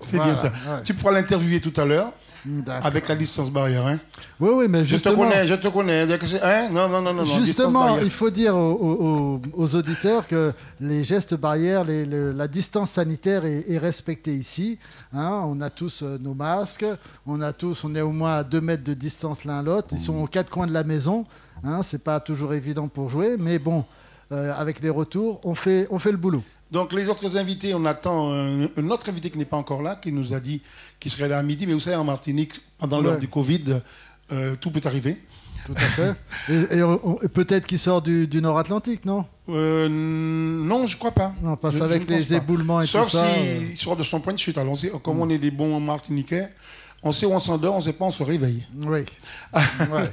C'est 0.00 0.18
bien 0.18 0.34
ça. 0.36 0.46
ouais. 0.48 0.82
Tu 0.84 0.94
pourras 0.94 1.12
l'interviewer 1.12 1.60
tout 1.60 1.78
à 1.80 1.84
l'heure 1.84 2.12
D'accord. 2.46 2.86
avec 2.86 3.06
la 3.06 3.16
distance 3.16 3.50
barrière. 3.50 3.86
Hein. 3.86 3.98
Oui, 4.40 4.48
oui, 4.54 4.64
mais 4.66 4.78
Je 4.78 4.84
te 4.84 4.88
justement, 4.92 5.24
connais, 5.28 5.46
je 5.46 5.54
te 5.54 5.68
connais. 5.68 6.06
Hein? 6.42 6.68
Non, 6.72 6.88
non, 6.88 7.02
non, 7.02 7.12
non. 7.12 7.24
justement 7.26 7.98
il 7.98 8.10
faut 8.10 8.30
dire 8.30 8.56
aux, 8.56 8.72
aux- 8.72 9.42
aux 9.62 9.74
auditeurs 9.74 10.26
que 10.26 10.52
les 10.80 11.04
gestes 11.04 11.34
barrières, 11.34 11.84
les- 11.84 12.06
le- 12.06 12.32
la 12.32 12.48
distance 12.48 12.92
sanitaire 12.92 13.44
est, 13.44 13.66
est 13.68 13.76
respectée 13.76 14.34
ici. 14.34 14.78
hein. 15.12 15.42
on 15.44 15.60
a 15.60 15.68
tous 15.68 16.02
euh, 16.02 16.16
nos 16.18 16.32
masques, 16.32 16.86
on 17.26 17.42
a 17.42 17.52
tous, 17.52 17.84
on 17.84 17.94
est 17.94 18.00
au 18.00 18.12
moins 18.12 18.36
à 18.36 18.42
2 18.42 18.60
mètres 18.62 18.84
de 18.84 18.94
distance 18.94 19.44
l'un 19.44 19.62
l'autre. 19.62 19.88
Ils 19.92 19.98
sont 20.00 20.16
aux 20.22 20.26
quatre 20.26 20.48
coins 20.48 20.66
de 20.66 20.72
la 20.72 20.82
maison. 20.84 21.26
Hein, 21.62 21.82
c'est 21.82 22.02
pas 22.02 22.20
toujours 22.20 22.54
évident 22.54 22.88
pour 22.88 23.10
jouer, 23.10 23.36
mais 23.38 23.58
bon, 23.58 23.84
euh, 24.32 24.50
avec 24.56 24.80
les 24.80 24.88
retours, 24.88 25.42
on 25.44 25.54
fait, 25.54 25.86
on 25.90 25.98
fait 25.98 26.10
le 26.10 26.16
boulot. 26.16 26.42
Donc 26.72 26.92
les 26.92 27.08
autres 27.08 27.36
invités, 27.36 27.74
on 27.74 27.84
attend 27.84 28.32
un, 28.32 28.64
un 28.76 28.90
autre 28.90 29.08
invité 29.08 29.30
qui 29.30 29.38
n'est 29.38 29.44
pas 29.44 29.56
encore 29.56 29.82
là, 29.82 29.96
qui 29.96 30.12
nous 30.12 30.32
a 30.32 30.40
dit 30.40 30.60
qu'il 31.00 31.10
serait 31.10 31.28
là 31.28 31.38
à 31.38 31.42
midi. 31.42 31.66
Mais 31.66 31.72
vous 31.74 31.80
savez, 31.80 31.96
en 31.96 32.04
Martinique, 32.04 32.54
pendant 32.78 33.00
l'heure 33.00 33.18
du 33.18 33.28
Covid, 33.28 33.80
euh, 34.32 34.54
tout 34.60 34.70
peut 34.70 34.80
arriver. 34.84 35.16
Tout 35.66 35.74
à 35.76 35.80
fait. 35.80 36.14
et 37.24 37.28
peut-être 37.28 37.66
qu'il 37.66 37.78
sort 37.78 38.00
du, 38.00 38.26
du 38.26 38.40
Nord-Atlantique, 38.40 39.04
non? 39.04 39.26
Euh, 39.48 39.88
non, 39.90 40.86
je 40.86 40.96
crois 40.96 41.10
pas. 41.10 41.32
Non, 41.42 41.56
parce 41.56 41.74
Je- 41.74 41.80
je 41.80 41.84
avec 41.84 42.08
ne 42.08 42.16
pense 42.16 42.28
les 42.28 42.36
pas. 42.38 42.42
éboulements 42.42 42.80
et 42.80 42.86
Sauf 42.86 43.10
tout 43.10 43.16
ça. 43.18 43.26
s'il 43.34 43.46
euh, 43.48 43.60
Mm. 43.72 43.76
sort 43.76 43.96
de 43.96 44.02
son 44.04 44.20
point 44.20 44.32
de 44.32 44.38
chute. 44.38 44.56
Alors, 44.56 44.78
sait- 44.78 44.92
comme 45.02 45.20
on 45.20 45.28
est 45.28 45.38
des 45.38 45.50
bons 45.50 45.78
Martiniquais, 45.80 46.48
on 47.02 47.12
sait 47.12 47.26
où 47.26 47.32
on 47.32 47.40
s'endort, 47.40 47.74
on 47.74 47.78
ne 47.78 47.82
sait 47.82 47.92
pas, 47.92 48.04
on 48.06 48.12
se 48.12 48.22
réveille. 48.22 48.64
Oui. 48.74 49.00
Ouais. 49.52 50.10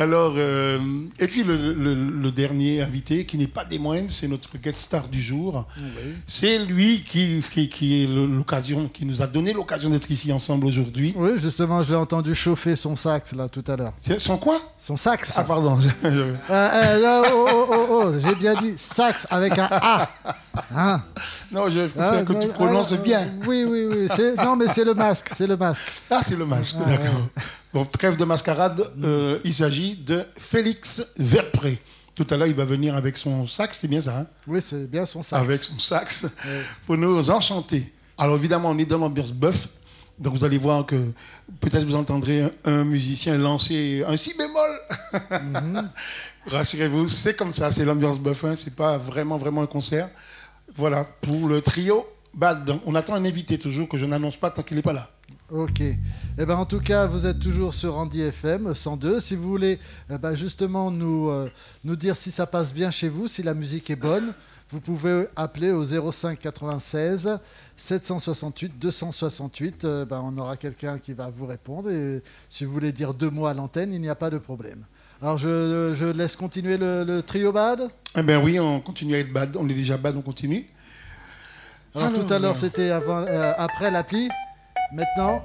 Alors, 0.00 0.34
euh, 0.36 0.78
et 1.18 1.26
puis 1.26 1.42
le, 1.42 1.56
le- 1.74 1.94
le 1.94 2.30
dernier 2.30 2.82
invité, 2.82 3.26
qui 3.26 3.36
n'est 3.36 3.48
pas 3.48 3.64
des 3.64 3.80
moindres, 3.80 4.08
c'est 4.10 4.28
notre 4.28 4.56
guest 4.56 4.78
star 4.78 5.08
du 5.08 5.20
jour. 5.20 5.66
C'est 6.24 6.58
lui 6.60 7.02
qui, 7.02 7.42
qui, 7.52 7.68
qui 7.68 8.04
est 8.04 8.06
l'occasion, 8.06 8.88
qui 8.88 9.04
nous 9.04 9.20
a 9.22 9.26
donné 9.26 9.52
l'occasion 9.52 9.90
d'être 9.90 10.08
ici 10.08 10.32
ensemble 10.32 10.66
aujourd'hui. 10.66 11.12
Oui, 11.16 11.30
justement, 11.38 11.82
je 11.82 11.88
l'ai 11.90 11.96
entendu 11.96 12.32
chauffer 12.36 12.76
son 12.76 12.94
sax 12.94 13.34
là 13.34 13.48
tout 13.48 13.64
à 13.66 13.74
l'heure. 13.74 13.92
Son 14.18 14.38
quoi? 14.38 14.60
Son 14.78 14.96
sax. 14.96 15.34
Ah, 15.36 15.42
pardon. 15.44 15.76
Euh, 16.04 16.34
euh, 16.50 17.22
oh, 17.32 17.46
oh, 17.50 17.66
oh, 17.70 17.86
oh, 17.90 18.12
j'ai 18.24 18.34
bien 18.36 18.54
dit 18.54 18.74
sax 18.76 19.26
avec 19.30 19.58
un 19.58 19.68
A. 19.70 20.08
Hein 20.74 21.02
non, 21.50 21.68
je 21.68 21.80
préfère 21.80 22.12
Ah, 22.20 22.22
que 22.22 22.32
tu 22.34 22.46
bah, 22.48 22.54
prononces 22.54 22.92
ah, 22.92 22.96
bien. 23.02 23.20
euh, 23.22 23.44
Oui, 23.46 23.64
oui, 23.68 23.84
oui. 23.90 24.08
Non, 24.38 24.54
mais 24.56 24.66
c'est 24.68 24.84
le 24.84 24.94
masque, 24.94 25.30
c'est 25.36 25.46
le 25.46 25.56
masque. 25.56 25.90
Ah, 26.10 26.20
c'est 26.24 26.36
le 26.36 26.44
masque, 26.46 26.76
Ah, 26.80 26.84
d'accord. 26.88 27.28
Bon, 27.72 27.84
trêve 27.84 28.16
de 28.16 28.24
mascarade, 28.24 28.90
euh, 29.04 29.38
il 29.44 29.52
s'agit 29.52 29.96
de 29.96 30.24
Félix 30.36 31.04
Verpré. 31.18 31.78
Tout 32.14 32.26
à 32.30 32.36
l'heure, 32.36 32.46
il 32.46 32.54
va 32.54 32.64
venir 32.64 32.96
avec 32.96 33.16
son 33.16 33.46
sax, 33.46 33.78
c'est 33.80 33.88
bien 33.88 34.00
ça, 34.00 34.20
hein? 34.20 34.26
Oui, 34.46 34.60
c'est 34.64 34.90
bien 34.90 35.04
son 35.04 35.22
sax. 35.22 35.40
Avec 35.42 35.62
son 35.62 35.78
sax, 35.78 36.24
pour 36.86 36.96
nous 36.96 37.30
enchanter. 37.30 37.92
Alors 38.16 38.36
évidemment, 38.36 38.70
on 38.70 38.78
est 38.78 38.86
dans 38.86 38.98
l'ambiance 38.98 39.32
bœuf, 39.32 39.68
donc 40.18 40.34
vous 40.34 40.44
allez 40.44 40.58
voir 40.58 40.86
que 40.86 40.96
peut-être 41.60 41.84
vous 41.84 41.94
entendrez 41.94 42.40
un, 42.40 42.50
un 42.64 42.84
musicien 42.84 43.36
lancer 43.36 44.02
un 44.08 44.16
si 44.16 44.34
bémol. 44.36 44.80
Mhm. 45.30 45.90
Rassurez-vous, 46.46 47.06
c'est 47.06 47.34
comme 47.34 47.52
ça, 47.52 47.70
c'est 47.70 47.84
l'ambiance 47.84 48.18
bœuf, 48.18 48.44
hein, 48.44 48.54
c'est 48.56 48.74
pas 48.74 48.96
vraiment, 48.96 49.36
vraiment 49.36 49.62
un 49.62 49.66
concert. 49.66 50.08
Voilà, 50.74 51.04
pour 51.20 51.46
le 51.46 51.60
trio 51.60 52.06
Bad. 52.34 52.64
Donc, 52.64 52.82
on 52.86 52.94
attend 52.94 53.14
un 53.14 53.24
invité 53.24 53.58
toujours 53.58 53.88
que 53.88 53.98
je 53.98 54.06
n'annonce 54.06 54.36
pas 54.36 54.50
tant 54.50 54.62
qu'il 54.62 54.76
n'est 54.76 54.82
pas 54.82 54.92
là. 54.92 55.10
Ok. 55.50 55.80
Eh 55.80 55.96
ben, 56.44 56.56
en 56.56 56.66
tout 56.66 56.80
cas, 56.80 57.06
vous 57.06 57.26
êtes 57.26 57.40
toujours 57.40 57.72
sur 57.72 57.96
Andy 57.96 58.20
FM 58.20 58.74
102. 58.74 59.20
Si 59.20 59.34
vous 59.34 59.48
voulez 59.48 59.78
eh 60.10 60.18
ben, 60.18 60.36
justement 60.36 60.90
nous, 60.90 61.30
euh, 61.30 61.50
nous 61.84 61.96
dire 61.96 62.16
si 62.16 62.30
ça 62.30 62.46
passe 62.46 62.72
bien 62.72 62.90
chez 62.90 63.08
vous, 63.08 63.28
si 63.28 63.42
la 63.42 63.54
musique 63.54 63.88
est 63.88 63.96
bonne, 63.96 64.34
vous 64.70 64.80
pouvez 64.80 65.26
appeler 65.36 65.70
au 65.72 65.84
05 65.84 66.38
96 66.38 67.38
768 67.76 68.78
268. 68.78 69.84
Euh, 69.84 70.04
ben, 70.04 70.20
on 70.22 70.36
aura 70.36 70.58
quelqu'un 70.58 70.98
qui 70.98 71.14
va 71.14 71.30
vous 71.34 71.46
répondre. 71.46 71.90
Et 71.90 72.22
si 72.50 72.66
vous 72.66 72.72
voulez 72.72 72.92
dire 72.92 73.14
deux 73.14 73.30
mots 73.30 73.46
à 73.46 73.54
l'antenne, 73.54 73.92
il 73.94 74.00
n'y 74.02 74.10
a 74.10 74.14
pas 74.14 74.28
de 74.28 74.38
problème. 74.38 74.84
Alors, 75.22 75.38
je, 75.38 75.94
je 75.98 76.04
laisse 76.04 76.36
continuer 76.36 76.76
le, 76.76 77.04
le 77.04 77.22
trio 77.22 77.52
bad? 77.52 77.88
Eh 78.16 78.22
bien 78.22 78.40
oui, 78.40 78.60
on 78.60 78.80
continue 78.80 79.14
à 79.14 79.18
être 79.18 79.32
bad. 79.32 79.56
On 79.56 79.68
est 79.68 79.74
déjà 79.74 79.96
bad, 79.96 80.14
on 80.14 80.22
continue. 80.22 80.66
Alors, 81.94 82.08
Alors, 82.08 82.26
tout 82.26 82.32
à 82.32 82.38
l'heure, 82.38 82.56
c'était 82.56 82.90
euh, 82.90 83.52
après 83.56 83.90
l'appli. 83.90 84.28
Maintenant, 84.92 85.44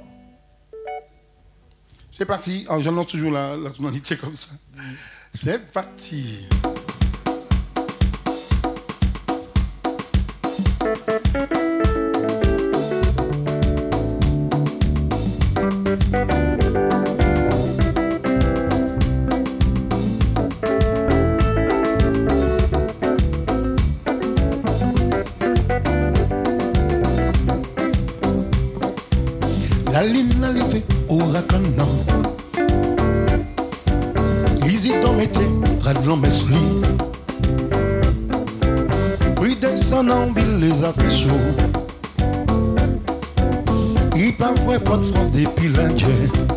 C'est 2.12 2.26
parti. 2.26 2.66
Alors, 2.70 2.82
J'annonce 2.82 3.08
toujours 3.08 3.32
la, 3.32 3.58
la 3.58 3.72
tonalité 3.72 4.16
comme 4.18 4.34
ça. 4.36 4.52
C'est 5.34 5.72
parti. 5.72 6.48
La 30.04 30.10
lune 30.10 30.44
a 30.44 30.52
levé 30.52 30.84
Easy 34.68 34.92
dans 35.02 35.14
mes 35.14 35.30
radlon 35.82 36.18
mesli. 36.18 36.58
Oui 39.40 39.58
descend 39.62 40.12
en 40.12 40.34
ville 40.34 40.60
les 40.60 40.84
a 40.84 40.92
fait 40.92 41.10
chaud 41.10 41.30
Il 44.18 44.36
pas 44.36 44.52
de 44.52 44.60
France 44.84 45.32
depuis 45.32 45.70
l'Indien 45.70 46.53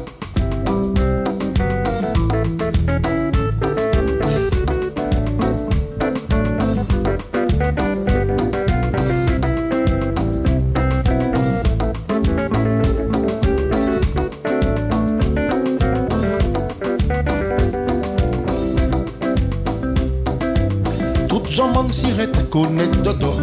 konet 22.57 23.03
dodo. 23.05 23.35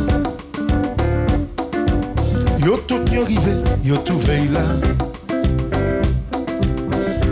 Yo 2.66 2.78
tout 2.88 3.06
yo 3.12 3.26
rive, 3.26 3.62
yo 3.84 3.96
tout 3.98 4.18
vey 4.26 4.48
la 4.48 4.64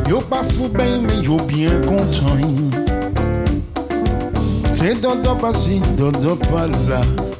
Yo 0.07 0.19
pa 0.29 0.43
fou 0.51 0.69
bey, 0.69 0.99
men 1.01 1.23
yo 1.23 1.39
bien 1.49 1.81
kontan 1.87 2.69
Se 4.73 4.93
dodo 4.93 5.35
pa 5.41 5.51
si, 5.53 5.81
dodo 5.97 6.37
pa 6.51 6.67
la 6.67 7.30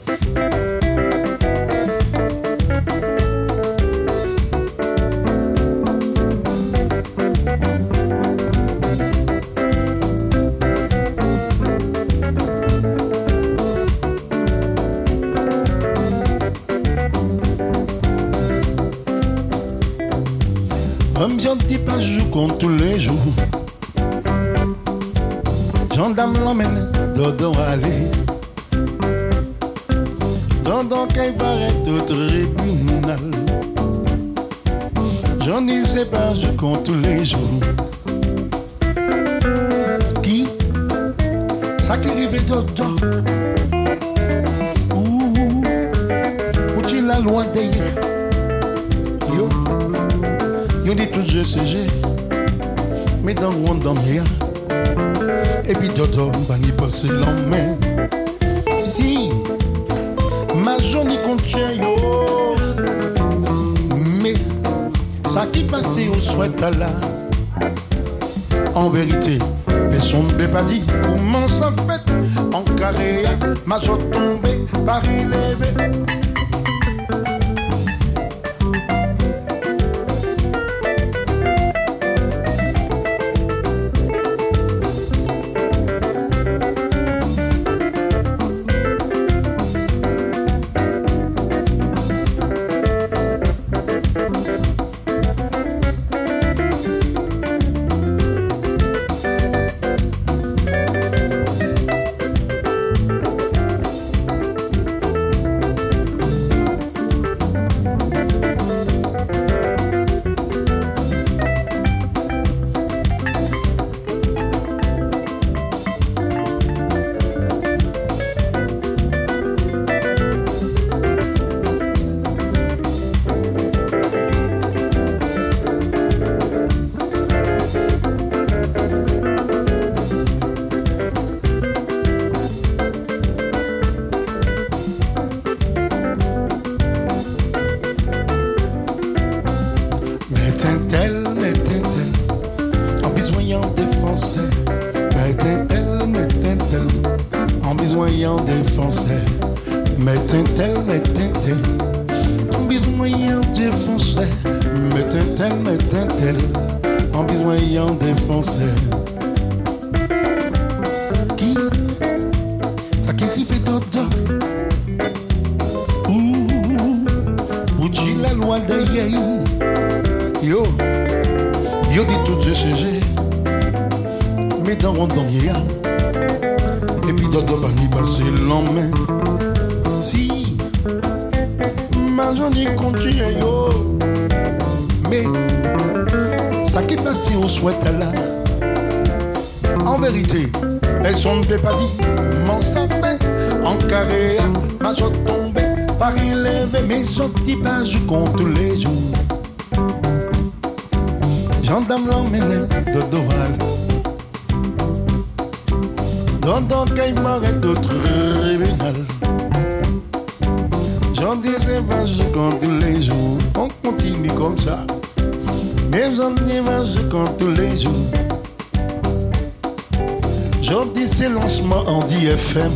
c'est 221.72 221.88
lancement 221.88 221.88
en 221.88 222.00
DFM. 222.00 222.72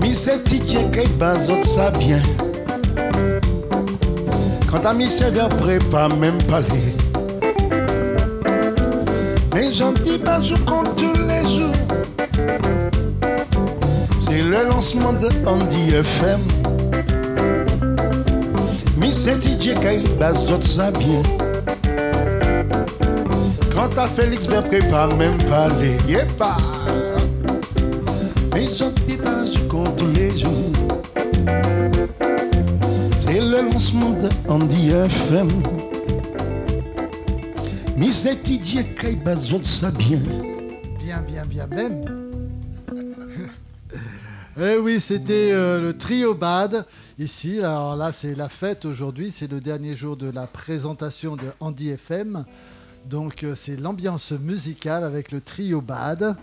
Mi 0.00 0.14
qui 0.64 1.08
bazote 1.18 1.64
ça 1.64 1.90
bien. 1.90 2.20
Quand 4.70 4.84
à 4.86 4.94
mi 4.94 5.08
sévère 5.08 5.48
prépare 5.48 6.16
même 6.16 6.40
parler. 6.44 6.94
Mais 9.54 9.72
j'en 9.72 9.92
dis 9.92 10.18
pas, 10.18 10.40
je 10.40 10.54
compte 10.54 10.94
tous 10.96 11.20
les 11.28 11.42
jours. 11.42 11.74
C'est 14.20 14.42
le 14.42 14.68
lancement 14.68 15.12
de 15.12 15.28
Andy 15.46 15.94
FM. 15.94 16.40
Mi 18.98 19.12
ticket 19.12 19.74
qui 19.74 20.08
bazote 20.18 20.64
ça 20.64 20.90
bien. 20.92 21.49
À 23.82 24.06
Félix 24.06 24.46
vient 24.46 24.60
prépare 24.60 25.16
même 25.16 25.38
pas 25.44 25.66
les 25.80 25.96
yé 26.12 26.18
pas. 26.36 26.58
Mais 28.52 28.66
je 28.66 28.84
dis 29.06 29.16
pas, 29.16 29.46
je 29.46 29.58
tous 29.96 30.12
les 30.14 30.38
jours. 30.38 30.70
C'est 33.20 33.40
le 33.40 33.72
lancement 33.72 34.10
de 34.10 34.28
Andy 34.48 34.90
FM. 34.90 35.48
Mais 37.96 38.12
c'est 38.12 38.42
Didier 38.42 38.84
qui 38.84 39.16
bazote 39.16 39.64
ça 39.64 39.90
bien. 39.90 40.20
Bien, 41.02 41.22
bien, 41.22 41.46
bien 41.46 41.66
même. 41.66 42.04
Eh 44.60 44.76
oui, 44.76 45.00
c'était 45.00 45.52
euh, 45.52 45.80
le 45.80 45.96
trio 45.96 46.34
Bad 46.34 46.84
ici. 47.18 47.60
Alors 47.60 47.96
là, 47.96 48.12
c'est 48.12 48.34
la 48.34 48.50
fête 48.50 48.84
aujourd'hui. 48.84 49.30
C'est 49.30 49.50
le 49.50 49.58
dernier 49.58 49.96
jour 49.96 50.18
de 50.18 50.30
la 50.30 50.46
présentation 50.46 51.34
de 51.34 51.46
Andy 51.60 51.92
FM. 51.92 52.44
Donc 53.06 53.44
euh, 53.44 53.54
c'est 53.54 53.76
l'ambiance 53.76 54.32
musicale 54.32 55.04
avec 55.04 55.32
le 55.32 55.40
trio 55.40 55.80
Bad. 55.80 56.36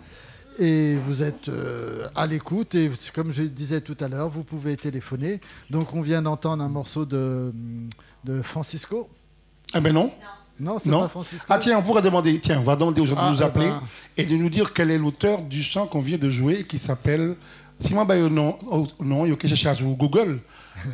Et 0.59 0.95
vous 1.05 1.21
êtes 1.21 1.49
euh, 1.49 2.07
à 2.15 2.25
l'écoute 2.25 2.73
et 2.73 2.89
comme 3.13 3.31
je 3.31 3.43
disais 3.43 3.79
tout 3.79 3.95
à 3.99 4.07
l'heure, 4.07 4.29
vous 4.29 4.43
pouvez 4.43 4.75
téléphoner. 4.75 5.39
Donc 5.69 5.93
on 5.93 6.01
vient 6.01 6.23
d'entendre 6.23 6.63
un 6.63 6.67
morceau 6.67 7.05
de, 7.05 7.53
de 8.23 8.41
Francisco. 8.41 9.07
Ah 9.73 9.79
ben 9.79 9.93
non. 9.93 10.11
Non, 10.59 10.79
c'est 10.83 10.89
pas 10.89 11.07
Francisco. 11.07 11.45
Ah 11.47 11.59
tiens, 11.59 11.77
on 11.77 11.83
pourrait 11.83 12.01
demander, 12.01 12.39
tiens, 12.39 12.59
on 12.59 12.63
va 12.63 12.75
demander 12.75 13.01
aux 13.01 13.05
gens 13.05 13.13
Ah, 13.15 13.29
de 13.29 13.35
nous 13.35 13.41
eh 13.41 13.45
appeler 13.45 13.67
ben. 13.67 13.81
et 14.17 14.25
de 14.25 14.35
nous 14.35 14.49
dire 14.49 14.73
quel 14.73 14.89
est 14.89 14.97
l'auteur 14.97 15.43
du 15.43 15.61
chant 15.61 15.85
qu'on 15.85 16.01
vient 16.01 16.17
de 16.17 16.29
jouer 16.29 16.63
qui 16.63 16.79
s'appelle. 16.79 17.35
Si 17.79 17.93
moi, 17.93 18.05
ben, 18.05 18.27
non, 18.27 18.57
oh, 18.71 18.87
non, 18.99 19.25
il 19.25 19.29
y 19.29 19.33
a 19.33 19.35
quelque 19.35 19.55
chose 19.55 19.77
sur 19.77 19.85
Google. 19.89 20.39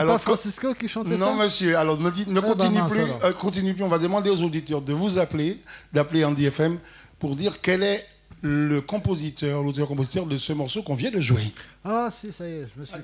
c'est 0.00 0.06
pas 0.06 0.18
Francisco 0.18 0.74
qui 0.74 0.88
chantait 0.88 1.16
Non, 1.16 1.36
ça 1.36 1.42
monsieur. 1.44 1.76
Alors, 1.76 1.98
ne, 1.98 2.08
ne 2.10 2.10
Ah, 2.10 2.40
bah, 2.40 2.40
continue 2.42 2.78
mince, 2.78 2.90
plus. 2.90 3.00
euh, 3.24 3.32
continue 3.32 3.74
plus. 3.74 3.82
On 3.84 3.88
va 3.88 3.98
demander 3.98 4.30
aux 4.30 4.42
auditeurs 4.42 4.80
de 4.82 4.92
vous 4.92 5.18
appeler, 5.18 5.60
d'appeler 5.92 6.24
Andy 6.24 6.46
FM 6.46 6.78
pour 7.18 7.36
dire 7.36 7.60
quel 7.60 7.82
est 7.82 8.06
le 8.42 8.80
compositeur, 8.80 9.62
l'auteur-compositeur 9.62 10.26
de 10.26 10.38
ce 10.38 10.52
morceau 10.52 10.82
qu'on 10.82 10.94
vient 10.94 11.10
de 11.10 11.20
jouer. 11.20 11.52
Ah 11.84 12.08
si, 12.12 12.32
ça 12.32 12.46
y 12.46 12.52
est, 12.52 12.68
je 12.74 12.80
me 12.80 12.84
suis 12.84 12.96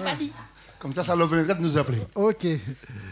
Bali. 0.00 0.32
Comme 0.78 0.92
ça, 0.92 1.04
ça 1.04 1.14
leur 1.14 1.28
permettra 1.28 1.54
de 1.54 1.62
nous 1.62 1.78
appeler. 1.78 1.98
Ok. 2.16 2.44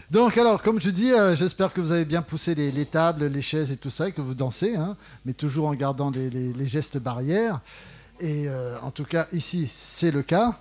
Donc 0.09 0.37
alors, 0.37 0.61
comme 0.61 0.81
je 0.81 0.89
dis, 0.89 1.11
euh, 1.13 1.37
j'espère 1.37 1.71
que 1.71 1.79
vous 1.79 1.93
avez 1.93 2.03
bien 2.03 2.21
poussé 2.21 2.53
les, 2.53 2.69
les 2.69 2.85
tables, 2.85 3.27
les 3.27 3.41
chaises 3.41 3.71
et 3.71 3.77
tout 3.77 3.89
ça, 3.89 4.09
et 4.09 4.11
que 4.11 4.19
vous 4.19 4.33
dansez, 4.33 4.75
hein, 4.75 4.97
mais 5.25 5.31
toujours 5.31 5.67
en 5.67 5.73
gardant 5.73 6.09
les, 6.09 6.29
les- 6.29 6.51
les 6.51 6.67
gestes 6.67 6.97
barrières. 6.97 7.61
Et 8.19 8.49
euh, 8.49 8.77
en 8.81 8.91
tout 8.91 9.05
cas, 9.05 9.27
ici, 9.31 9.71
c'est 9.73 10.11
le 10.11 10.21
cas. 10.21 10.59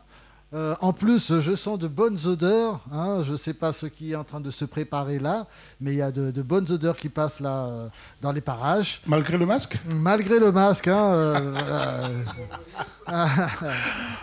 Euh, 0.53 0.75
en 0.81 0.93
plus, 0.93 1.39
je 1.41 1.55
sens 1.55 1.79
de 1.79 1.87
bonnes 1.87 2.19
odeurs. 2.27 2.81
hein. 2.93 3.23
je 3.25 3.33
ne 3.33 3.37
sais 3.37 3.55
pas 3.55 3.73
ce 3.73 3.87
qui 3.87 4.11
est 4.13 4.17
en 4.17 4.25
train 4.25 4.41
de 4.41 4.51
se 4.51 4.65
préparer 4.65 5.21
là, 5.21 5.47
mais 5.81 5.93
il 5.93 5.99
y 5.99 6.03
a 6.03 6.11
de, 6.11 6.33
de 6.33 6.43
bonnes 6.43 6.69
odeurs 6.73 6.97
qui 6.97 7.09
passent 7.09 7.39
là 7.39 7.67
euh, 7.67 7.89
dans 8.21 8.33
les 8.33 8.41
parages. 8.41 9.01
Malgré 9.07 9.39
le 9.39 9.47
masque? 9.47 9.79
Malgré 9.87 10.41
le 10.41 10.51
masque, 10.51 10.89
hein, 10.89 11.13
euh, 11.13 12.23
ah, 13.07 13.29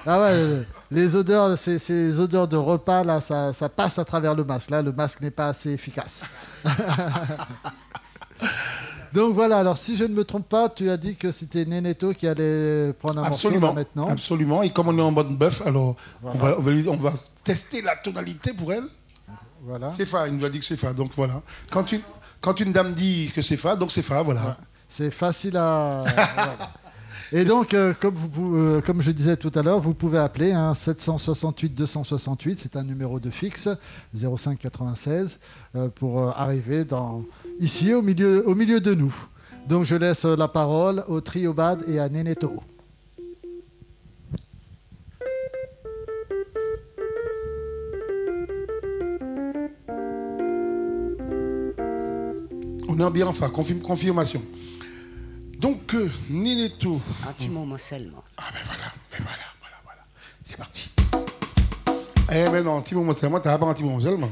ah 0.06 0.20
ouais, 0.22 0.68
les 0.92 1.16
odeurs, 1.16 1.58
ces, 1.58 1.80
ces 1.80 2.20
odeurs 2.20 2.50
de 2.50 2.58
repas 2.58 3.06
là, 3.06 3.22
ça, 3.22 3.54
ça 3.54 3.70
passe 3.70 3.98
à 3.98 4.04
travers 4.04 4.36
le 4.36 4.44
masque. 4.44 4.70
Là, 4.70 4.82
le 4.82 4.92
masque 4.92 5.22
n'est 5.22 5.32
pas 5.32 5.48
assez 5.48 5.72
efficace. 5.72 6.24
Donc 9.14 9.34
voilà. 9.34 9.60
Alors, 9.60 9.78
si 9.78 9.96
je 9.98 10.04
ne 10.04 10.14
me 10.14 10.24
trompe 10.24 10.48
pas, 10.48 10.70
tu 10.70 10.90
as 10.90 10.98
dit 10.98 11.16
que 11.16 11.32
c'était 11.32 11.66
Neneto 11.66 12.14
qui 12.14 12.28
allait 12.28 12.94
prendre 12.94 13.20
un 13.20 13.30
morceau 13.30 13.48
Absolument. 13.48 13.68
là, 13.68 13.74
maintenant. 13.74 14.08
Absolument. 14.10 14.64
Et 14.64 14.70
comme 14.72 14.88
on 14.90 14.98
est 14.98 15.02
en 15.02 15.12
mode 15.12 15.30
bœuf, 15.38 15.62
alors 15.66 15.96
on, 16.24 16.32
va, 16.32 16.56
on, 16.58 16.62
va, 16.62 16.72
lui- 16.72 16.88
on 16.88 16.98
va 16.98 17.14
tester 17.44 17.82
la 17.82 17.96
tonalité 17.96 18.54
pour 18.54 18.72
elle. 18.74 18.86
Voilà. 19.64 19.90
C'est 19.96 20.06
Fa, 20.06 20.28
il 20.28 20.36
nous 20.36 20.46
a 20.46 20.50
dit 20.50 20.60
que 20.60 20.66
c'est 20.66 20.78
Fa. 20.78 20.94
Donc 20.94 21.12
voilà. 21.16 21.42
Quand 21.72 21.92
une, 21.92 22.02
quand 22.42 22.60
une 22.60 22.72
dame 22.72 22.94
dit 22.94 23.32
que 23.36 23.42
c'est 23.42 23.58
Fa, 23.58 23.76
donc 23.76 23.92
c'est 23.92 24.02
Fa, 24.04 24.22
voilà. 24.22 24.58
C'est 24.90 25.12
facile 25.12 25.58
à. 25.58 26.04
voilà. 26.16 26.58
Et 27.34 27.44
donc, 27.44 27.74
euh, 27.74 27.94
comme, 28.00 28.16
vous, 28.16 28.56
euh, 28.56 28.80
comme 28.82 29.02
je 29.02 29.12
disais 29.12 29.36
tout 29.36 29.52
à 29.54 29.62
l'heure, 29.62 29.82
vous 29.82 29.94
pouvez 29.94 30.18
appeler 30.18 30.54
hein, 30.54 30.74
768 30.74 31.76
268, 31.76 32.60
c'est 32.64 32.78
un 32.78 32.84
numéro 32.84 33.20
de 33.20 33.30
fixe, 33.30 33.68
05 34.16 34.58
96, 34.58 35.38
euh, 35.76 35.90
pour 35.90 36.30
arriver 36.40 36.86
dans, 36.86 37.24
ici 37.60 37.94
au 37.94 38.02
milieu, 38.02 38.48
au 38.48 38.56
milieu 38.56 38.80
de 38.80 38.94
nous. 38.94 39.14
Donc, 39.68 39.86
je 39.86 39.96
laisse 39.96 40.24
la 40.26 40.48
parole 40.48 41.04
au 41.08 41.20
trio 41.22 41.54
Bad 41.54 41.84
et 41.88 42.00
à 42.00 42.08
Neneto. 42.10 42.62
On 52.90 53.00
est 53.00 53.12
bien 53.12 53.28
en 53.28 53.34
Fa, 53.34 53.48
confirme- 53.50 53.82
confirmation. 53.82 54.42
Donc, 55.60 55.94
euh, 55.96 56.10
Nineto. 56.30 57.02
Un 57.28 57.34
petit 57.34 57.50
moment 57.50 57.78
seulement. 57.78 58.24
Ah 58.38 58.44
ben 58.54 58.60
voilà, 58.66 58.84
ben 59.12 59.18
voilà, 59.20 59.38
voilà, 59.60 59.76
voilà. 59.84 60.02
C'est 60.44 60.56
parti. 60.58 60.90
Eh 62.32 62.50
ben 62.52 62.64
non, 62.64 62.78
un 62.78 62.82
petit 62.82 62.96
moment 62.96 63.14
seulement, 63.16 63.40
t'as 63.40 63.58
pas 63.58 63.66
un 63.66 63.74
petit 63.74 63.84
moment 63.84 64.00
seulement. 64.00 64.30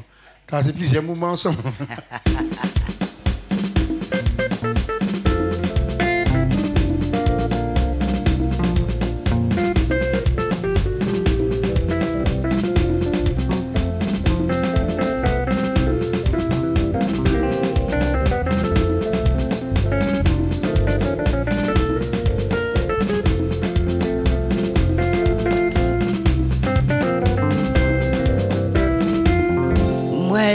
T'as 0.48 0.64
ces 0.64 0.74
plusieurs 0.74 1.04
moments 1.04 1.32
ensemble. 1.32 1.58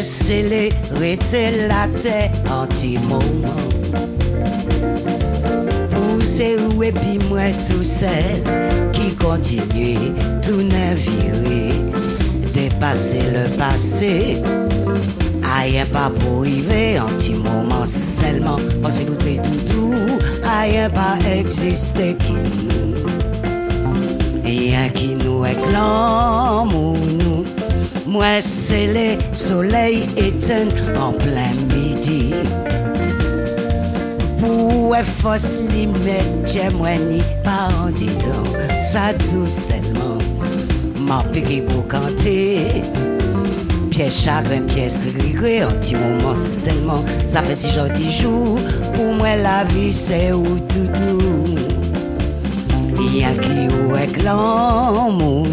Moi 0.00 0.06
Moi, 0.06 1.16
c'est 1.20 1.50
les 1.50 1.68
la 1.68 1.86
terre 2.00 2.30
anti-moment. 2.50 3.20
Pousser 5.90 6.56
où 6.56 6.82
et 6.82 6.90
puis 6.90 7.18
moi 7.28 7.50
tout 7.68 7.84
seul 7.84 8.40
qui 8.94 9.14
continue 9.16 10.14
tout 10.42 10.62
navire, 10.62 11.74
dépasser 12.54 13.20
le 13.30 13.46
passé. 13.58 14.38
Rien 15.42 15.84
pas 15.84 16.10
pour 16.20 16.40
arriver, 16.40 16.96
un 16.96 17.04
petit 17.04 17.34
moment 17.34 17.84
seulement, 17.84 18.56
on 18.82 18.90
s'est 18.90 19.04
douté 19.04 19.36
tout 19.36 19.74
doux, 19.74 20.18
rien 20.42 20.88
pas 20.88 21.18
exister 21.30 22.16
qui 22.16 22.32
nous. 22.32 22.94
Rien 24.44 24.88
qui 24.94 25.14
nous 25.16 25.40
réclame 25.40 26.70
nous. 26.72 27.29
Moi, 28.10 28.40
c'est 28.40 28.88
le 28.88 29.36
soleil 29.36 30.02
éteint 30.16 30.66
en 31.00 31.12
plein 31.12 31.54
midi. 31.72 32.32
Pour 34.40 34.96
fausse 34.96 35.58
limite, 35.70 36.44
j'aimerais 36.44 36.98
ni 36.98 37.22
pas 37.44 37.68
en 37.80 37.90
disant, 37.90 38.42
ça 38.80 39.12
douce 39.12 39.68
tellement, 39.68 40.18
m'en 40.98 41.22
piqué 41.30 41.62
pour 41.62 41.86
canter 41.86 42.82
pièce 43.90 44.24
chagrin, 44.24 44.62
pièce 44.62 45.06
regret, 45.16 45.60
un 45.60 45.70
petit 45.70 45.94
moment 45.94 46.34
seulement. 46.34 47.04
Ça 47.28 47.42
fait 47.42 47.54
si 47.54 47.70
gentil 47.70 48.10
jour, 48.10 48.58
pour 48.92 49.14
moi 49.14 49.36
la 49.36 49.62
vie 49.64 49.92
c'est 49.92 50.32
où 50.32 50.42
tout 50.42 50.88
doux. 50.98 51.54
Y'a 53.14 53.30
qui 53.30 53.68
ou 53.72 53.94
est 53.94 54.22
l'amour 54.24 55.46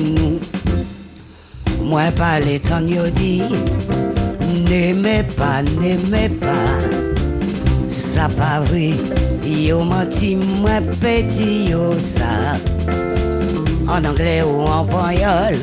Moi 1.88 2.12
pas 2.18 2.40
les 2.42 2.60
temps 2.60 2.82
dit, 2.82 3.42
n'aimez 4.70 5.24
pas, 5.38 5.62
n'aimez 5.80 6.30
pas. 6.30 6.82
Ça 7.90 8.28
pas 8.28 8.60
vrai, 8.60 8.92
yo 9.46 9.84
menti, 9.84 10.36
moi 10.36 10.82
petit 11.00 11.70
yo 11.70 11.94
ça. 11.98 12.58
En 13.88 14.04
anglais 14.04 14.44
ou 14.44 14.64
en 14.68 14.84
pognol 14.84 15.56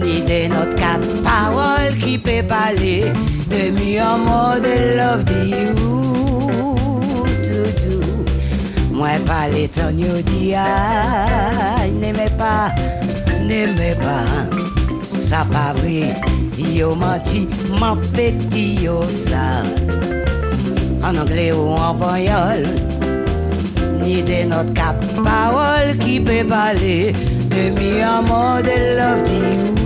ni 0.00 0.20
de 0.22 0.48
quatre 0.76 1.22
paroles 1.22 1.96
qui 2.02 2.18
peut 2.18 2.42
parler 2.48 3.04
de 3.50 4.00
en 4.00 4.18
mot 4.18 4.54
de 4.58 4.96
love 4.96 5.24
to 5.24 5.34
you. 5.44 5.74
Tout, 7.44 8.92
Moi, 8.92 9.10
pas 9.26 9.48
les 9.48 9.68
ton 9.68 9.92
dit, 9.92 10.54
n'aimez 12.00 12.30
pas, 12.36 12.74
n'aimez 13.46 13.94
pas, 14.00 14.57
sa 15.28 15.44
pa 15.52 15.76
vre. 15.76 16.08
Yo 16.56 16.94
manti, 16.96 17.44
man 17.80 18.00
peti 18.16 18.66
yo 18.84 19.04
sa. 19.12 19.44
An 21.06 21.16
angle 21.16 21.52
ou 21.54 21.76
an 21.78 21.94
panyol 22.00 22.64
Ni 24.02 24.18
de 24.22 24.44
not 24.50 24.74
kat 24.74 24.98
parol 25.22 25.94
ki 26.02 26.18
pe 26.26 26.42
pale 26.42 27.14
De 27.54 27.70
mi 27.78 28.00
an 28.02 28.26
model 28.26 28.84
love 28.98 29.22
di 29.30 29.42
ou 29.46 29.77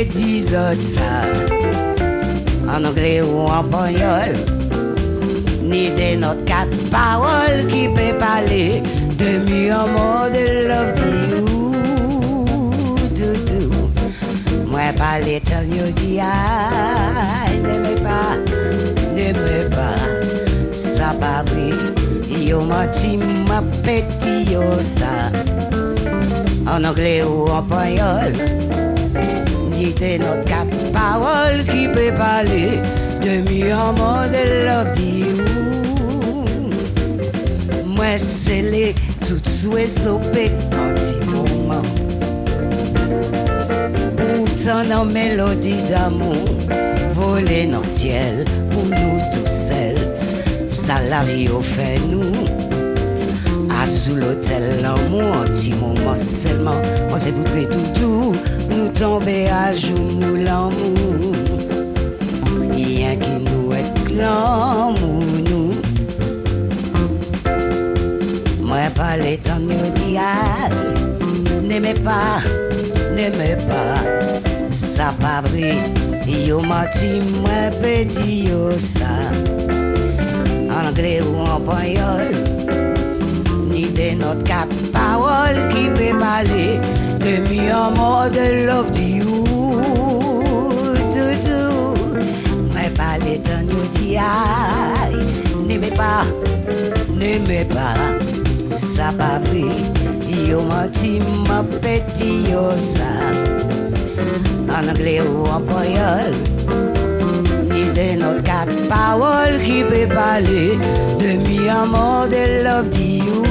le 0.00 0.06
dizot 0.06 0.80
sa 0.80 1.28
An 2.72 2.86
angle 2.88 3.20
ou 3.20 3.48
an 3.52 3.66
panyol 3.68 4.32
Ni 5.60 5.92
de 5.96 6.16
not 6.16 6.40
kat 6.48 6.70
parol 6.92 7.60
ki 7.68 7.82
pe 7.96 8.08
pale 8.22 8.80
De 9.20 9.32
mi 9.44 9.68
an 9.68 9.92
mod 9.92 10.36
love 10.70 10.92
di 10.96 11.12
ou 11.36 12.96
Doudou 13.12 13.92
Mwen 14.72 14.96
pale 14.96 15.36
tan 15.44 15.68
yo 15.68 15.92
di 16.00 16.16
ay 16.24 17.60
Ne 17.60 17.76
me 17.84 17.94
pa, 18.00 18.22
ne 19.12 19.28
me 19.36 19.58
pa 19.76 19.90
Sa 20.72 21.12
pa 21.20 21.44
vri 21.52 21.76
Yo 22.48 22.64
mati 22.64 23.18
ma 23.48 23.60
peti 23.84 24.48
yo 24.48 24.64
sa 24.80 25.28
An 26.72 26.88
angle 26.88 27.18
ou 27.28 27.50
an 27.52 27.68
panyol 27.68 28.79
de 29.88 30.18
notre 30.18 30.44
quatre 30.44 30.92
paroles 30.92 31.64
qui 31.64 31.88
peut 31.88 32.12
parler 32.14 32.80
de 33.22 33.50
mieux 33.50 33.72
en 33.72 33.92
mode 33.94 34.30
de 34.30 34.66
love 34.66 34.92
you. 35.00 35.38
Moi, 37.86 38.18
c'est 38.18 38.60
les 38.60 38.94
toutes 39.26 39.48
souhaits 39.48 39.88
sopé 39.88 40.50
en 40.74 40.92
petit 40.94 41.18
moment. 41.30 41.82
Pourtant, 44.16 45.00
en 45.00 45.04
mélodie 45.06 45.82
d'amour, 45.88 46.44
voler 47.14 47.66
dans 47.66 47.78
le 47.78 47.84
ciel 47.84 48.44
pour 48.70 48.84
nous 48.84 49.20
tous 49.32 49.50
seuls. 49.50 49.96
Ça 50.68 51.00
la 51.08 51.22
vie 51.24 51.48
au 51.48 51.62
fait 51.62 51.98
nous. 52.10 52.59
À 53.82 53.86
sous 53.86 54.14
l'hôtel, 54.14 54.62
l'amour, 54.82 55.32
un 55.42 55.46
petit 55.46 55.72
moment 55.72 56.14
seulement. 56.14 56.76
On 57.10 57.16
s'est 57.16 57.32
foutu 57.32 57.66
tout 57.66 58.00
doux 58.00 58.32
nous 58.68 58.88
tomber 58.88 59.46
à 59.48 59.72
genoux 59.72 60.36
l'amour? 60.36 61.32
Rien 62.72 63.16
qui 63.16 63.32
nous 63.46 63.72
est 63.72 64.16
l'amour, 64.16 65.24
nous. 65.48 65.72
Moi, 68.62 68.76
pas 68.94 69.16
les 69.16 69.38
temps 69.38 69.58
nous 69.58 69.90
dit, 69.94 70.18
n'aimez 71.66 71.94
pas, 71.94 72.42
n'aimez 73.16 73.56
pas, 73.66 73.98
ça 74.72 75.14
pas 75.20 75.40
vrai. 75.48 75.76
Yo 76.46 76.60
mati, 76.60 77.20
moi, 77.40 77.70
petit, 77.82 78.44
yo 78.48 78.70
ça. 78.78 79.32
En 80.70 80.88
anglais 80.88 81.22
ou 81.22 81.40
en 81.40 81.60
pognol, 81.60 82.30
des 84.10 84.16
notre 84.16 84.42
quatre 84.44 84.76
paroles 84.92 85.68
qui 85.68 85.88
peut 85.88 86.18
parler 86.18 86.78
de 87.20 87.40
me 87.48 87.70
a 87.70 87.90
more 87.96 88.28
than 88.30 88.66
love 88.66 88.90
to 88.92 89.00
you. 89.00 89.44
Do 91.14 91.24
do. 91.46 91.94
My 92.74 92.88
palette 92.96 93.48
on 93.56 93.68
your 93.68 93.86
DI. 93.94 94.18
N'aimez 95.66 95.90
pas, 95.90 96.24
n'aimez 97.18 97.64
pas. 97.64 97.96
Ça 98.72 99.12
pas 99.16 99.38
vrai. 99.44 99.70
Yo 100.48 100.62
menti, 100.62 101.20
ma 101.48 101.62
petit 101.62 102.50
yo 102.50 102.72
ça. 102.78 103.12
En 104.68 104.88
anglais 104.88 105.20
ou 105.20 105.44
en 105.46 105.60
poyol. 105.60 106.32
De 107.94 108.18
notre 108.18 108.42
quatre 108.42 108.88
paroles 108.88 109.60
qui 109.62 109.84
peut 109.84 110.12
parler 110.12 110.78
de 111.20 111.36
mi 111.46 111.68
amour 111.68 112.26
de 112.28 112.64
love 112.64 112.88
to 112.90 112.98
you. 112.98 113.49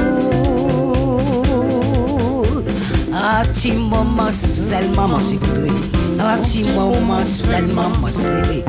Secret. 8.10 8.64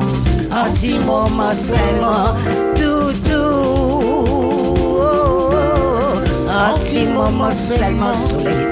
Un 0.51 0.71
petit 0.71 0.99
moment 0.99 1.53
seulement, 1.53 2.35
tout, 2.75 3.13
tout. 3.23 3.81
Un 6.49 6.73
petit 6.77 7.05
moment 7.07 7.51
seulement, 7.51 8.13
soleil. 8.13 8.67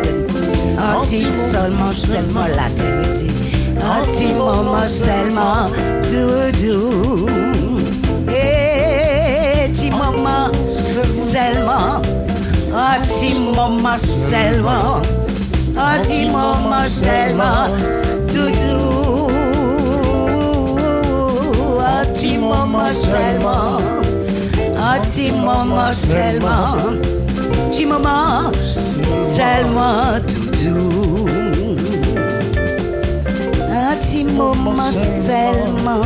Un 0.77 0.99
petit 1.01 1.25
seulement, 1.27 1.91
seulement, 1.91 2.47
la 2.55 2.69
terre. 2.75 2.99
Un 3.81 4.01
petit 4.05 4.31
moment 4.33 4.85
seulement, 4.85 5.69
doudou. 6.11 7.27
Et 8.27 9.69
petit 9.69 9.89
moment 9.89 10.51
seulement, 10.65 12.01
un 12.75 12.99
petit 13.01 13.33
moment 13.33 13.33
seulement, 13.33 13.33
un 13.33 13.33
petit 13.33 13.33
moment 13.55 13.87
seulement, 13.87 13.89
doudou. 13.89 13.89
Un 13.91 13.91
petit 13.91 13.91
moment 13.91 13.91
seulement, 13.91 13.91
un 13.95 13.95
petit 13.95 13.95
moment 13.95 13.97
seulement, 13.97 15.01
petit 24.81 25.05
moment 25.05 25.93
seulement, 29.13 30.19
doudou. 30.27 31.27
Un 33.81 33.95
petit 33.95 34.23
moment 34.23 34.91
seulement, 34.91 36.01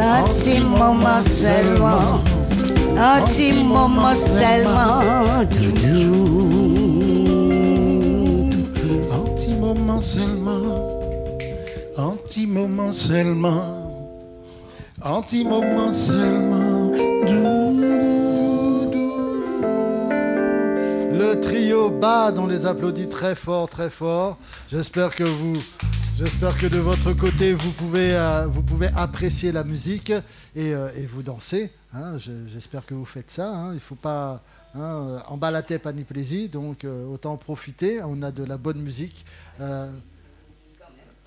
un 0.00 0.22
petit 0.24 0.60
moment 0.60 1.20
seulement, 1.20 2.20
un 2.98 3.20
petit 3.22 3.52
moment 3.52 4.14
seulement, 4.14 5.00
doudou. 5.50 6.51
Moment 12.52 12.92
seulement, 12.92 14.20
un 15.02 15.22
petit 15.22 15.44
moment 15.44 15.90
seulement. 15.92 16.92
Le 21.14 21.40
trio 21.40 21.88
BAD, 21.90 22.38
on 22.38 22.46
les 22.46 22.66
applaudit 22.66 23.08
très 23.08 23.34
fort, 23.34 23.68
très 23.68 23.88
fort. 23.90 24.36
J'espère 24.68 25.14
que 25.14 25.24
de 26.66 26.78
votre 26.78 27.12
côté 27.14 27.54
vous 27.54 27.70
pouvez, 27.72 28.14
euh, 28.14 28.46
vous 28.46 28.62
pouvez 28.62 28.88
apprécier 28.96 29.50
la 29.52 29.64
musique 29.64 30.10
et, 30.54 30.74
euh, 30.74 30.88
vous 31.12 31.22
danser. 31.22 31.70
hein. 31.94 32.18
Je- 32.18 32.30
J'espère 32.52 32.84
que 32.84 32.92
vous 32.94 33.04
faites 33.06 33.30
ça. 33.30 33.48
hein. 33.48 33.68
Il 33.70 33.76
ne 33.76 33.80
faut 33.80 33.94
pas 33.94 34.42
hein, 34.74 35.22
en 35.28 35.36
bas 35.38 35.50
la 35.50 35.62
tête, 35.62 35.82
pas 35.82 35.92
ni 35.92 36.04
plaisir. 36.04 36.48
Donc 36.50 36.84
euh, 36.84 37.06
autant 37.06 37.36
profiter. 37.38 38.00
On 38.04 38.22
a 38.22 38.30
de 38.30 38.44
la 38.44 38.58
bonne 38.58 38.80
musique. 38.82 39.24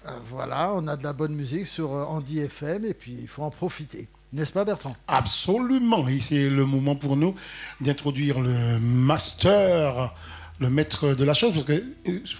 Euh, 0.07 0.11
voilà, 0.29 0.71
on 0.73 0.87
a 0.87 0.95
de 0.95 1.03
la 1.03 1.13
bonne 1.13 1.33
musique 1.33 1.65
sur 1.65 1.93
euh, 1.93 2.03
Andy 2.03 2.39
FM 2.39 2.85
et 2.85 2.93
puis 2.93 3.17
il 3.19 3.27
faut 3.27 3.43
en 3.43 3.49
profiter. 3.49 4.07
N'est-ce 4.33 4.51
pas 4.51 4.65
Bertrand? 4.65 4.95
Absolument. 5.07 6.07
Et 6.07 6.19
c'est 6.19 6.49
le 6.49 6.65
moment 6.65 6.95
pour 6.95 7.15
nous 7.15 7.35
d'introduire 7.81 8.39
le 8.39 8.79
master, 8.79 10.13
le 10.59 10.69
maître 10.69 11.13
de 11.15 11.23
la 11.23 11.33
chose. 11.33 11.53
Euh, 11.69 11.79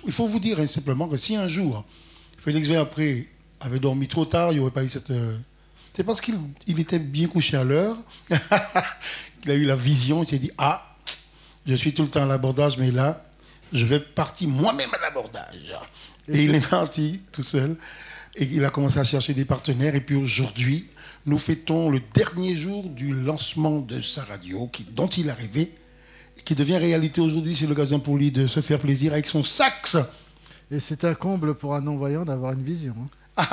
il 0.06 0.12
faut 0.12 0.28
vous 0.28 0.40
dire 0.40 0.60
hein, 0.60 0.68
simplement 0.68 1.08
que 1.08 1.18
si 1.18 1.36
un 1.36 1.48
jour 1.48 1.86
Félix 2.38 2.70
après 2.72 3.28
avait 3.62 3.80
dormi 3.80 4.08
trop 4.08 4.26
tard, 4.26 4.52
il 4.52 4.56
n'y 4.56 4.62
aurait 4.62 4.72
pas 4.72 4.84
eu 4.84 4.90
cette. 4.90 5.14
C'est 5.94 6.04
parce 6.04 6.22
qu'il 6.22 6.38
il 6.68 6.80
était 6.80 7.00
bien 7.00 7.28
couché 7.28 7.58
à 7.58 7.64
l'heure 7.64 7.96
qu'il 9.42 9.52
a 9.52 9.56
eu 9.56 9.66
la 9.66 9.76
vision. 9.76 10.22
Il 10.22 10.30
s'est 10.30 10.38
dit 10.38 10.52
Ah, 10.58 10.96
je 11.66 11.74
suis 11.74 11.94
tout 11.94 12.04
le 12.04 12.10
temps 12.10 12.24
à 12.24 12.28
l'abordage, 12.28 12.78
mais 12.78 12.92
là, 12.92 13.26
je 13.72 13.86
vais 13.86 14.00
partir 14.00 14.50
moi-même 14.50 14.94
à 14.94 15.00
l'abordage. 15.02 15.76
Et, 16.28 16.46
il 16.46 16.56
est 16.56 16.68
parti 16.68 17.22
tout 17.32 17.44
seul. 17.44 17.76
Et 18.36 18.46
il 18.46 18.66
a 18.66 18.70
commencé 18.70 19.00
à 19.00 19.04
chercher 19.04 19.34
des 19.34 19.46
partenaires. 19.46 19.96
Et 19.96 20.02
puis 20.02 20.16
aujourd'hui, 20.16 20.88
nous 21.26 21.38
fêtons 21.38 21.90
le 21.90 22.02
dernier 22.14 22.56
jour 22.56 22.90
du 22.90 23.14
lancement 23.14 23.80
de 23.80 24.02
sa 24.02 24.24
radio, 24.24 24.68
qui, 24.68 24.84
dont 24.84 25.08
il 25.08 25.30
a 25.30 25.34
rêvé, 25.34 25.74
et 26.38 26.42
qui 26.42 26.56
devient 26.56 26.78
réalité 26.78 27.22
aujourd'hui. 27.22 27.56
C'est 27.58 27.68
l'occasion 27.68 28.00
pour 28.00 28.18
lui 28.18 28.32
de 28.32 28.48
se 28.48 28.62
faire 28.62 28.80
plaisir 28.80 29.14
avec 29.14 29.26
son 29.26 29.44
sax. 29.44 29.98
Et 30.72 30.80
c'est 30.80 31.04
un 31.04 31.14
comble 31.14 31.56
pour 31.56 31.76
un 31.76 31.82
non-voyant 31.82 32.26
d'avoir 32.26 32.54
une 32.54 32.64
vision. 32.64 32.96
hein. 33.38 33.38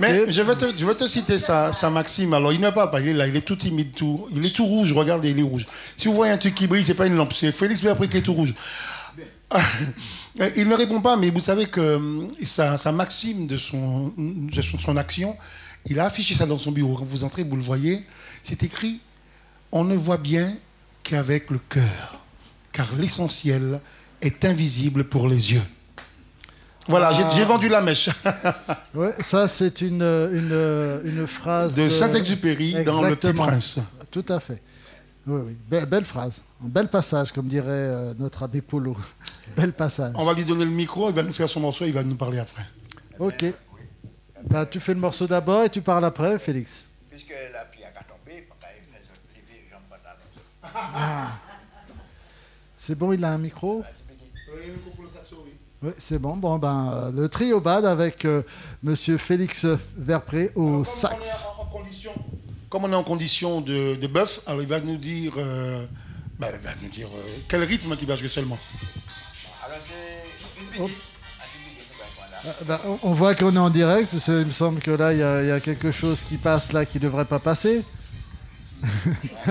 Mais 0.00 0.30
je 0.30 0.42
veux 0.42 0.54
te, 0.54 0.66
je 0.76 0.84
veux 0.84 0.94
te 0.94 1.08
citer 1.08 1.38
sa, 1.38 1.72
sa 1.72 1.88
maxime. 1.88 2.34
Alors, 2.34 2.52
il 2.52 2.60
ne 2.60 2.70
parle 2.70 2.90
pas, 2.90 3.00
il 3.00 3.08
est 3.08 3.12
là, 3.14 3.26
il 3.26 3.34
est 3.34 3.40
tout 3.40 3.56
timide, 3.56 3.94
tout, 3.94 4.28
il 4.34 4.44
est 4.44 4.54
tout 4.54 4.66
rouge, 4.66 4.92
regardez, 4.92 5.30
il 5.30 5.38
est 5.38 5.42
rouge. 5.42 5.66
Si 5.96 6.08
vous 6.08 6.14
voyez 6.14 6.32
un 6.32 6.38
truc 6.38 6.54
qui 6.54 6.66
brille, 6.66 6.84
c'est 6.84 6.94
pas 6.94 7.06
une 7.06 7.16
lampe, 7.16 7.32
c'est 7.32 7.50
Félix 7.50 7.80
Verpré 7.80 8.08
qui 8.08 8.18
est 8.18 8.22
tout 8.22 8.34
rouge. 8.34 8.54
Il 10.56 10.68
ne 10.68 10.74
répond 10.74 11.00
pas, 11.00 11.16
mais 11.16 11.30
vous 11.30 11.40
savez 11.40 11.66
que 11.66 11.96
hum, 11.96 12.28
sa, 12.44 12.78
sa 12.78 12.92
maxime 12.92 13.46
de, 13.46 13.56
son, 13.56 14.12
de 14.16 14.62
son, 14.62 14.78
son 14.78 14.96
action, 14.96 15.36
il 15.86 15.98
a 15.98 16.04
affiché 16.06 16.34
ça 16.34 16.46
dans 16.46 16.58
son 16.58 16.72
bureau. 16.72 16.94
Quand 16.96 17.04
vous 17.04 17.24
entrez, 17.24 17.42
vous 17.42 17.56
le 17.56 17.62
voyez, 17.62 18.04
c'est 18.44 18.62
écrit 18.62 19.00
On 19.72 19.84
ne 19.84 19.96
voit 19.96 20.18
bien 20.18 20.52
qu'avec 21.02 21.50
le 21.50 21.58
cœur, 21.68 22.20
car 22.72 22.94
l'essentiel 22.96 23.80
est 24.22 24.44
invisible 24.44 25.04
pour 25.04 25.26
les 25.28 25.52
yeux. 25.52 25.62
Voilà, 26.88 27.12
j'ai- 27.12 27.24
j'ai 27.36 27.44
vendu 27.44 27.68
la 27.68 27.80
mèche. 27.80 28.08
Ouais, 28.94 29.14
ça, 29.20 29.46
c'est 29.46 29.80
une, 29.82 30.02
une, 30.02 31.00
une 31.04 31.26
phrase 31.26 31.74
de 31.74 31.88
Saint-Exupéry 31.88 32.82
dans 32.84 33.02
Le 33.02 33.14
Petit. 33.16 33.32
Prince. 33.32 33.78
Tout 34.10 34.24
à 34.28 34.40
fait. 34.40 34.60
Oui, 35.26 35.40
oui. 35.46 35.56
Be- 35.70 35.84
belle 35.86 36.04
phrase. 36.04 36.40
Un 36.64 36.68
bel 36.68 36.88
passage, 36.88 37.32
comme 37.32 37.46
dirait 37.46 37.68
euh, 37.68 38.14
notre 38.18 38.42
abbé 38.42 38.60
Polo. 38.60 38.96
bel 39.56 39.72
passage. 39.72 40.12
On 40.16 40.24
va 40.24 40.32
lui 40.32 40.44
donner 40.44 40.64
le 40.64 40.70
micro, 40.70 41.08
il 41.08 41.14
va 41.14 41.22
nous 41.22 41.32
faire 41.32 41.48
son 41.48 41.60
morceau, 41.60 41.84
il 41.84 41.92
va 41.92 42.02
nous 42.02 42.16
parler 42.16 42.38
après. 42.38 42.64
Ok. 43.18 43.44
Bah, 44.48 44.64
tu 44.64 44.80
fais 44.80 44.94
le 44.94 45.00
morceau 45.00 45.26
d'abord 45.26 45.64
et 45.64 45.68
tu 45.68 45.82
parles 45.82 46.04
après, 46.04 46.38
Félix. 46.38 46.86
Puisque 47.10 47.34
la 47.52 47.64
pluie 47.64 47.84
a 47.84 47.90
tombé, 48.04 48.46
l'eau. 48.48 48.56
C'est 52.76 52.94
bon, 52.94 53.12
il 53.12 53.22
a 53.24 53.32
un 53.32 53.38
micro 53.38 53.84
Oui, 55.82 55.90
c'est 55.98 56.18
bon. 56.18 56.36
Bon, 56.36 56.58
ben, 56.58 56.90
euh, 56.92 57.10
le 57.12 57.28
trio 57.28 57.60
bad 57.60 57.84
avec 57.84 58.24
euh, 58.24 58.42
Monsieur 58.82 59.18
Félix 59.18 59.66
Verpré 59.96 60.50
au 60.54 60.82
sax. 60.84 61.44
Comme 62.70 62.84
on 62.84 62.92
est 62.92 62.96
en 62.96 63.02
condition 63.04 63.60
de, 63.60 63.96
de 63.96 64.06
bœuf, 64.06 64.40
alors 64.46 64.62
il 64.62 64.68
va 64.68 64.80
nous 64.80 64.96
dire, 64.96 65.32
euh, 65.36 65.84
bah, 66.38 66.48
il 66.52 66.58
va 66.60 66.70
nous 66.82 66.88
dire 66.88 67.08
euh, 67.08 67.20
quel 67.48 67.62
rythme 67.64 67.96
il 68.00 68.06
va 68.06 68.16
jouer 68.16 68.28
seulement. 68.28 68.58
On- 73.02 73.12
voit 73.12 73.34
qu'on 73.34 73.54
est 73.54 73.58
en 73.58 73.68
direct, 73.70 74.08
parce 74.12 74.24
qu'il 74.24 74.46
me 74.46 74.50
semble 74.50 74.80
que 74.80 74.90
là, 74.92 75.12
il 75.12 75.18
y, 75.18 75.22
a- 75.22 75.42
il 75.42 75.48
y 75.48 75.50
a 75.50 75.60
quelque 75.60 75.90
chose 75.90 76.20
qui 76.20 76.38
passe 76.38 76.72
là 76.72 76.86
qui 76.86 76.96
ne 76.98 77.02
devrait 77.02 77.26
pas 77.26 77.38
passer. 77.38 77.84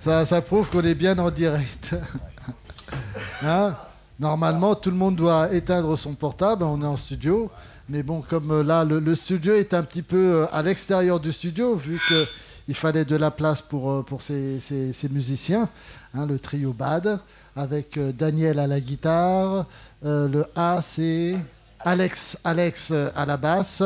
ça, 0.00 0.26
ça 0.26 0.42
prouve 0.42 0.68
qu'on 0.68 0.82
est 0.82 0.94
bien 0.94 1.18
en 1.18 1.30
direct. 1.30 1.94
Hein? 3.42 3.76
Normalement, 4.18 4.74
tout 4.74 4.90
le 4.90 4.96
monde 4.96 5.14
doit 5.14 5.52
éteindre 5.54 5.96
son 5.96 6.14
portable, 6.14 6.64
on 6.64 6.82
est 6.82 6.86
en 6.86 6.96
studio. 6.96 7.50
Mais 7.88 8.02
bon, 8.02 8.20
comme 8.20 8.50
euh, 8.50 8.62
là, 8.62 8.84
le, 8.84 9.14
studio 9.14 9.54
est 9.54 9.72
un 9.72 9.82
petit 9.82 10.02
peu 10.02 10.16
euh, 10.42 10.46
à 10.52 10.62
l'extérieur 10.62 11.18
du 11.20 11.32
studio, 11.32 11.74
vu 11.74 11.98
qu'il 12.08 12.74
fallait 12.74 13.04
de 13.06 13.16
la 13.16 13.30
place 13.30 13.62
pour, 13.62 13.90
euh, 13.90 14.02
pour 14.02 14.20
ces, 14.20 14.60
ces- 14.60 15.08
musiciens, 15.08 15.68
hein, 16.14 16.26
le 16.26 16.38
trio 16.38 16.72
BAD, 16.72 17.18
avec 17.56 17.98
Daniel 18.16 18.58
à 18.58 18.66
la 18.66 18.78
guitare, 18.78 19.66
le 20.02 20.44
A, 20.54 20.80
c'est 20.80 21.34
Alex, 21.80 22.38
Alex 22.44 22.92
à 23.16 23.26
la 23.26 23.36
basse, 23.36 23.82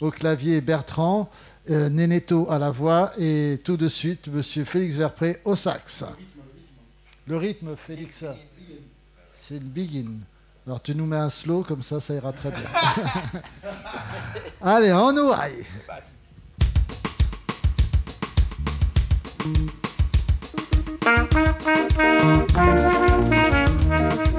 au 0.00 0.10
clavier 0.10 0.62
Bertrand, 0.62 1.28
euh, 1.68 1.90
Neneto 1.90 2.50
à 2.50 2.58
la 2.58 2.70
voix, 2.70 3.12
et 3.18 3.60
tout 3.62 3.76
de 3.76 3.88
suite, 3.88 4.28
Monsieur 4.28 4.64
Félix 4.64 4.94
Verpré 4.94 5.38
au 5.44 5.54
sax. 5.54 6.04
Le 7.26 7.36
rythme, 7.36 7.76
Félix, 7.76 8.24
c'est 9.38 9.54
le 9.54 9.60
begin. 9.66 10.06
Alors 10.70 10.80
tu 10.80 10.94
nous 10.94 11.04
mets 11.04 11.16
un 11.16 11.30
slow, 11.30 11.64
comme 11.64 11.82
ça, 11.82 11.98
ça 11.98 12.14
ira 12.14 12.32
très 12.32 12.52
bien. 12.52 12.62
Allez, 14.62 14.92
on 14.92 15.12
nous 15.12 15.32
aille. 15.32 15.66
Thank 23.90 24.29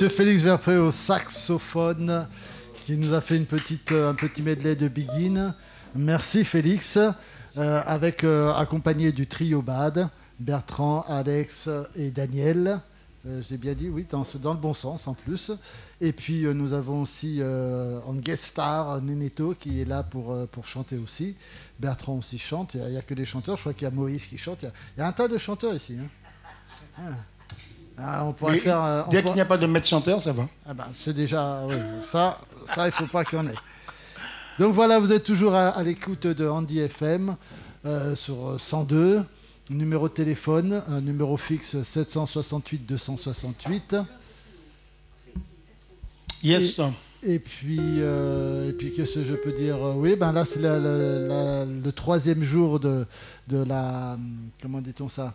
monsieur 0.00 0.16
Félix 0.16 0.40
Verpré 0.40 0.78
au 0.78 0.90
saxophone 0.90 2.26
qui 2.86 2.96
nous 2.96 3.12
a 3.12 3.20
fait 3.20 3.36
une 3.36 3.44
petite, 3.44 3.92
euh, 3.92 4.08
un 4.08 4.14
petit 4.14 4.40
medley 4.40 4.74
de 4.74 4.88
Begin. 4.88 5.54
Merci 5.94 6.42
Félix, 6.42 6.96
euh, 6.96 7.12
avec 7.84 8.24
euh, 8.24 8.50
accompagné 8.54 9.12
du 9.12 9.26
trio 9.26 9.60
Bad, 9.60 10.08
Bertrand, 10.38 11.04
Alex 11.06 11.68
et 11.96 12.10
Daniel. 12.10 12.80
J'ai 13.46 13.58
bien 13.58 13.74
dit, 13.74 13.90
oui, 13.90 14.06
dans, 14.10 14.24
le 14.24 14.54
bon 14.54 14.72
sens 14.72 15.06
en 15.06 15.12
plus. 15.12 15.52
Et 16.00 16.14
puis 16.14 16.44
nous 16.44 16.72
avons 16.72 17.02
aussi 17.02 17.42
en 18.06 18.14
guest 18.14 18.44
star 18.44 19.02
Neneto 19.02 19.54
qui 19.54 19.82
est 19.82 19.84
là 19.84 20.02
pour, 20.02 20.34
chanter 20.64 20.96
aussi. 20.96 21.36
Bertrand 21.78 22.16
aussi 22.16 22.38
chante. 22.38 22.72
Il 22.72 22.80
n'y 22.86 22.96
a, 22.96 23.02
que 23.02 23.12
des 23.12 23.26
chanteurs. 23.26 23.56
Je 23.56 23.60
crois 23.60 23.74
qu'il 23.74 23.82
y 23.82 23.86
a 23.86 23.90
Moïse 23.90 24.24
qui 24.24 24.38
chante. 24.38 24.60
Il 24.62 24.64
y 24.64 24.68
a, 24.68 24.72
il 24.96 25.00
y 25.00 25.02
a 25.02 25.08
un 25.08 25.12
tas 25.12 25.28
de 25.28 25.36
chanteurs 25.36 25.74
ici. 25.74 25.98
hein. 26.00 26.08
Ah. 26.96 27.29
Ah, 28.02 28.24
on 28.24 28.32
pourrait 28.32 28.58
faire. 28.58 28.82
euh, 28.82 29.02
on 29.06 29.10
Dès 29.10 29.22
qu'il 29.22 29.32
n'y 29.34 29.40
a 29.40 29.44
pas 29.44 29.58
de 29.58 29.66
maître 29.66 29.86
chanteur, 29.86 30.20
ça 30.20 30.32
va. 30.32 30.48
ah 30.66 30.74
ben, 30.74 30.86
c'est 30.94 31.12
déjà, 31.12 31.62
oui, 31.66 31.74
ça, 32.10 32.38
ça, 32.74 32.86
il 32.86 32.92
faut 32.92 33.06
pas 33.06 33.24
qu'il 33.24 33.38
y 33.38 33.42
en 33.42 33.46
ait. 33.46 33.54
Donc 34.58 34.74
voilà, 34.74 34.98
vous 34.98 35.12
êtes 35.12 35.24
toujours 35.24 35.54
à, 35.54 35.68
à 35.68 35.82
l'écoute 35.82 36.26
de 36.26 36.46
Andy 36.48 36.80
FM 36.80 37.34
euh, 37.86 38.14
sur 38.14 38.56
102, 38.58 39.22
numéro 39.70 40.08
de 40.08 40.14
téléphone, 40.14 40.82
un 40.88 41.00
numéro 41.00 41.36
fixe 41.36 41.82
768 41.82 42.86
268. 42.86 43.96
Yes. 46.42 46.80
Et 47.22 47.38
puis, 47.38 47.78
euh, 47.80 48.70
et 48.70 48.72
puis 48.72 48.92
qu'est-ce 48.94 49.16
que 49.16 49.24
je 49.24 49.34
peux 49.34 49.52
dire 49.52 49.76
Oui, 49.96 50.16
ben 50.16 50.32
là, 50.32 50.44
c'est 50.46 50.58
la- 50.60 50.78
la- 50.78 50.96
la- 51.18 51.64
le 51.66 51.92
troisième 51.92 52.42
jour 52.42 52.80
de, 52.80 53.06
de 53.48 53.62
la, 53.62 54.16
comment 54.62 54.80
dit-on 54.80 55.08
ça? 55.10 55.34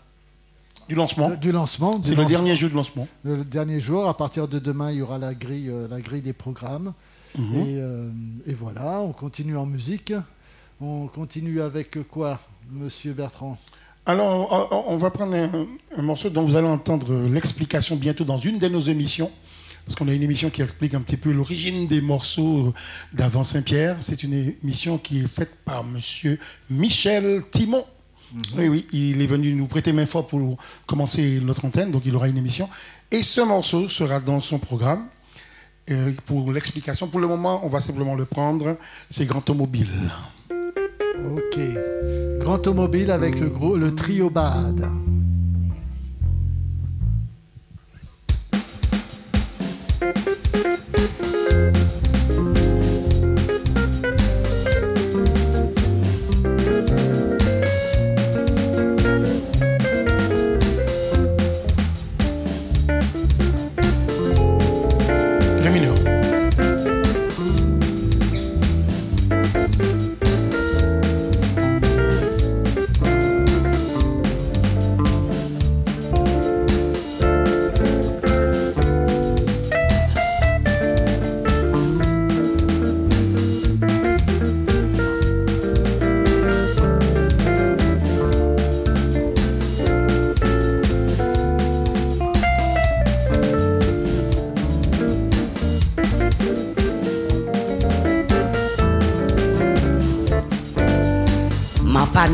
Du 0.88 0.96
lancement. 0.96 1.30
Du 1.32 1.52
lancement. 1.52 1.92
du 1.98 2.04
C'est 2.04 2.10
le 2.12 2.16
lancement. 2.18 2.30
dernier 2.30 2.56
jeu 2.56 2.70
de 2.70 2.76
lancement. 2.76 3.08
le 3.24 3.44
dernier 3.44 3.80
jour. 3.80 4.08
À 4.08 4.16
partir 4.16 4.48
de 4.48 4.60
demain, 4.60 4.92
il 4.92 4.98
y 4.98 5.02
aura 5.02 5.18
la 5.18 5.34
grille, 5.34 5.70
euh, 5.70 5.88
la 5.90 6.00
grille 6.02 6.22
des 6.22 6.34
programmes. 6.34 6.94
Mhm. 7.38 7.56
et, 7.56 7.64
euh, 7.80 8.10
et 8.46 8.54
voilà, 8.54 9.00
on 9.02 9.12
continue 9.12 9.58
en 9.58 9.66
musique. 9.66 10.14
On 10.80 11.08
continue 11.08 11.60
avec 11.62 11.98
quoi, 12.10 12.40
Monsieur 12.72 13.14
Bertrand? 13.14 13.58
Alors, 14.06 14.70
on- 14.72 14.94
on 14.94 14.98
va 14.98 15.10
prendre 15.10 15.34
un, 15.36 15.66
un 15.98 16.02
morceau 16.02 16.30
dont 16.30 16.44
vous 16.44 16.56
allez 16.56 16.68
entendre 16.68 17.28
l'explication 17.28 17.96
bientôt 17.96 18.24
dans 18.24 18.38
une 18.38 18.60
de 18.60 18.68
nos 18.68 18.80
émissions. 18.82 19.32
Parce 19.86 19.96
qu'on 19.96 20.08
a 20.08 20.14
une 20.14 20.24
émission 20.24 20.50
qui 20.50 20.62
explique 20.62 20.94
un 20.94 21.02
petit 21.02 21.18
peu 21.18 21.32
l'origine 21.32 21.88
des 21.88 22.02
morceaux 22.02 22.74
d'Avant 23.14 23.44
Saint-Pierre. 23.44 23.98
C'est 24.00 24.24
une 24.24 24.34
émission 24.64 24.98
qui 24.98 25.20
est 25.22 25.28
faite 25.28 25.52
par 25.66 25.84
Monsieur 25.84 26.40
Michel 26.70 27.44
Timon. 27.52 27.84
Oui, 28.58 28.68
oui, 28.68 28.88
il 28.92 29.22
est 29.22 29.28
venu 29.28 29.54
nous 29.54 29.68
prêter 29.68 29.94
main 29.94 30.06
forte 30.06 30.30
pour 30.30 30.58
commencer 30.86 31.40
notre 31.42 31.66
antenne, 31.66 31.92
donc 31.92 32.04
il 32.06 32.16
aura 32.16 32.28
une 32.28 32.38
émission. 32.38 32.70
Et 33.12 33.24
ce 33.24 33.42
morceau 33.42 33.90
sera 33.90 34.20
dans 34.20 34.42
son 34.42 34.60
programme. 34.60 35.08
Euh, 35.92 36.12
pour 36.26 36.52
l'explication, 36.52 37.08
pour 37.08 37.20
le 37.20 37.28
moment, 37.28 37.64
on 37.64 37.70
va 37.70 37.80
simplement 37.80 38.16
le 38.16 38.26
prendre. 38.26 38.78
C'est 39.10 39.26
Grand 39.26 39.40
Automobile. 39.40 39.88
Ok. 40.50 41.60
Grand 42.40 42.56
Automobile 42.56 43.12
avec 43.12 43.40
le, 43.40 43.50
gros, 43.50 43.76
le 43.76 43.94
trio 43.94 44.30
Bad. 44.30 44.90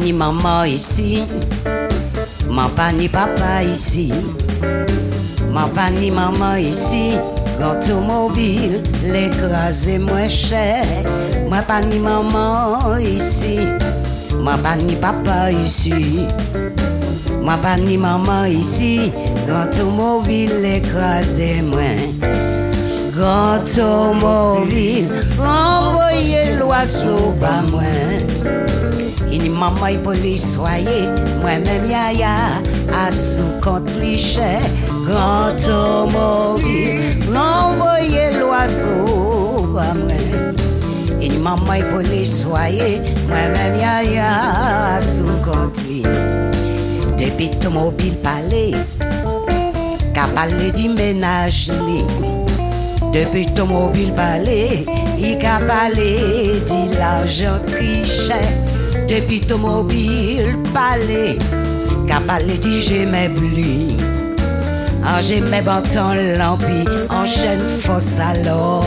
Ni 0.01 0.11
maman 0.13 0.65
ici, 0.65 1.21
pas 2.75 2.91
ni 2.91 3.07
papa 3.07 3.61
ici, 3.63 4.11
pas 5.53 5.89
ni 5.91 6.09
maman 6.09 6.57
ici, 6.57 7.13
grand 7.59 7.77
automobile, 7.77 8.81
l'écrasé 9.05 9.99
moins 9.99 10.27
cher. 10.27 10.85
Moi 11.49 11.61
pas 11.67 11.81
ni 11.81 11.99
maman 11.99 12.97
ici, 12.97 13.59
moi 14.41 14.57
pas 14.63 14.75
ni 14.75 14.95
papa 14.95 15.51
ici, 15.51 16.25
moi 17.41 17.57
pas 17.61 17.77
ni 17.77 17.97
maman 17.97 18.45
ici, 18.45 19.11
grand 19.47 19.69
automobile, 19.69 20.61
l'écrasé 20.61 21.61
moins. 21.61 22.09
Grand 23.13 23.61
automobile, 23.61 25.07
envoyez 25.37 26.55
l'oiseau 26.57 27.35
bas 27.39 27.61
moins. 27.69 28.30
Il 29.31 29.49
maman 29.51 29.87
et 29.87 29.97
police 29.97 30.53
soyez 30.55 31.07
moi-même 31.41 31.89
yaya 31.89 32.61
à 33.05 33.11
sous 33.11 33.43
compte 33.61 33.85
cliché 33.97 34.59
grand 35.05 35.53
automobile 35.53 36.99
renvoyez 37.33 38.39
l'oiseau 38.39 39.79
Il 41.21 41.39
maman 41.39 41.73
et 41.73 41.83
police 41.83 42.41
soyez 42.43 42.99
moi-même 43.27 43.75
yaya 43.75 44.95
à 44.95 45.01
sous 45.01 45.23
compte 45.45 45.77
li 45.87 46.03
depuis 47.17 47.51
automobile 47.55 48.17
palais 48.17 48.71
qu'a 50.13 50.27
parlé 50.35 50.71
du 50.71 50.89
ménage 50.89 51.71
depuis 53.13 53.45
automobile 53.47 54.13
palais, 54.13 54.83
il 55.19 55.45
a 55.45 55.59
parlé 55.59 56.15
de 56.65 56.97
l'argent 56.97 57.59
triché. 57.67 58.60
Depuis 59.11 59.41
automobile 59.43 60.57
palais, 60.73 61.37
il 62.05 62.11
a 62.13 62.21
parlé 62.21 62.57
de 62.57 62.79
j'ai 62.79 63.05
mes 63.05 63.27
blis. 63.27 63.97
En 65.03 65.19
j'ai 65.19 65.41
mes 65.41 65.61
bâtons 65.61 66.13
lampi, 66.37 66.85
en 67.09 67.25
chaîne 67.25 67.59
fausse 67.59 68.19
alors, 68.19 68.85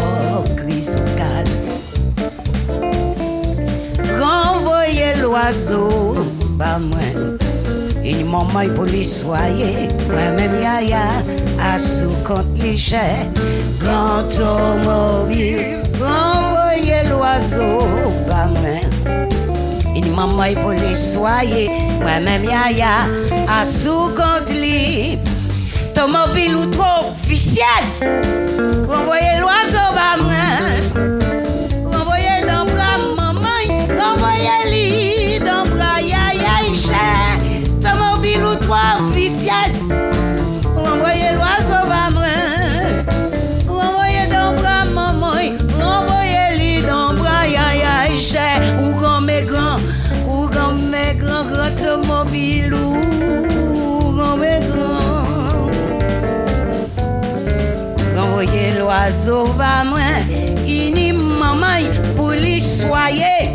gris 0.56 0.88
au 0.96 1.04
calme. 1.18 1.44
Renvoyez 4.18 5.12
l'oiseau, 5.20 6.14
bah 6.52 6.78
moi. 6.80 7.00
Il 8.02 8.24
maman 8.24 8.66
pour 8.74 8.84
les 8.84 9.04
soyer, 9.04 9.90
moi-même 10.08 10.54
yaya, 10.54 11.04
à 11.60 11.78
sous 11.78 12.08
compte 12.26 12.56
les 12.56 12.78
chais, 12.78 13.28
grand 13.78 14.24
automobile, 14.24 15.82
renvoyez 16.00 17.10
l'oiseau, 17.10 17.80
pas 18.26 18.46
maman 20.14 20.44
il 20.44 20.56
faut 20.56 20.72
les 20.72 20.94
soyer. 20.94 21.68
Moi-même, 22.00 22.44
yaya, 22.44 23.06
à 23.48 23.64
sous 23.64 24.08
compte 24.14 24.50
libre. 24.50 25.30
Tomobile 25.94 26.56
ou 26.56 26.66
trop 26.66 27.10
officielle. 27.10 28.43
zova 59.14 59.84
mwen, 59.86 60.26
ini 60.66 61.12
maman 61.14 61.86
pou 62.16 62.34
li 62.34 62.58
soye. 62.58 63.54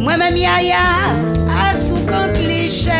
Mwen 0.00 0.18
men 0.18 0.36
yaya, 0.36 0.82
asou 1.68 2.02
kont 2.08 2.34
li 2.42 2.66
chè. 2.72 2.98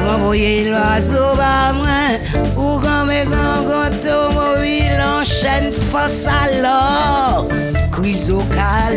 Mwen 0.00 0.24
voye 0.24 0.54
lwa 0.70 0.96
zova 1.04 1.52
mwen, 1.76 2.24
ou 2.56 2.80
kan 2.80 3.04
me 3.10 3.20
kan 3.28 3.68
konto 3.68 4.18
mwen 4.32 4.60
wil 4.64 5.04
an 5.04 5.28
chen 5.28 5.68
fos 5.92 6.24
alor. 6.40 7.52
Krizo 7.92 8.40
kal. 8.56 8.96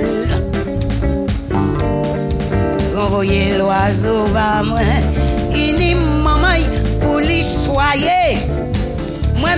Mwen 1.51 3.09
voye 3.11 3.43
lwa 3.59 3.83
zova 3.91 4.49
mwen, 4.71 5.11
ini 5.51 5.91
maman 6.23 6.63
pou 7.03 7.19
li 7.19 7.43
soye. 7.43 8.14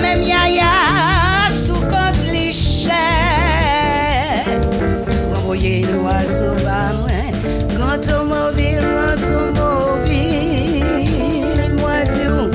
Moi-même 0.07 0.23
yaya 0.23 1.51
sous 1.51 1.73
compte 1.73 2.23
les 2.31 2.53
chais 2.53 2.91
Envoyez 5.35 5.85
l'oiseau 5.85 6.53
va 6.63 6.93
moi 6.93 7.09
Grand 7.75 7.95
automobile, 7.95 8.79
grand 8.79 9.17
automobile 9.99 10.85
Moi 11.77 11.99
tout, 12.13 12.49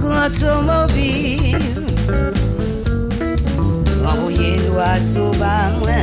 grand 0.00 0.26
automobile 0.26 1.56
Envoyez 4.06 4.56
l'oiseau 4.68 5.30
va 5.32 5.70
moi 5.78 6.00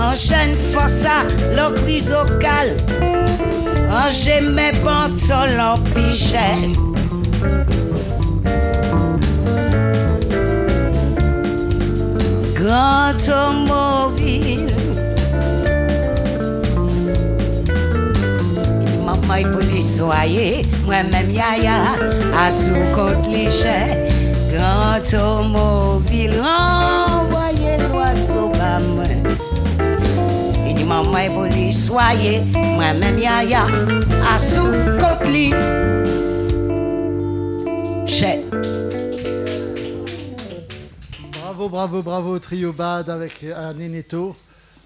Enchaîne 0.00 0.54
force 0.54 1.04
à 1.04 1.24
le 1.52 1.74
chrysocal 1.80 2.68
Oh, 3.90 4.10
j'ai 4.10 4.42
mes 4.42 4.72
pantalons 4.84 5.72
en 5.72 5.78
pichet. 5.78 6.76
Grand 6.76 6.87
automobile. 13.08 14.74
Maman, 19.04 19.36
il 19.38 19.46
faut 19.46 19.74
les 19.74 19.82
soyer. 19.82 20.66
Moi-même, 20.84 21.30
yaya, 21.30 21.96
à 22.38 22.50
sous 22.50 22.74
compte 22.94 23.26
léger. 23.26 24.08
Grand 24.52 24.96
automobile. 24.98 26.34
Envoyez 26.42 27.78
l'oiseau 27.90 28.52
à 28.60 28.80
moi. 28.80 29.04
Il 30.66 30.74
dit 30.74 30.84
maman 30.84 31.18
il 31.24 31.30
faut 31.30 31.44
les 31.44 31.72
soyer 31.72 32.42
Moi-même 32.52 33.18
yaya 33.18 33.66
à 34.34 34.38
sous 34.38 34.72
côte 35.00 35.28
li 35.28 35.50
Chè 35.50 36.27
Bravo, 41.68 42.02
bravo, 42.02 42.38
Trio 42.38 42.72
Bad 42.72 43.10
avec 43.10 43.44
un 43.44 43.74
Neneto. 43.74 44.34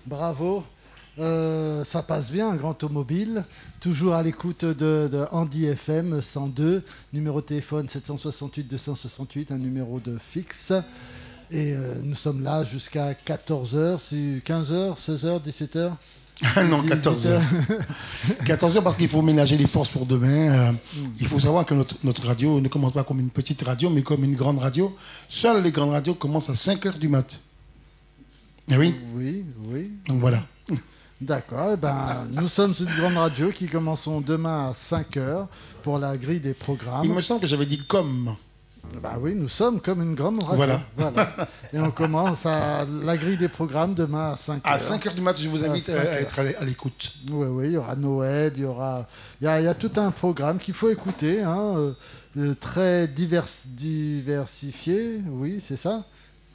Bravo. 0.04 0.64
Euh, 1.20 1.84
ça 1.84 2.02
passe 2.02 2.32
bien, 2.32 2.56
grand 2.56 2.70
automobile. 2.70 3.44
Toujours 3.80 4.14
à 4.14 4.22
l'écoute 4.22 4.64
de, 4.64 5.08
de 5.10 5.24
Andy 5.30 5.66
FM 5.66 6.20
102. 6.20 6.82
Numéro 7.12 7.40
de 7.40 7.46
téléphone 7.46 7.88
768 7.88 8.64
268, 8.64 9.52
un 9.52 9.58
numéro 9.58 10.00
de 10.00 10.18
fixe. 10.18 10.72
Et 11.52 11.72
euh, 11.74 11.94
nous 12.02 12.16
sommes 12.16 12.42
là 12.42 12.64
jusqu'à 12.64 13.12
14h, 13.12 13.98
15h, 14.44 14.96
16h, 14.98 15.40
17h 15.40 15.92
non, 16.68 16.82
14 16.82 17.26
heures. 17.26 17.42
14 18.44 18.76
heures 18.76 18.82
parce 18.84 18.96
qu'il 18.96 19.08
faut 19.08 19.22
ménager 19.22 19.56
les 19.56 19.66
forces 19.66 19.88
pour 19.88 20.06
demain. 20.06 20.28
Euh, 20.68 20.72
il 21.20 21.26
faut 21.26 21.38
savoir 21.38 21.64
que 21.64 21.74
notre, 21.74 21.96
notre 22.04 22.26
radio 22.26 22.60
ne 22.60 22.68
commence 22.68 22.92
pas 22.92 23.04
comme 23.04 23.20
une 23.20 23.30
petite 23.30 23.62
radio, 23.62 23.90
mais 23.90 24.02
comme 24.02 24.24
une 24.24 24.34
grande 24.34 24.58
radio. 24.58 24.94
Seules 25.28 25.62
les 25.62 25.70
grandes 25.70 25.90
radios 25.92 26.14
commencent 26.14 26.50
à 26.50 26.54
5 26.54 26.86
heures 26.86 26.98
du 26.98 27.08
mat. 27.08 27.38
Eh 28.70 28.76
oui, 28.76 28.94
Oui, 29.14 29.44
oui. 29.70 29.90
donc 30.08 30.20
voilà. 30.20 30.42
D'accord. 31.20 31.70
eh 31.74 31.76
ben, 31.76 32.26
nous 32.32 32.48
sommes 32.48 32.74
une 32.80 32.86
grande 32.96 33.16
radio 33.16 33.50
qui 33.50 33.68
commençons 33.68 34.20
demain 34.20 34.70
à 34.70 34.72
5h 34.72 35.46
pour 35.84 35.98
la 36.00 36.16
grille 36.16 36.40
des 36.40 36.54
programmes. 36.54 37.04
Il 37.04 37.12
me 37.12 37.20
semble 37.20 37.40
que 37.40 37.46
j'avais 37.46 37.66
dit 37.66 37.78
comme. 37.78 38.34
Bah 39.02 39.14
oui, 39.18 39.34
nous 39.34 39.48
sommes 39.48 39.80
comme 39.80 40.02
une 40.02 40.14
grande 40.14 40.42
radio. 40.42 40.56
Voilà. 40.96 41.26
Et 41.72 41.78
on 41.78 41.90
commence 41.90 42.44
à 42.46 42.84
la 43.02 43.16
grille 43.16 43.38
des 43.38 43.48
programmes 43.48 43.94
demain 43.94 44.32
à 44.32 44.34
5h. 44.34 44.60
À 44.64 44.78
5 44.78 45.06
heures 45.06 45.14
du 45.14 45.22
mat, 45.22 45.40
je 45.40 45.48
vous 45.48 45.64
invite 45.64 45.88
À 45.88 45.92
à, 45.92 45.96
5 45.96 46.00
à 46.04 46.08
heures. 46.08 46.14
être 46.14 46.38
à 46.38 46.42
l'é- 46.42 46.56
à 46.56 46.64
l'écoute. 46.64 47.12
Oui, 47.30 47.46
oui, 47.48 47.64
il 47.68 47.72
y 47.72 47.76
aura 47.78 47.96
Noël, 47.96 48.52
il 48.56 48.62
y 48.62 48.64
aura. 48.66 49.06
Il 49.40 49.44
y 49.44 49.48
a, 49.48 49.60
il 49.60 49.64
y 49.64 49.68
a 49.68 49.74
tout 49.74 49.90
un 49.96 50.10
programme 50.10 50.58
qu'il 50.58 50.74
faut 50.74 50.90
écouter, 50.90 51.42
hein, 51.42 51.74
euh, 51.76 51.92
euh, 52.36 52.54
très 52.54 53.08
divers, 53.08 53.46
diversifié, 53.66 55.20
oui, 55.30 55.62
c'est 55.64 55.76
ça? 55.78 56.04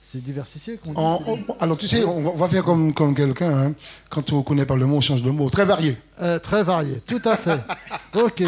C'est 0.02 0.22
diversifié 0.24 0.78
qu'on 0.78 0.92
dit 0.92 0.96
on- 0.98 1.38
alors, 1.60 1.78
tu 1.78 1.88
sais, 1.88 2.04
on 2.06 2.36
va, 2.36 2.48
faire 2.48 2.63
comme, 2.63 2.94
comme 2.94 3.13
quelqu'un. 3.13 3.52
hein. 3.68 3.74
Quand 4.10 4.32
on 4.32 4.38
ne 4.38 4.42
connaît 4.44 4.66
pas 4.66 4.76
le 4.78 4.86
mot, 4.86 4.98
on 4.98 5.02
change 5.02 5.22
de 5.22 5.30
mot. 5.32 5.50
Très 5.50 5.66
varié. 5.66 5.98
Euh, 6.22 6.40
très 6.40 6.63
varié, 6.63 7.02
tout 7.06 7.22
à 7.26 7.36
fait. 7.36 7.60
ok. 8.13 8.44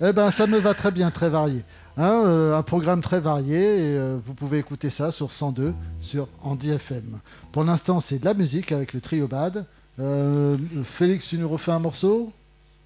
Eh 0.00 0.12
ben, 0.12 0.30
ça 0.30 0.46
me 0.46 0.58
va 0.58 0.72
très 0.74 0.90
bien, 0.92 1.10
très 1.10 1.28
varié. 1.28 1.62
Hein, 1.98 2.24
euh, 2.26 2.54
un 2.58 2.62
programme 2.62 3.00
très 3.00 3.20
varié 3.20 3.56
et 3.58 3.96
euh, 3.96 4.18
vous 4.24 4.34
pouvez 4.34 4.58
écouter 4.58 4.90
ça 4.90 5.10
sur 5.10 5.30
102 5.30 5.72
sur 6.02 6.28
Andy 6.42 6.70
FM. 6.70 7.18
Pour 7.52 7.64
l'instant, 7.64 8.00
c'est 8.00 8.18
de 8.18 8.24
la 8.26 8.34
musique 8.34 8.70
avec 8.70 8.92
le 8.92 9.00
trio 9.00 9.26
Bad. 9.26 9.64
Euh, 9.98 10.58
Félix, 10.84 11.26
tu 11.28 11.38
nous 11.38 11.48
refais 11.48 11.72
un 11.72 11.78
morceau? 11.78 12.30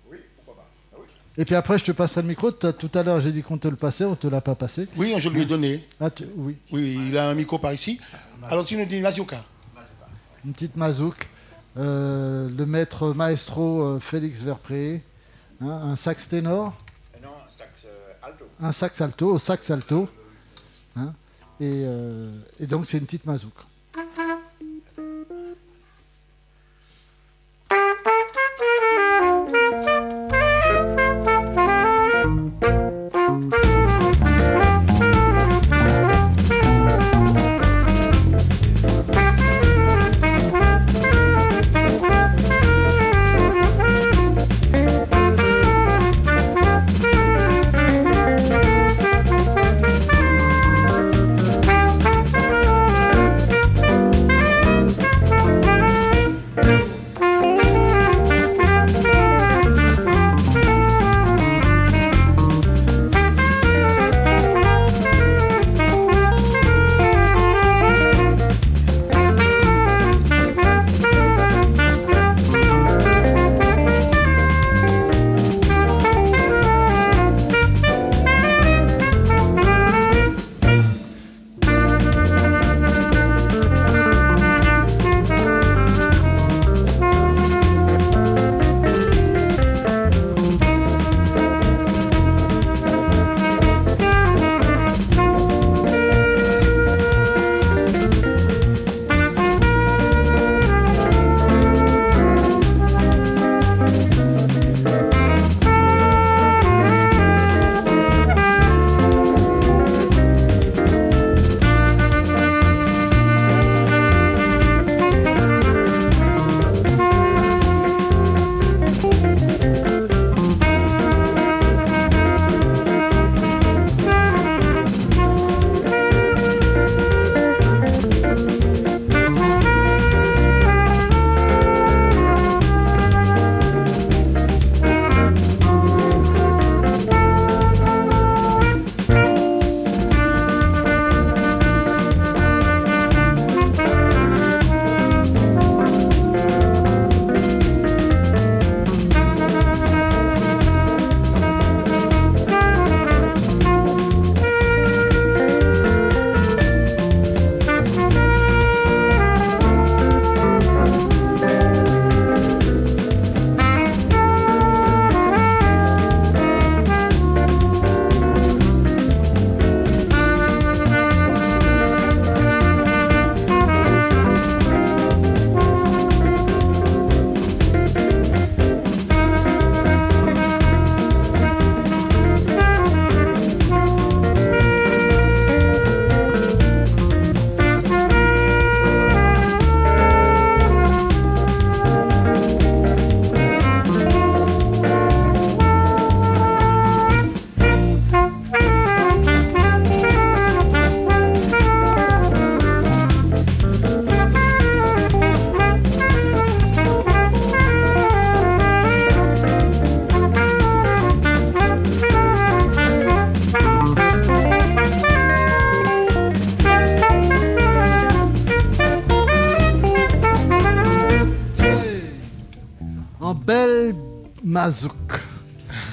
Oui, 0.09 0.19
pourquoi 0.37 0.63
pas. 0.63 0.69
Ah 0.95 0.97
oui. 1.01 1.07
Et 1.39 1.45
puis 1.45 1.57
après, 1.57 1.77
je 1.79 1.85
te 1.87 1.91
passerai 1.91 2.23
le 2.23 2.29
micro. 2.29 2.53
Tout 2.53 2.91
à 2.95 3.03
l'heure, 3.03 3.21
j'ai 3.21 3.33
dit 3.33 3.43
qu'on 3.43 3.59
te 3.59 3.67
le 3.67 3.75
passait, 3.75 4.05
on 4.05 4.15
te 4.15 4.29
l'a 4.29 4.41
pas 4.41 4.55
passé. 4.55 4.87
Oui, 4.97 5.13
je 5.19 5.29
lui 5.29 5.43
ai 5.43 5.45
donné. 5.45 5.85
Ah, 6.01 6.09
tu- 6.11 6.27
oui, 6.37 6.57
Oui, 6.71 6.97
il 7.09 7.19
a 7.19 7.29
un 7.31 7.35
micro 7.35 7.59
par 7.59 7.73
ici. 7.73 7.99
Alors, 8.49 8.65
tu 8.65 8.77
nous 8.77 8.85
dis 8.87 9.01
Mazioka. 9.01 9.43
une 10.45 10.53
petite 10.53 10.77
mazouk. 10.77 11.29
Euh, 11.77 12.49
le 12.57 12.65
maître 12.67 13.13
maestro 13.13 13.99
Félix 13.99 14.41
Verpré. 14.41 15.03
Hein, 15.61 15.69
un 15.69 15.97
sax 15.97 16.29
ténor. 16.29 16.75
Et 17.19 17.23
non, 17.23 17.31
sax 17.57 17.71
euh, 17.87 18.13
alto. 18.23 18.45
Un 18.63 18.73
sax 18.73 19.01
alto, 19.01 19.35
au 19.35 19.39
sax 19.39 19.71
alto. 19.71 20.09
Hein, 20.97 21.13
et, 21.61 21.83
euh, 21.85 22.31
et 22.59 22.67
donc 22.67 22.87
c'est 22.87 22.99
une 22.99 23.05
petite 23.05 23.27
mazouk. 23.27 23.55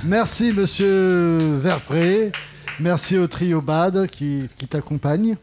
Merci, 0.04 0.54
monsieur 0.54 1.58
Verpré. 1.58 2.32
Merci 2.80 3.18
au 3.18 3.28
trio 3.28 3.62
Bad 3.62 4.08
qui, 4.08 4.50
qui 4.58 4.68
t'accompagne. 4.68 5.36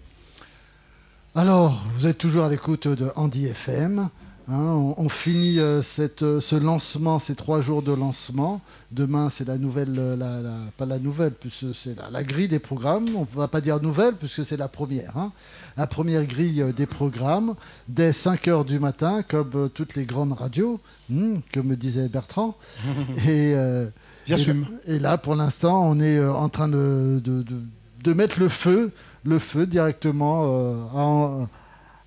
Alors, 1.34 1.84
vous 1.94 2.06
êtes 2.06 2.18
toujours 2.18 2.44
à 2.44 2.48
l'écoute 2.48 2.86
de 2.86 3.10
Andy 3.16 3.46
FM. 3.46 4.08
Hein, 4.46 4.60
on, 4.60 4.94
on 4.98 5.08
finit 5.08 5.58
euh, 5.58 5.80
cette, 5.80 6.22
euh, 6.22 6.38
ce 6.38 6.54
lancement, 6.54 7.18
ces 7.18 7.34
trois 7.34 7.62
jours 7.62 7.80
de 7.82 7.92
lancement. 7.92 8.60
Demain, 8.92 9.30
c'est 9.30 9.46
la 9.48 9.56
nouvelle, 9.56 9.98
euh, 9.98 10.16
la, 10.16 10.42
la- 10.42 10.58
pas 10.76 10.84
la 10.84 10.98
nouvelle, 10.98 11.32
puisque 11.32 11.74
c'est 11.74 11.96
la, 11.96 12.10
la 12.10 12.22
grille 12.22 12.48
des 12.48 12.58
programmes. 12.58 13.08
On 13.16 13.20
ne 13.20 13.36
va 13.38 13.48
pas 13.48 13.62
dire 13.62 13.80
nouvelle, 13.80 14.14
puisque 14.16 14.44
c'est 14.44 14.58
la 14.58 14.68
première. 14.68 15.16
hein. 15.16 15.32
La 15.78 15.86
première 15.86 16.26
grille 16.26 16.62
des 16.76 16.84
programmes, 16.84 17.54
dès 17.88 18.12
5 18.12 18.46
heures 18.48 18.64
du 18.66 18.78
matin, 18.78 19.22
comme 19.26 19.70
toutes 19.72 19.94
les 19.94 20.04
grandes 20.04 20.32
radios, 20.34 20.78
hmm, 21.08 21.36
que 21.50 21.60
me 21.60 21.74
disait 21.74 22.08
Bertrand. 22.08 22.54
Et, 23.26 23.52
et, 23.52 23.86
J'assume. 24.26 24.66
et 24.86 24.98
là, 24.98 25.16
pour 25.18 25.36
l'instant, 25.36 25.88
on 25.88 25.98
est 26.00 26.22
en 26.22 26.48
train 26.50 26.68
de, 26.68 27.18
de, 27.24 27.42
de- 27.42 27.62
de 28.04 28.12
mettre 28.12 28.38
le 28.38 28.50
feu, 28.50 28.92
le 29.24 29.38
feu 29.38 29.66
directement 29.66 31.48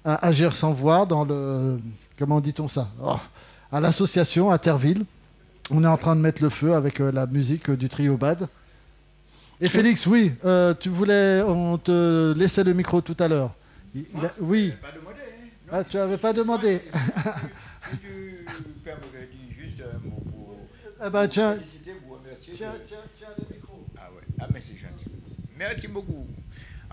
à, 0.05 0.11
à 0.13 0.27
Agir 0.27 0.53
sans 0.53 0.71
voir 0.71 1.07
dans 1.07 1.25
le. 1.25 1.79
Comment 2.17 2.39
dit-on 2.41 2.67
ça 2.67 2.89
Oh, 3.01 3.15
À 3.71 3.79
l'association 3.79 4.49
à 4.51 4.57
Terville. 4.57 5.05
On 5.69 5.83
est 5.83 5.87
en 5.87 5.97
train 5.97 6.15
de 6.15 6.21
mettre 6.21 6.41
le 6.41 6.49
feu 6.49 6.73
avec 6.73 6.99
euh, 7.01 7.11
la 7.11 7.25
musique 7.25 7.69
euh, 7.69 7.75
du 7.77 7.89
trio 7.89 8.15
Bad. 8.17 8.47
Et 9.59 9.67
Félix, 9.69 10.05
oui, 10.05 10.31
euh, 10.45 10.73
tu 10.79 10.89
voulais. 10.89 11.41
On 11.41 11.77
te 11.77 12.33
laissait 12.33 12.63
le 12.63 12.73
micro 12.73 13.01
tout 13.01 13.17
à 13.19 13.27
l'heure. 13.27 13.53
Il- 13.93 14.05
il 14.15 14.25
a- 14.25 14.33
oui. 14.39 14.73
Pas 14.81 14.91
demandé, 14.91 15.17
hein 15.19 15.69
Ah, 15.71 15.83
tu 15.83 15.97
n'avais 15.97 16.17
pas 16.17 16.31
demandé. 16.33 16.81
Si 17.91 17.97
tu 17.97 18.07
dire 18.83 18.97
juste 19.59 19.81
un 19.81 20.07
mot 20.07 20.21
pour 20.31 20.57
Ah 20.99 21.09
bah 21.09 21.27
tiens. 21.27 21.55
féliciter, 21.55 21.93
vous 22.07 22.15
remercier. 22.15 22.53
Tiens, 22.53 22.73
tiens, 22.87 22.97
tiens 23.17 23.27
le 23.37 23.55
micro. 23.55 23.85
Ah 23.97 24.09
ouais, 24.15 24.21
ah 24.39 24.47
mais 24.53 24.61
c'est 24.61 24.77
gentil. 24.77 25.05
Merci 25.57 25.87
beaucoup. 25.87 26.25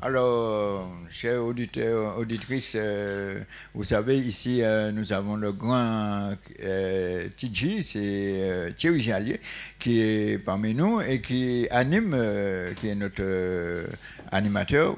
Alors, 0.07 0.87
chers 1.11 1.43
auditeurs, 1.43 2.19
auditrices, 2.19 2.75
euh, 2.77 3.41
vous 3.73 3.85
savez, 3.85 4.19
ici, 4.19 4.61
euh, 4.63 4.93
nous 4.93 5.15
avons 5.15 5.35
le 5.35 5.51
grand 5.51 6.37
euh, 6.63 7.29
c'est 7.39 7.97
euh, 7.97 8.71
Thierry 8.77 9.01
Jallier, 9.01 9.41
qui 9.79 10.03
est 10.03 10.37
parmi 10.37 10.75
nous 10.75 11.01
et 11.01 11.23
qui 11.23 11.67
anime, 11.71 12.13
euh, 12.15 12.75
qui 12.75 12.89
est 12.89 12.95
notre 12.95 13.23
euh, 13.23 13.87
animateur. 14.31 14.95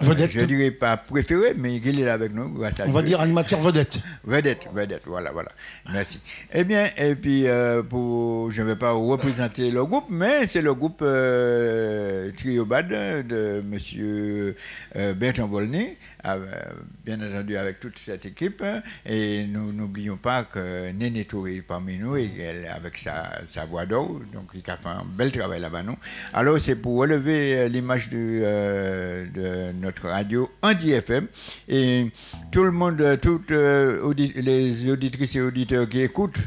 Vedette. 0.00 0.30
Je 0.32 0.44
dirais 0.44 0.70
pas 0.70 0.96
préféré, 0.96 1.54
mais 1.56 1.76
il 1.76 2.00
est 2.00 2.04
là 2.04 2.12
avec 2.14 2.32
nous. 2.32 2.48
grâce 2.50 2.78
à 2.80 2.86
On 2.86 2.92
va 2.92 3.00
Dieu. 3.02 3.08
dire 3.10 3.20
animateur 3.20 3.60
vedette. 3.60 3.98
Vedette, 4.24 4.68
vedette, 4.72 5.02
voilà, 5.06 5.32
voilà. 5.32 5.50
Merci. 5.92 6.20
Eh 6.52 6.64
bien, 6.64 6.88
et 6.96 7.14
puis, 7.14 7.46
euh, 7.48 7.82
pour, 7.82 8.50
je 8.50 8.62
ne 8.62 8.66
vais 8.68 8.76
pas 8.76 8.92
représenter 8.92 9.70
le 9.70 9.84
groupe, 9.84 10.04
mais 10.08 10.46
c'est 10.46 10.62
le 10.62 10.72
groupe 10.74 11.00
euh, 11.02 12.30
Triobad 12.36 12.88
de 12.88 13.62
M. 13.62 15.14
Bertrand 15.16 15.46
Volney, 15.48 15.96
euh, 16.17 16.17
bien 17.04 17.20
entendu 17.20 17.56
avec 17.56 17.80
toute 17.80 17.98
cette 17.98 18.26
équipe. 18.26 18.64
Et 19.06 19.46
nous 19.46 19.72
n'oublions 19.72 20.16
pas 20.16 20.44
que 20.44 20.90
Néné 20.92 21.24
Touré 21.24 21.56
est 21.56 21.62
parmi 21.62 21.98
nous, 21.98 22.16
et 22.16 22.30
avec 22.72 22.96
sa, 22.98 23.40
sa 23.46 23.64
voix 23.64 23.86
d'or, 23.86 24.20
donc 24.32 24.50
il 24.54 24.70
a 24.70 24.76
fait 24.76 24.88
un 24.88 25.04
bel 25.04 25.32
travail 25.32 25.60
là-bas. 25.60 25.82
nous. 25.82 25.96
Alors, 26.32 26.58
c'est 26.58 26.76
pour 26.76 26.98
relever 26.98 27.58
euh, 27.58 27.68
l'image 27.68 28.08
euh, 28.12 29.26
de 29.34 29.72
notre 29.80 30.08
radio 30.08 30.50
Andy 30.62 30.92
FM. 30.92 31.26
Et 31.68 32.06
tout 32.50 32.64
le 32.64 32.70
monde, 32.70 33.00
euh, 33.00 33.16
toutes 33.16 33.50
les 33.50 34.88
auditrices 34.90 35.36
et 35.36 35.40
auditeurs 35.40 35.88
qui 35.88 36.00
écoutent 36.00 36.40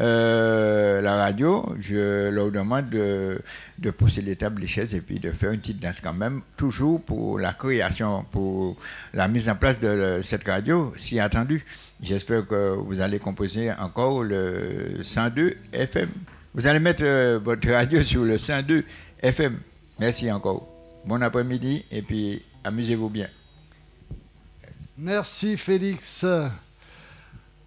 euh, 0.00 1.00
la 1.00 1.16
radio, 1.16 1.74
je 1.80 2.28
leur 2.30 2.50
demande 2.50 2.90
de, 2.90 3.40
de 3.78 3.90
pousser 3.90 4.22
les 4.22 4.34
tables, 4.36 4.60
les 4.60 4.66
chaises 4.66 4.94
et 4.94 5.00
puis 5.00 5.20
de 5.20 5.30
faire 5.30 5.52
une 5.52 5.60
petite 5.60 5.80
danse 5.80 6.00
quand 6.00 6.12
même, 6.12 6.42
toujours 6.56 7.00
pour 7.00 7.38
la 7.38 7.52
création, 7.52 8.24
pour 8.32 8.76
la 9.12 9.28
mise 9.28 9.48
en 9.48 9.54
place 9.54 9.78
de 9.78 10.20
cette 10.22 10.46
radio, 10.46 10.92
si 10.96 11.20
attendu. 11.20 11.64
J'espère 12.02 12.46
que 12.46 12.74
vous 12.74 13.00
allez 13.00 13.18
composer 13.18 13.72
encore 13.72 14.24
le 14.24 15.02
102 15.02 15.54
FM. 15.72 16.10
Vous 16.54 16.66
allez 16.66 16.80
mettre 16.80 17.02
euh, 17.04 17.38
votre 17.42 17.68
radio 17.70 18.00
sur 18.04 18.24
le 18.24 18.36
102 18.38 18.84
FM. 19.22 19.58
Merci 20.00 20.30
encore. 20.30 20.68
Bon 21.04 21.22
après-midi 21.22 21.84
et 21.90 22.02
puis 22.02 22.42
amusez-vous 22.64 23.10
bien. 23.10 23.28
Merci 24.98 25.56
Félix. 25.56 26.24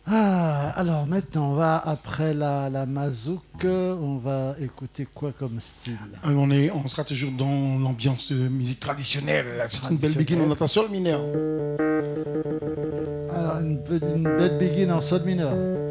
Ah, 0.10 0.70
alors 0.78 1.06
maintenant, 1.06 1.52
on 1.52 1.56
va 1.56 1.78
après 1.78 2.34
la, 2.34 2.70
la 2.70 2.86
mazouk, 2.86 3.42
on 3.66 4.20
va 4.24 4.56
écouter 4.58 5.06
quoi 5.14 5.34
comme 5.38 5.60
style? 5.60 5.98
Euh, 6.26 6.34
On, 6.34 6.50
est, 6.50 6.72
on 6.72 6.88
sera 6.88 7.04
toujours 7.04 7.32
dans 7.32 7.78
l'ambiance 7.78 8.32
de 8.32 8.48
musique 8.48 8.80
traditionnelle. 8.80 9.66
C'est 9.68 9.90
une 9.90 9.98
belle 9.98 10.16
begin, 10.16 10.40
on 10.40 10.50
entend 10.50 10.68
sol 10.68 10.90
mineur. 10.90 11.20
Alors, 13.34 13.60
une, 13.60 13.84
belle 14.38 14.58
begin 14.58 14.92
en 14.92 15.02
sol 15.02 15.24
mineur. 15.24 15.52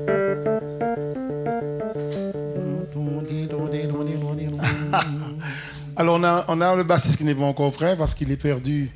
Alors 5.96 6.16
on 6.18 6.24
a, 6.24 6.44
on 6.48 6.60
a 6.60 6.74
le 6.74 6.84
bassiste 6.84 7.18
qui 7.18 7.24
n'est 7.24 7.34
pas 7.34 7.42
encore 7.42 7.70
vrai 7.70 7.96
parce 7.96 8.14
qu'il 8.14 8.30
est 8.30 8.36
perdu. 8.36 8.90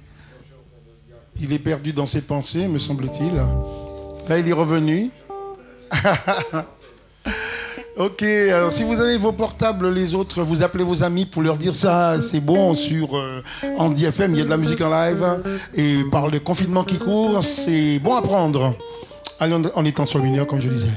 Il 1.40 1.52
est 1.52 1.58
perdu 1.58 1.92
dans 1.92 2.06
ses 2.06 2.22
pensées, 2.22 2.68
me 2.68 2.78
semble-t-il. 2.78 3.40
Là, 4.28 4.38
il 4.38 4.48
est 4.48 4.52
revenu. 4.52 5.10
ok, 7.96 8.22
alors 8.22 8.72
si 8.72 8.84
vous 8.84 9.00
avez 9.00 9.18
vos 9.18 9.32
portables, 9.32 9.88
les 9.90 10.14
autres, 10.14 10.42
vous 10.42 10.62
appelez 10.62 10.84
vos 10.84 11.02
amis 11.02 11.26
pour 11.26 11.42
leur 11.42 11.56
dire 11.56 11.74
ça, 11.74 12.20
c'est 12.20 12.40
bon 12.40 12.74
sur 12.74 13.16
euh, 13.16 13.42
Andy 13.76 14.04
FM, 14.04 14.32
il 14.32 14.38
y 14.38 14.40
a 14.40 14.44
de 14.44 14.50
la 14.50 14.56
musique 14.56 14.80
en 14.80 14.90
live. 14.90 15.24
Et 15.74 15.98
par 16.10 16.28
le 16.28 16.38
confinement 16.38 16.84
qui 16.84 16.98
court, 16.98 17.42
c'est 17.42 17.98
bon 17.98 18.14
à 18.14 18.22
prendre. 18.22 18.74
Allez, 19.40 19.56
on, 19.74 19.84
est 19.84 19.98
en 19.98 20.06
sol 20.06 20.22
mineur, 20.22 20.46
comme 20.46 20.60
je 20.60 20.68
disais. 20.68 20.88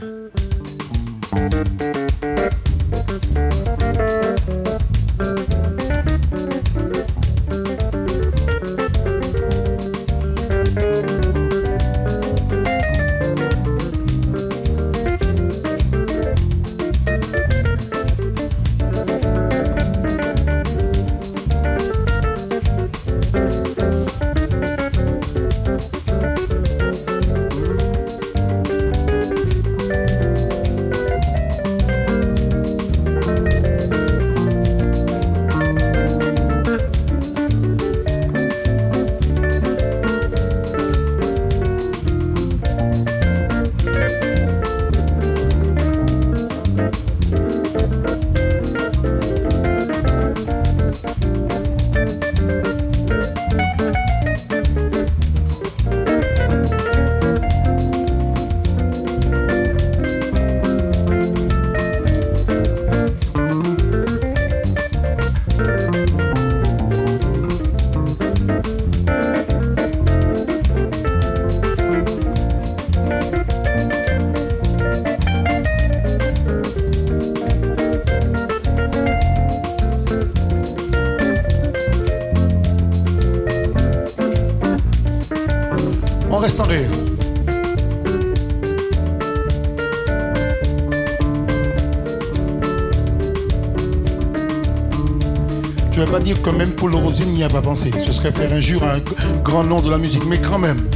Dire 96.24 96.42
que 96.42 96.50
même 96.50 96.72
Paul 96.72 96.96
Rosine 96.96 97.34
n'y 97.34 97.44
a 97.44 97.50
pas 97.50 97.62
pensé. 97.62 97.92
Ce 98.06 98.12
serait 98.12 98.32
faire 98.32 98.52
injure 98.52 98.84
à 98.84 98.94
un 98.96 99.00
grand 99.44 99.64
nom 99.64 99.82
de 99.82 99.92
la 99.92 99.98
musique. 99.98 100.26
Mais 100.28 100.40
quand 100.40 100.58
même, 100.58 100.88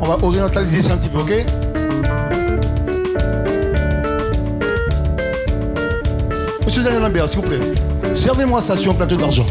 on 0.00 0.04
va 0.04 0.18
orientaliser 0.22 0.82
ça 0.82 0.94
un 0.94 0.96
petit 0.96 1.08
peu, 1.08 1.18
ok? 1.18 1.44
Monsieur 6.66 6.82
Daniel 6.82 7.02
Lambert, 7.02 7.28
s'il 7.28 7.40
vous 7.40 7.46
plaît, 7.46 7.60
servez-moi 8.14 8.60
ça 8.60 8.76
sur 8.76 8.92
un 8.92 8.94
plateau 8.94 9.16
d'argent. 9.16 9.46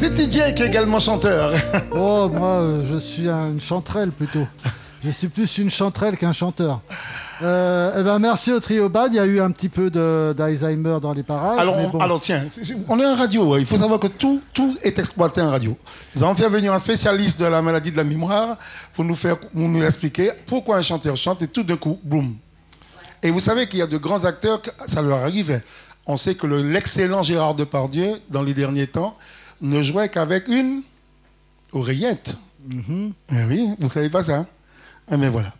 Merci 0.00 0.14
TJ 0.30 0.54
qui 0.54 0.62
est 0.62 0.66
également 0.66 0.98
chanteur. 0.98 1.52
Oh, 1.92 2.30
moi, 2.32 2.48
euh, 2.60 2.84
je 2.90 2.98
suis 2.98 3.28
un- 3.28 3.50
une 3.50 3.60
chanterelle 3.60 4.10
plutôt. 4.12 4.46
Je 5.04 5.10
suis 5.10 5.28
plus 5.28 5.58
une 5.58 5.68
chanterelle 5.70 6.16
qu'un 6.16 6.32
chanteur. 6.32 6.80
Euh, 7.42 7.92
eh 7.98 8.02
ben, 8.02 8.18
merci 8.18 8.52
au 8.52 8.60
trio 8.60 8.88
Bad. 8.88 9.12
Il 9.12 9.16
y 9.16 9.18
a 9.18 9.26
eu 9.26 9.40
un 9.40 9.50
petit 9.50 9.68
peu 9.68 9.90
d'Alzheimer 9.90 10.98
dans 11.02 11.12
les 11.12 11.22
parages. 11.22 11.58
Alors, 11.58 11.76
mais 11.76 11.84
on, 11.86 11.90
bon. 11.90 11.98
alors 12.00 12.20
tiens, 12.20 12.44
c'est- 12.48 12.64
c'est- 12.64 12.76
on 12.88 12.98
est 13.00 13.04
en 13.06 13.14
radio. 13.14 13.58
Il 13.58 13.66
faut 13.66 13.76
savoir 13.76 13.98
que 14.00 14.06
tout, 14.06 14.40
tout 14.54 14.74
est 14.82 14.98
exploité 14.98 15.42
en 15.42 15.50
radio. 15.50 15.76
Nous 16.14 16.22
avons 16.22 16.34
fait 16.34 16.48
venir 16.48 16.72
un 16.72 16.78
spécialiste 16.78 17.38
de 17.40 17.44
la 17.46 17.60
maladie 17.60 17.90
de 17.90 17.96
la 17.96 18.04
mémoire 18.04 18.56
pour 18.94 19.04
nous 19.04 19.16
faire, 19.16 19.38
pour 19.38 19.50
nous 19.68 19.82
expliquer 19.82 20.30
pourquoi 20.46 20.76
un 20.78 20.82
chanteur 20.82 21.16
chante 21.16 21.42
et 21.42 21.48
tout 21.48 21.62
d'un 21.62 21.76
coup, 21.76 21.98
boum. 22.04 22.36
Et 23.22 23.30
vous 23.30 23.40
savez 23.40 23.66
qu'il 23.68 23.80
y 23.80 23.82
a 23.82 23.86
de 23.86 23.98
grands 23.98 24.24
acteurs, 24.24 24.62
que 24.62 24.70
ça 24.86 25.02
leur 25.02 25.18
arrive. 25.18 25.60
On 26.06 26.16
sait 26.16 26.34
que 26.34 26.46
le- 26.46 26.62
l'excellent 26.62 27.22
Gérard 27.22 27.54
Depardieu, 27.54 28.12
dans 28.30 28.42
les 28.42 28.54
derniers 28.54 28.86
temps, 28.86 29.14
ne 29.60 29.82
jouait 29.82 30.08
qu'avec 30.08 30.48
une 30.48 30.82
oreillette. 31.72 32.36
Eh 33.32 33.44
oui, 33.44 33.70
vous 33.78 33.90
savez 33.90 34.10
pas 34.10 34.22
ça 34.22 34.38
hein 34.38 34.46
Eh 35.12 35.16
bien 35.16 35.30
voilà. 35.30 35.54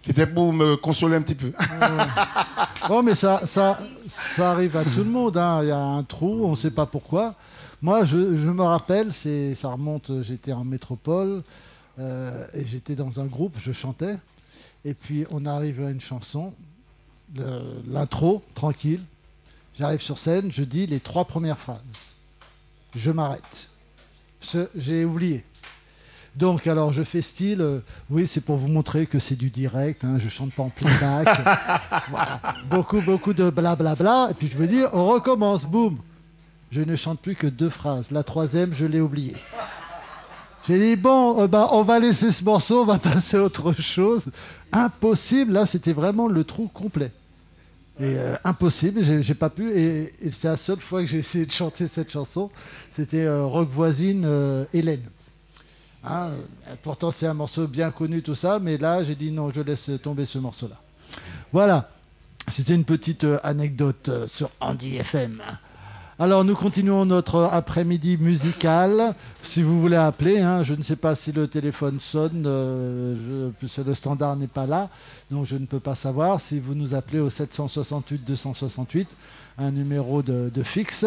C'était 0.00 0.26
pour 0.26 0.52
me 0.52 0.76
consoler 0.76 1.16
un 1.16 1.22
petit 1.22 1.34
peu. 1.34 1.52
Bon, 2.88 3.02
mais 3.02 3.14
ça, 3.16 3.44
ça, 3.46 3.78
ça 4.06 4.52
arrive 4.52 4.76
à 4.76 4.84
tout 4.84 4.98
le 5.02 5.10
monde. 5.10 5.36
hein. 5.36 5.60
Il 5.62 5.68
y 5.68 5.72
a 5.72 5.78
un 5.78 6.02
trou, 6.04 6.44
on 6.44 6.52
ne 6.52 6.56
sait 6.56 6.70
pas 6.70 6.86
pourquoi. 6.86 7.34
Moi, 7.82 8.04
je, 8.04 8.16
je 8.36 8.48
me 8.50 8.62
rappelle, 8.62 9.12
c'est, 9.12 9.54
ça 9.54 9.68
remonte, 9.68 10.08
euh, 10.10 10.22
j'étais 10.22 10.52
en 10.52 10.64
métropole 10.64 11.42
euh, 11.98 12.46
et 12.54 12.64
j'étais 12.66 12.94
dans 12.94 13.20
un 13.20 13.26
groupe, 13.26 13.56
je 13.58 13.72
chantais. 13.72 14.16
Et 14.84 14.94
puis, 14.94 15.26
on 15.30 15.44
arrive 15.44 15.84
à 15.84 15.90
une 15.90 16.00
chanson, 16.00 16.54
le- 17.34 17.82
l'intro, 17.90 18.42
tranquille. 18.54 19.02
J'arrive 19.78 20.00
sur 20.00 20.18
scène, 20.18 20.50
je 20.52 20.62
dis 20.62 20.86
les 20.86 21.00
trois 21.00 21.24
premières 21.26 21.58
phrases. 21.58 22.14
Je 22.96 23.10
m'arrête. 23.10 23.68
J'ai 24.74 25.04
oublié. 25.04 25.44
Donc, 26.34 26.66
alors, 26.66 26.92
je 26.92 27.02
fais 27.02 27.22
style, 27.22 27.60
euh, 27.60 27.78
oui, 28.10 28.26
c'est 28.26 28.40
pour 28.40 28.56
vous 28.56 28.68
montrer 28.68 29.06
que 29.06 29.18
c'est 29.18 29.36
du 29.36 29.48
direct, 29.48 30.04
hein, 30.04 30.18
je 30.18 30.28
chante 30.28 30.52
pas 30.52 30.64
en 30.64 30.70
playback. 30.70 31.28
Voilà. 32.10 32.40
Beaucoup, 32.70 33.00
beaucoup 33.00 33.32
de 33.32 33.48
blablabla. 33.48 34.28
Et 34.30 34.34
puis, 34.34 34.50
je 34.52 34.58
me 34.58 34.66
dis, 34.66 34.82
on 34.92 35.06
recommence, 35.06 35.64
boum. 35.64 35.98
Je 36.70 36.80
ne 36.82 36.94
chante 36.96 37.20
plus 37.20 37.34
que 37.34 37.46
deux 37.46 37.70
phrases. 37.70 38.10
La 38.10 38.22
troisième, 38.22 38.74
je 38.74 38.84
l'ai 38.84 39.00
oubliée. 39.00 39.36
J'ai 40.66 40.78
dit, 40.78 40.96
bon, 40.96 41.42
euh, 41.42 41.46
bah, 41.48 41.68
on 41.72 41.82
va 41.82 41.98
laisser 41.98 42.32
ce 42.32 42.44
morceau, 42.44 42.82
on 42.82 42.86
va 42.86 42.98
passer 43.12 43.38
à 43.38 43.42
autre 43.42 43.72
chose. 43.80 44.26
Impossible, 44.72 45.52
là, 45.52 45.64
c'était 45.64 45.94
vraiment 45.94 46.28
le 46.28 46.44
trou 46.44 46.68
complet. 46.68 47.12
Et 47.98 48.14
euh, 48.18 48.34
impossible, 48.44 49.02
j'ai 49.22 49.34
pas 49.34 49.48
pu. 49.48 49.70
Et, 49.70 50.12
c'est 50.30 50.48
la 50.48 50.56
seule 50.56 50.80
fois 50.80 51.00
que 51.00 51.06
j'ai 51.06 51.18
essayé 51.18 51.46
de 51.46 51.50
chanter 51.50 51.86
cette 51.86 52.10
chanson. 52.10 52.50
C'était 52.90 53.24
euh, 53.24 53.46
Rock 53.46 53.70
Voisine 53.70 54.24
euh, 54.26 54.64
Hélène. 54.74 55.04
Hein, 56.04 56.30
euh, 56.68 56.74
pourtant, 56.82 57.10
c'est 57.10 57.26
un 57.26 57.34
morceau 57.34 57.66
bien 57.66 57.90
connu, 57.90 58.22
tout 58.22 58.34
ça. 58.34 58.58
Mais 58.58 58.76
là, 58.76 59.02
j'ai 59.02 59.14
dit 59.14 59.30
non, 59.30 59.50
je 59.50 59.62
laisse 59.62 59.90
tomber 60.02 60.26
ce 60.26 60.38
morceau-là. 60.38 60.78
Voilà. 61.52 61.90
C'était 62.48 62.74
une 62.74 62.84
petite 62.84 63.26
anecdote 63.42 64.28
sur 64.28 64.50
Andy 64.60 64.96
FM. 64.96 65.42
Alors, 66.18 66.44
nous 66.44 66.54
continuons 66.54 67.04
notre 67.04 67.42
après-midi 67.52 68.16
musical. 68.16 69.14
Si 69.42 69.60
vous 69.60 69.78
voulez 69.78 69.98
appeler, 69.98 70.40
hein, 70.40 70.62
je 70.62 70.72
ne 70.72 70.82
sais 70.82 70.96
pas 70.96 71.14
si 71.14 71.30
le 71.30 71.46
téléphone 71.46 72.00
sonne, 72.00 72.44
euh, 72.46 73.50
le 73.60 73.94
standard 73.94 74.34
n'est 74.36 74.46
pas 74.46 74.66
là, 74.66 74.88
donc 75.30 75.44
je 75.44 75.56
ne 75.56 75.66
peux 75.66 75.78
pas 75.78 75.94
savoir. 75.94 76.40
Si 76.40 76.58
vous 76.58 76.74
nous 76.74 76.94
appelez 76.94 77.20
au 77.20 77.28
768-268, 77.28 79.08
un 79.58 79.70
numéro 79.70 80.22
de 80.22 80.62
fixe. 80.62 81.04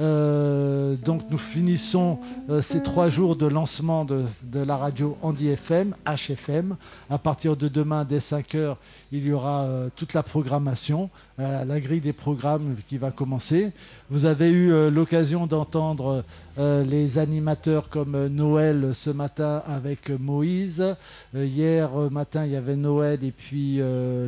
Euh, 0.00 0.96
donc 0.96 1.22
nous 1.30 1.38
finissons 1.38 2.18
euh, 2.50 2.60
ces 2.60 2.82
trois 2.82 3.10
jours 3.10 3.36
de 3.36 3.46
lancement 3.46 4.04
de, 4.04 4.24
la 4.54 4.76
radio 4.76 5.16
Andy 5.22 5.48
FM, 5.48 5.94
HFM. 6.06 6.76
À 7.10 7.18
partir 7.18 7.56
de 7.56 7.68
demain, 7.68 8.04
dès 8.04 8.18
5h, 8.18 8.76
il 9.12 9.26
y 9.26 9.32
aura 9.32 9.64
euh, 9.64 9.88
toute 9.94 10.12
la 10.12 10.22
programmation, 10.22 11.10
la 11.38 11.80
grille 11.80 12.00
des 12.00 12.12
programmes 12.12 12.76
qui 12.88 12.96
va 12.96 13.10
commencer. 13.10 13.72
Vous 14.08 14.24
avez 14.24 14.50
eu 14.50 14.88
l'occasion 14.88 15.48
d'entendre 15.48 16.22
les 16.56 17.18
animateurs 17.18 17.88
comme 17.88 18.28
Noël 18.28 18.92
ce 18.94 19.10
matin 19.10 19.60
avec 19.66 20.10
Moïse. 20.10 20.94
Hier 21.34 21.90
matin, 22.12 22.46
il 22.46 22.52
y 22.52 22.56
avait 22.56 22.76
Noël 22.76 23.18
et 23.24 23.32
puis 23.32 23.80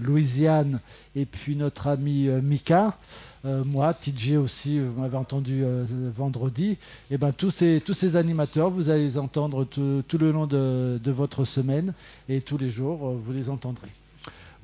Louisiane 0.02 0.80
et 1.14 1.26
puis 1.26 1.54
notre 1.54 1.86
ami 1.86 2.28
Mika. 2.42 2.98
Euh, 3.46 3.62
moi, 3.64 3.94
TJ 3.94 4.36
aussi, 4.36 4.80
vous 4.80 5.00
m'avez 5.00 5.16
entendu 5.16 5.62
euh, 5.62 5.84
vendredi. 6.14 6.78
Et 7.10 7.18
ben 7.18 7.32
tous 7.32 7.50
ces, 7.50 7.80
tous 7.80 7.94
ces 7.94 8.16
animateurs, 8.16 8.70
vous 8.70 8.90
allez 8.90 9.04
les 9.04 9.18
entendre 9.18 9.64
tout, 9.64 10.02
le 10.18 10.32
long 10.32 10.46
de, 10.46 10.98
de 11.02 11.10
votre 11.12 11.44
semaine 11.44 11.92
et 12.28 12.40
tous 12.40 12.58
les 12.58 12.70
jours, 12.70 13.08
euh, 13.08 13.16
vous 13.24 13.32
les 13.32 13.48
entendrez. 13.48 13.90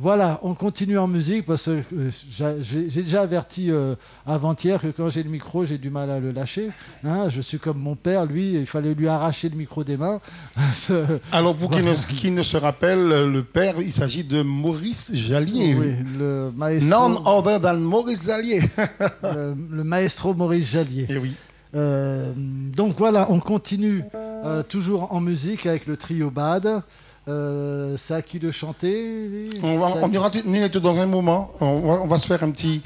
Voilà, 0.02 0.40
on 0.42 0.54
continue 0.54 0.98
en 0.98 1.06
musique 1.06 1.46
parce 1.46 1.66
que 1.66 1.70
euh, 1.94 2.10
j'a- 2.28 2.60
j'ai 2.60 3.02
déjà 3.02 3.22
averti 3.22 3.70
euh, 3.70 3.94
avant-hier 4.26 4.80
que 4.80 4.88
quand 4.88 5.08
j'ai 5.10 5.22
le 5.22 5.30
micro, 5.30 5.64
j'ai 5.64 5.78
du 5.78 5.90
mal 5.90 6.10
à 6.10 6.18
le 6.18 6.32
lâcher. 6.32 6.70
hein. 7.04 7.28
je 7.30 7.40
suis 7.40 7.60
comme 7.60 7.78
mon 7.78 7.94
père, 7.94 8.26
lui, 8.26 8.54
il 8.54 8.66
fallait 8.66 8.94
lui 8.94 9.06
arracher 9.06 9.48
le 9.48 9.54
micro 9.56 9.84
des 9.84 9.96
mains. 9.96 10.20
Alors, 11.32 11.54
pour 11.54 11.70
qui 11.70 11.82
ne, 11.82 11.94
qui 11.94 12.30
ne 12.32 12.42
se 12.42 12.56
rappelle, 12.56 12.98
le 13.30 13.42
père, 13.44 13.76
il 13.80 13.92
s'agit 13.92 14.24
de 14.24 14.42
Maurice 14.42 15.12
Jallier. 15.14 15.76
oui, 15.78 15.94
le 16.18 16.50
maestro, 16.56 16.88
None 16.88 17.18
other 17.24 17.60
than 17.60 17.76
Maurice 17.78 18.26
Jallier. 18.26 18.60
le, 19.22 19.54
le 19.70 19.84
maestro 19.84 20.34
Maurice 20.34 20.66
Jallier. 20.68 21.06
Eh 21.08 21.18
oui. 21.18 21.32
Euh, 21.74 22.32
donc 22.36 22.96
voilà, 22.98 23.28
on 23.30 23.38
continue 23.38 24.02
euh, 24.14 24.62
toujours 24.64 25.12
en 25.12 25.20
musique 25.20 25.64
avec 25.66 25.86
le 25.86 25.96
trio 25.96 26.30
Bad. 26.30 26.82
Euh, 27.28 27.96
c'est 27.98 28.14
à 28.14 28.22
qui 28.22 28.40
de 28.40 28.50
chanter 28.50 29.48
On, 29.62 29.78
va, 29.78 29.94
on 30.02 30.10
ira 30.10 30.28
dans 30.30 30.98
un 30.98 31.06
moment. 31.06 31.52
On 31.60 31.80
va, 31.80 32.02
on 32.02 32.06
va 32.06 32.18
se 32.18 32.26
faire 32.26 32.42
un 32.42 32.50
petit, 32.50 32.82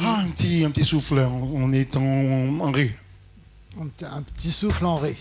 ah, 0.00 0.20
un 0.20 0.28
petit, 0.28 0.64
un 0.64 0.70
petit 0.70 0.84
souffle. 0.84 1.18
On, 1.18 1.50
on 1.56 1.72
est 1.72 1.96
en, 1.96 2.60
en 2.60 2.70
ré. 2.70 2.94
un 3.80 4.22
petit 4.36 4.52
souffle 4.52 4.86
en 4.86 4.96
ré. 4.96 5.16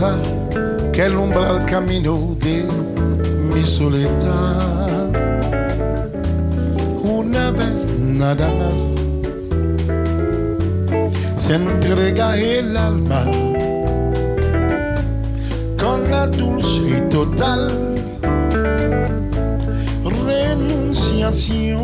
Esperanza 0.00 0.90
que 0.92 1.02
alumbra 1.02 1.50
el 1.50 1.64
camino 1.66 2.34
de 2.40 2.64
mi 3.52 3.66
soledad. 3.66 5.10
Una 7.02 7.50
vez 7.50 7.86
nada 7.98 8.48
más 8.48 8.80
se 11.36 11.54
entrega 11.54 12.36
el 12.36 12.76
alma 12.76 13.24
con 15.78 16.10
la 16.10 16.26
dulce 16.26 16.98
y 16.98 17.00
total 17.10 17.68
renunciación. 20.26 21.80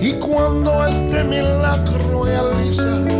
Y 0.00 0.12
cuando 0.14 0.86
este 0.86 1.24
milagro 1.24 2.24
realiza 2.24 3.19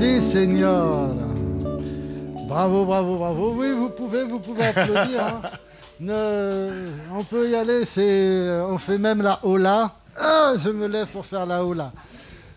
Si, 0.00 0.18
Seigneur. 0.22 1.14
Bravo, 2.48 2.86
bravo, 2.86 3.18
bravo. 3.18 3.54
Oui, 3.54 3.70
vous 3.72 3.90
pouvez, 3.90 4.24
vous 4.24 4.38
pouvez 4.40 4.64
applaudir. 4.64 5.20
hein. 5.26 5.40
Ne- 6.00 6.88
on 7.14 7.22
peut 7.24 7.50
y 7.50 7.54
aller. 7.54 7.84
C'est, 7.84 8.48
on 8.66 8.78
fait 8.78 8.96
même 8.96 9.20
la 9.20 9.38
hola. 9.42 9.92
Ah, 10.18 10.54
je 10.56 10.70
me 10.70 10.86
lève 10.86 11.08
pour 11.08 11.26
faire 11.26 11.44
la 11.44 11.62
hola. 11.62 11.92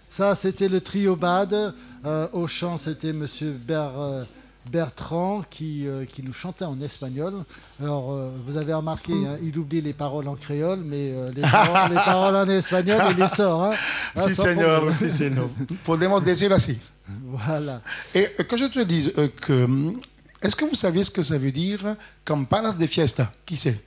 Ça, 0.10 0.34
c'était 0.36 0.70
le 0.70 0.80
trio 0.80 1.18
Bad. 1.18 1.74
Euh, 2.06 2.28
au 2.32 2.48
chant, 2.48 2.78
c'était 2.78 3.12
Monsieur 3.12 3.52
Ber- 3.52 3.92
euh, 4.00 4.24
Bertrand 4.72 5.42
qui, 5.50 5.86
euh, 5.90 6.06
qui 6.06 6.24
nous 6.24 6.32
chantait 6.32 6.64
en 6.64 6.80
espagnol. 6.80 7.34
Alors, 7.82 8.14
euh, 8.14 8.30
vous 8.48 8.58
avez 8.58 8.74
remarqué, 8.74 9.12
hein, 9.12 9.36
il 9.44 9.58
oublie 9.58 9.82
les 9.82 9.92
paroles 9.94 10.30
en 10.30 10.36
créole, 10.36 10.80
mais 10.86 11.12
euh, 11.12 11.30
les, 11.36 11.42
paroles, 11.42 11.90
les 11.90 11.96
paroles 11.98 12.36
en 12.38 12.48
espagnol, 12.48 13.02
il 13.12 13.18
les 13.22 13.28
sort. 13.28 13.64
hein. 13.64 13.72
Ah, 14.16 14.22
Si, 14.28 14.36
Seigneur, 14.36 14.80
problème. 14.84 14.98
si, 14.98 15.12
Seigneur. 15.18 15.50
Podemos 15.84 16.22
decir 16.24 16.54
así. 16.54 16.78
Voilà. 17.08 17.82
Et 18.16 18.30
euh, 18.40 18.44
que 18.44 18.58
je 18.58 18.66
te 18.66 18.80
dise 18.80 19.12
euh, 19.18 19.28
que. 19.28 19.66
hum, 19.66 20.00
Est-ce 20.42 20.56
que 20.56 20.66
vous 20.66 20.76
savez 20.76 21.04
ce 21.04 21.12
que 21.12 21.22
ça 21.24 21.38
veut 21.38 21.52
dire 21.52 21.96
campanas 22.26 22.74
de 22.74 22.88
fiesta? 22.88 23.32
Qui 23.46 23.58
sait 23.58 23.80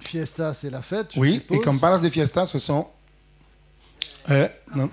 Fiesta, 0.00 0.52
c'est 0.54 0.70
la 0.70 0.82
fête. 0.82 1.08
je 1.14 1.20
Oui, 1.20 1.34
suppose. 1.34 1.56
et 1.56 1.60
campanas 1.60 1.98
de 1.98 2.08
fiesta, 2.10 2.44
ce 2.46 2.58
sont. 2.58 2.86
Euh, 4.30 4.48
non, 4.74 4.90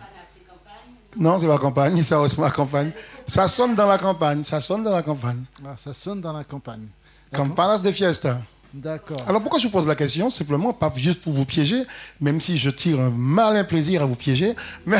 non 1.17 1.39
c'est 1.39 1.47
la 1.47 1.57
campagne, 1.57 2.01
ça 2.03 2.27
c'est 2.27 2.41
la 2.41 2.51
campagne. 2.51 2.91
Ça 3.27 3.47
sonne 3.47 3.75
dans 3.75 3.87
la 3.87 3.97
campagne, 3.97 4.43
ça 4.43 4.59
sonne 4.61 4.83
dans 4.83 4.93
la 4.95 5.03
campagne. 5.03 5.43
Ah, 5.65 5.75
ça 5.77 5.93
sonne 5.93 6.21
dans 6.21 6.33
la 6.33 6.43
campagne. 6.43 6.87
Campanas 7.33 7.79
de 7.79 7.91
fiesta. 7.91 8.41
D'accord. 8.73 9.21
Alors 9.27 9.41
pourquoi 9.41 9.59
je 9.59 9.65
vous 9.65 9.71
pose 9.71 9.87
la 9.87 9.95
question 9.95 10.29
Simplement, 10.29 10.73
pas 10.73 10.93
juste 10.95 11.21
pour 11.21 11.33
vous 11.33 11.45
piéger, 11.45 11.83
même 12.21 12.39
si 12.39 12.57
je 12.57 12.69
tire 12.69 12.99
un 12.99 13.09
malin 13.09 13.63
plaisir 13.63 14.03
à 14.03 14.05
vous 14.05 14.15
piéger, 14.15 14.55
mais, 14.85 14.99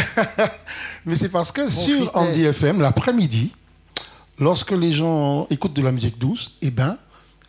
mais 1.06 1.16
c'est 1.16 1.30
parce 1.30 1.52
que 1.52 1.70
sur. 1.70 2.16
Andy 2.16 2.46
FM, 2.46 2.82
l'après-midi, 2.82 3.52
lorsque 4.40 4.72
les 4.72 4.92
gens 4.92 5.46
écoutent 5.50 5.74
de 5.74 5.84
la 5.84 5.92
musique 5.92 6.18
douce, 6.18 6.52
eh 6.62 6.72
ben, 6.72 6.98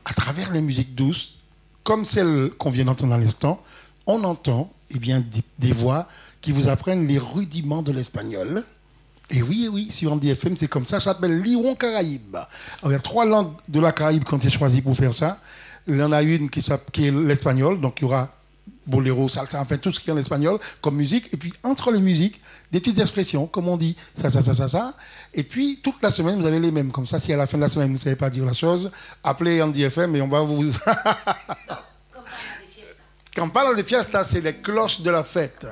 à 0.04 0.12
travers 0.12 0.52
les 0.52 0.60
musiques 0.60 0.94
douces, 0.94 1.38
comme 1.84 2.04
celle 2.04 2.50
qu'on 2.58 2.70
vient 2.70 2.84
d'entendre 2.84 3.14
à 3.14 3.18
l'instant, 3.18 3.62
on 4.06 4.22
entend 4.24 4.70
eh 4.90 4.98
bien, 4.98 5.20
des, 5.20 5.42
des 5.58 5.72
voix 5.72 6.06
qui 6.42 6.52
vous 6.52 6.68
apprennent 6.68 7.06
les 7.06 7.18
rudiments 7.18 7.82
de 7.82 7.92
l'espagnol. 7.92 8.64
Et 9.30 9.42
oui, 9.42 9.68
oui, 9.72 9.88
sur 9.90 10.12
Andy 10.12 10.30
FM, 10.30 10.56
c'est 10.56 10.66
comme 10.68 10.84
ça. 10.84 10.98
Ça 10.98 11.12
s'appelle 11.12 11.40
l'Iron 11.40 11.76
Caraïbe. 11.76 12.34
Alors, 12.34 12.90
il 12.90 12.92
y 12.92 12.94
a 12.94 12.98
trois 12.98 13.24
langues 13.24 13.52
de 13.68 13.78
la 13.78 13.92
Caraïbe 13.92 14.24
qui 14.24 14.34
ont 14.34 14.38
été 14.38 14.50
choisies 14.50 14.82
pour 14.82 14.96
faire 14.96 15.14
ça. 15.14 15.38
Il 15.90 15.98
y 15.98 16.02
en 16.02 16.12
a 16.12 16.22
une 16.22 16.48
qui, 16.48 16.60
est 16.60 17.10
l'espagnol, 17.10 17.80
donc 17.80 17.98
il 17.98 18.02
y 18.02 18.04
aura 18.04 18.28
boléro, 18.86 19.28
salsa, 19.28 19.60
enfin 19.60 19.76
tout 19.76 19.90
ce 19.92 20.00
qui 20.00 20.08
est 20.10 20.12
en 20.12 20.16
espagnol 20.16 20.58
comme 20.80 20.96
musique. 20.96 21.28
Et 21.32 21.36
puis 21.36 21.52
entre 21.62 21.90
les 21.90 22.00
musiques, 22.00 22.40
des 22.70 22.78
petites 22.80 23.00
expressions, 23.00 23.46
comme 23.46 23.68
on 23.68 23.76
dit 23.76 23.96
ça, 24.14 24.30
ça, 24.30 24.40
ça, 24.40 24.54
ça, 24.54 24.68
ça. 24.68 24.94
Et 25.34 25.42
puis 25.42 25.80
toute 25.82 26.00
la 26.02 26.10
semaine, 26.10 26.40
vous 26.40 26.46
avez 26.46 26.60
les 26.60 26.70
mêmes. 26.70 26.92
Comme 26.92 27.06
ça, 27.06 27.18
si 27.18 27.32
à 27.32 27.36
la 27.36 27.46
fin 27.46 27.58
de 27.58 27.62
la 27.62 27.68
semaine, 27.68 27.88
vous 27.88 27.94
ne 27.94 27.98
savez 27.98 28.16
pas 28.16 28.30
dire 28.30 28.44
la 28.44 28.52
chose, 28.52 28.90
appelez 29.24 29.60
Andy 29.60 29.82
FM 29.82 30.14
et 30.16 30.22
on 30.22 30.28
va 30.28 30.42
vous. 30.42 30.64
Quand 33.34 33.44
on 33.44 33.50
parle 33.50 33.76
de 33.76 33.82
fiesta, 33.82 34.22
c'est 34.24 34.40
les 34.40 34.54
cloches 34.54 35.00
de 35.00 35.10
la 35.10 35.24
fête. 35.24 35.66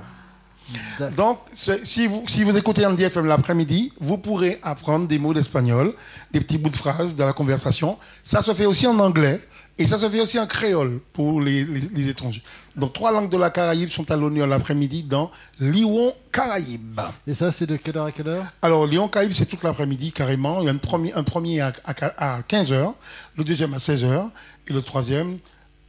Donc, 1.17 1.39
si 1.55 2.07
vous, 2.07 2.25
si 2.29 2.45
vous 2.45 2.57
écoutez 2.57 2.85
Andy 2.85 3.05
FM 3.05 3.27
l'après-midi, 3.27 3.93
vous 4.01 4.19
pourrez 4.19 4.59
apprendre 4.63 5.09
des 5.09 5.19
mots 5.19 5.33
d'espagnol, 5.33 5.95
des 6.31 6.41
petits 6.41 6.59
bouts 6.59 6.71
de 6.71 6.77
phrases 6.77 7.17
dans 7.17 7.27
la 7.27 7.33
conversation. 7.33 7.97
Ça 8.23 8.43
se 8.43 8.53
fait 8.53 8.67
aussi 8.67 8.87
en 8.87 8.99
anglais 8.99 9.41
et 9.79 9.87
ça 9.87 9.99
se 9.99 10.09
fait 10.11 10.21
aussi 10.21 10.39
en 10.39 10.47
créole 10.47 11.01
pour 11.13 11.41
les, 11.41 11.65
les- 11.65 11.89
les 11.95 12.09
étrangers. 12.09 12.43
Donc, 12.77 12.93
trois 12.93 13.13
langues 13.13 13.31
de 13.31 13.37
la 13.39 13.51
Caraïbe 13.51 13.91
sont 13.91 14.11
à 14.11 14.17
l'honneur 14.17 14.47
l'après-midi 14.47 15.03
dans 15.03 15.31
Lyon 15.61 16.13
Caraïbe. 16.33 17.01
Et 17.27 17.35
ça, 17.35 17.51
c'est 17.53 17.67
de 17.67 17.77
quelle 17.77 17.97
heure 17.97 18.07
à 18.07 18.13
quelle 18.13 18.29
heure? 18.29 18.45
Alors, 18.63 18.87
Lyon 18.87 19.09
Caraïbe, 19.09 19.33
c'est 19.33 19.47
toute 19.47 19.63
l'après-midi 19.63 20.13
carrément. 20.13 20.61
Il 20.61 20.67
y 20.67 20.69
a 20.69 20.73
un 20.73 20.77
premier, 20.77 21.13
un 21.15 21.23
premier 21.25 21.61
à, 21.61 21.73
à, 21.85 22.41
15h, 22.43 22.93
le 23.37 23.45
deuxième 23.45 23.75
à 23.75 23.79
16h 23.79 24.29
et 24.69 24.73
le 24.73 24.83
troisième, 24.83 25.39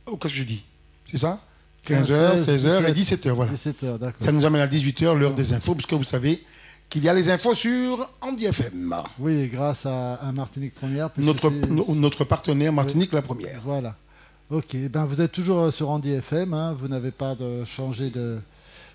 oh, 0.07 0.17
qu'est-ce 0.17 0.33
que 0.33 0.39
je 0.39 0.43
dis? 0.43 0.63
C'est 1.11 1.17
ça? 1.19 1.39
15h, 1.87 2.35
16h 2.43 2.87
et 2.87 2.91
17h, 2.91 3.29
voilà. 3.31 3.51
17 3.51 3.83
heures, 3.83 3.97
d'accord. 3.99 4.23
Ça 4.25 4.31
nous 4.31 4.45
amène 4.45 4.61
à 4.61 4.67
18h, 4.67 5.15
l'heure 5.17 5.33
des 5.33 5.53
infos, 5.53 5.73
puisque 5.75 5.93
vous 5.93 6.03
savez 6.03 6.43
qu'il 6.89 7.03
y 7.03 7.09
a 7.09 7.13
les 7.13 7.29
infos 7.29 7.53
sur 7.53 8.09
Andy 8.21 8.45
FM, 8.45 8.95
Oui, 9.19 9.47
grâce 9.47 9.85
à, 9.85 10.15
à 10.15 10.31
Martinique 10.31 10.73
Première. 10.73 11.09
notre, 11.17 11.49
no- 11.51 11.85
notre 11.95 12.23
partenaire 12.23 12.73
Martinique 12.73 13.13
la 13.13 13.21
première. 13.21 13.61
Voilà. 13.63 13.95
Ok, 14.49 14.75
ben 14.89 15.05
vous 15.05 15.21
êtes 15.21 15.31
toujours 15.31 15.59
euh, 15.59 15.71
sur 15.71 15.89
Andy 15.89 16.11
FM, 16.13 16.53
hein, 16.55 16.75
vous 16.79 16.87
n'avez 16.87 17.11
pas 17.11 17.35
de 17.35 17.63
changé 17.65 18.09
de, 18.09 18.39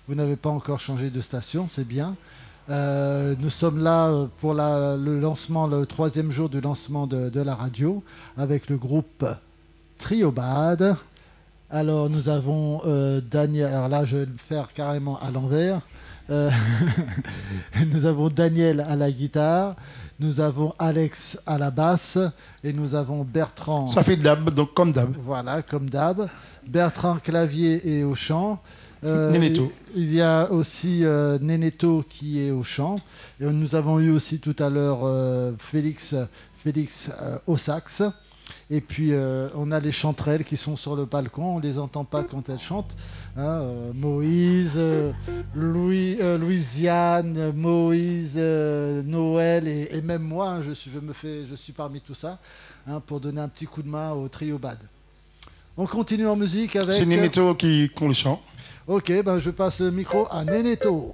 vous 0.07 0.15
n'avez 0.15 0.35
pas 0.35 0.49
encore 0.49 0.81
changé 0.81 1.09
de 1.09 1.21
station, 1.21 1.67
c'est 1.69 1.87
bien. 1.87 2.15
Euh, 2.69 3.35
nous 3.39 3.49
sommes 3.49 3.81
là 3.81 4.07
euh, 4.09 4.25
pour 4.41 4.53
la- 4.53 4.97
le 4.97 5.19
lancement, 5.19 5.65
le 5.67 5.85
troisième 5.85 6.31
jour 6.33 6.49
du 6.49 6.59
lancement 6.59 7.07
de, 7.07 7.29
de 7.29 7.41
la 7.41 7.55
radio 7.55 8.03
avec 8.37 8.67
le 8.67 8.75
groupe 8.77 9.25
Triobad. 9.99 10.97
Alors 11.69 12.09
nous 12.09 12.27
avons 12.29 12.81
euh, 12.85 13.21
Daniel, 13.21 13.67
alors 13.67 13.87
là 13.89 14.03
je 14.05 14.17
vais 14.17 14.25
le 14.25 14.35
faire 14.49 14.73
carrément 14.73 15.17
à 15.21 15.31
l'envers. 15.31 15.79
Euh, 16.29 16.49
nous 17.93 18.05
avons 18.05 18.29
Daniel 18.29 18.85
à 18.87 18.95
la 18.95 19.11
guitare, 19.11 19.75
nous 20.19 20.39
avons 20.39 20.73
Alex 20.79 21.37
à 21.45 21.57
la 21.57 21.71
basse 21.71 22.17
et 22.63 22.73
nous 22.73 22.95
avons 22.95 23.23
Bertrand. 23.23 23.87
Ça 23.87 24.03
fait 24.03 24.15
dab, 24.15 24.49
donc 24.49 24.73
comme 24.73 24.91
dab. 24.91 25.13
Voilà, 25.23 25.61
comme 25.61 25.89
d'hab. 25.89 26.27
Bertrand 26.67 27.17
Clavier 27.17 27.99
est 27.99 28.03
au 28.03 28.15
chant. 28.15 28.59
Euh, 29.03 29.31
Nénéto. 29.31 29.71
Il 29.95 30.13
y 30.13 30.21
a 30.21 30.51
aussi 30.51 31.01
euh, 31.03 31.37
qui 32.09 32.41
est 32.41 32.51
au 32.51 32.63
chant. 32.63 32.99
Et 33.39 33.45
nous 33.45 33.75
avons 33.75 33.99
eu 33.99 34.09
aussi 34.11 34.39
tout 34.39 34.55
à 34.59 34.69
l'heure 34.69 35.01
euh, 35.03 35.51
Félix, 35.59 36.15
Félix 36.63 37.09
euh, 37.21 37.37
au 37.45 37.57
sax. 37.57 38.01
Et 38.69 38.81
puis 38.81 39.11
on 39.55 39.71
a 39.71 39.79
les 39.79 39.91
chanterelles 39.91 40.43
qui 40.43 40.57
sont 40.57 40.75
sur 40.75 40.95
le 40.95 41.05
balcon. 41.05 41.57
On 41.57 41.59
les 41.59 41.77
entend 41.77 42.03
pas 42.03 42.23
quand 42.23 42.49
elles 42.49 42.59
chantent. 42.59 42.95
Hein, 43.37 43.41
euh, 43.61 43.91
Moïse, 43.93 44.73
euh, 44.77 45.11
Louis, 45.55 46.17
euh, 46.21 46.37
Louisiane, 46.37 47.51
Moïse, 47.55 48.33
euh, 48.37 49.01
Noël 49.03 49.67
et, 49.67 49.89
et 49.91 50.01
même 50.01 50.21
moi. 50.23 50.49
hein, 50.49 50.63
je, 50.67 50.71
suis, 50.71 50.91
je, 50.93 50.99
me 50.99 51.13
fais, 51.13 51.45
je 51.49 51.55
suis 51.55 51.73
parmi 51.73 52.01
tout 52.01 52.13
ça 52.13 52.39
hein, 52.87 53.01
pour 53.05 53.19
donner 53.19 53.41
un 53.41 53.47
petit 53.49 53.65
coup 53.65 53.81
de 53.81 53.89
main 53.89 54.11
au 54.11 54.27
trio 54.27 54.57
Bad. 54.57 54.77
On 55.77 55.85
continue 55.85 56.27
en 56.27 56.35
musique 56.35 56.75
avec. 56.77 56.93
C'est 56.93 57.05
Nénéto 57.05 57.53
qui 57.55 57.89
qu'on 57.93 58.07
le 58.07 58.13
chant. 58.13 58.41
Ok, 58.87 59.11
ben 59.23 59.39
je 59.39 59.49
passe 59.49 59.79
le 59.79 59.91
micro 59.91 60.27
à 60.31 60.45
Nénéto. 60.45 61.11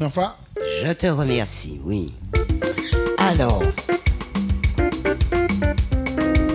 Enfin, 0.00 0.34
Je 0.84 0.92
te 0.92 1.06
remercie, 1.06 1.80
oui. 1.84 2.12
Alors, 3.16 3.62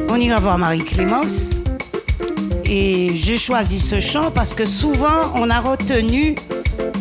on 0.10 0.16
ira 0.18 0.39
voir 0.39 0.58
Marie-Clémence. 0.60 1.62
Et 2.74 3.14
j'ai 3.16 3.36
choisi 3.36 3.82
ce 3.82 4.00
chant 4.00 4.32
parce 4.32 4.54
que 4.54 4.64
souvent 4.64 5.34
on 5.36 5.50
a 5.50 5.60
retenu 5.60 6.36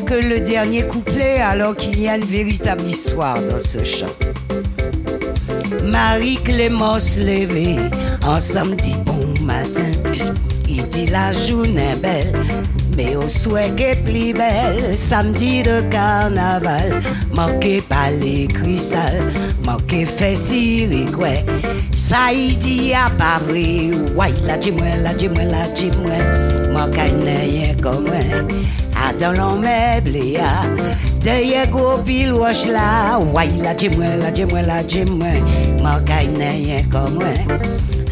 que 0.04 0.14
le 0.14 0.40
dernier 0.40 0.82
couplet 0.82 1.40
alors 1.40 1.76
qu'il 1.76 2.00
y 2.00 2.08
a 2.08 2.16
une 2.16 2.24
véritable 2.24 2.82
histoire 2.82 3.36
dans 3.40 3.60
ce 3.60 3.84
chant. 3.84 4.06
Marie-Clémence 5.84 7.18
levée 7.18 7.76
en 8.26 8.40
samedi 8.40 8.96
bon 9.06 9.32
matin. 9.44 9.92
dit 10.66 11.06
la 11.06 11.32
journée 11.32 11.94
belle, 12.02 12.32
mais 12.96 13.14
au 13.14 13.28
souhait 13.28 13.70
est 13.78 14.02
plus 14.02 14.32
belle, 14.32 14.98
samedi 14.98 15.62
de 15.62 15.82
carnaval, 15.90 17.00
manqué 17.32 17.80
pas 17.80 18.10
les 18.20 18.48
cristal, 18.48 19.20
manqué 19.64 20.04
fait 20.04 20.34
siricoué, 20.34 21.44
Sa 22.00 22.32
yi 22.32 22.56
di 22.56 22.94
a 22.96 23.12
pa 23.12 23.36
vre 23.44 23.92
Woy 24.16 24.32
la 24.48 24.56
di 24.56 24.70
mwen, 24.72 25.02
la 25.04 25.12
di 25.12 25.28
mwen, 25.28 25.50
la 25.52 25.66
di 25.76 25.90
mwen. 25.92 26.24
Mwen 26.72 26.88
kay 26.96 27.12
neyen 27.12 27.76
komwen 27.84 28.48
A 28.96 29.12
dan 29.20 29.36
lon 29.36 29.60
meble 29.60 30.22
ya 30.32 30.48
Deye 31.20 31.66
go 31.68 32.00
pil 32.06 32.32
wosh 32.40 32.64
la 32.72 33.18
Woy 33.20 33.52
la 33.60 33.74
di 33.76 33.92
mwen, 33.92 34.16
la 34.24 34.30
di 34.32 34.48
mwen, 34.48 34.64
la 34.64 34.80
di 34.80 35.04
mwen. 35.04 35.44
Mwen 35.82 36.00
kay 36.08 36.32
neyen 36.40 36.88
komwen 36.88 37.44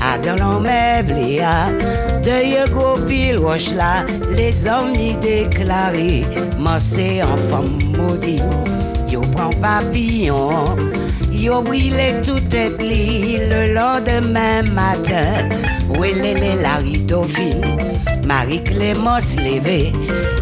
A 0.05 0.19
dan 0.21 0.37
lon 0.45 0.69
meble 0.69 1.25
ya 1.41 1.73
Deye 2.29 2.69
go 2.69 2.93
pil 3.09 3.41
wosh 3.41 3.73
la 3.73 4.05
Les 4.37 4.69
om 4.69 4.93
ni 4.93 5.17
deklare 5.25 6.29
Mwen 6.61 6.77
se 6.77 7.09
anfam 7.25 7.73
modi 7.97 8.37
Yo 9.09 9.25
pran 9.33 9.57
papillon 9.65 10.77
Yo 11.39 11.63
brile 11.63 12.21
tout 12.25 12.55
et 12.55 12.83
li 12.83 13.39
le 13.49 13.73
lordemen 13.73 14.73
matin. 14.75 15.49
Welele 15.89 16.61
la 16.61 16.77
ridovin, 16.83 17.63
Marie-Clémence 18.27 19.37
leve 19.37 19.93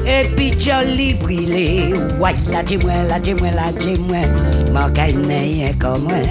Epi 0.04 0.50
joli 0.58 1.14
brile, 1.14 1.94
wak 2.18 2.36
la 2.50 2.64
jimwen, 2.64 3.06
la 3.08 3.20
jimwen, 3.20 3.54
la 3.54 3.70
jimwen 3.78 4.26
Mwen 4.72 4.92
kay 4.96 5.14
neyen 5.14 5.78
komwen, 5.78 6.26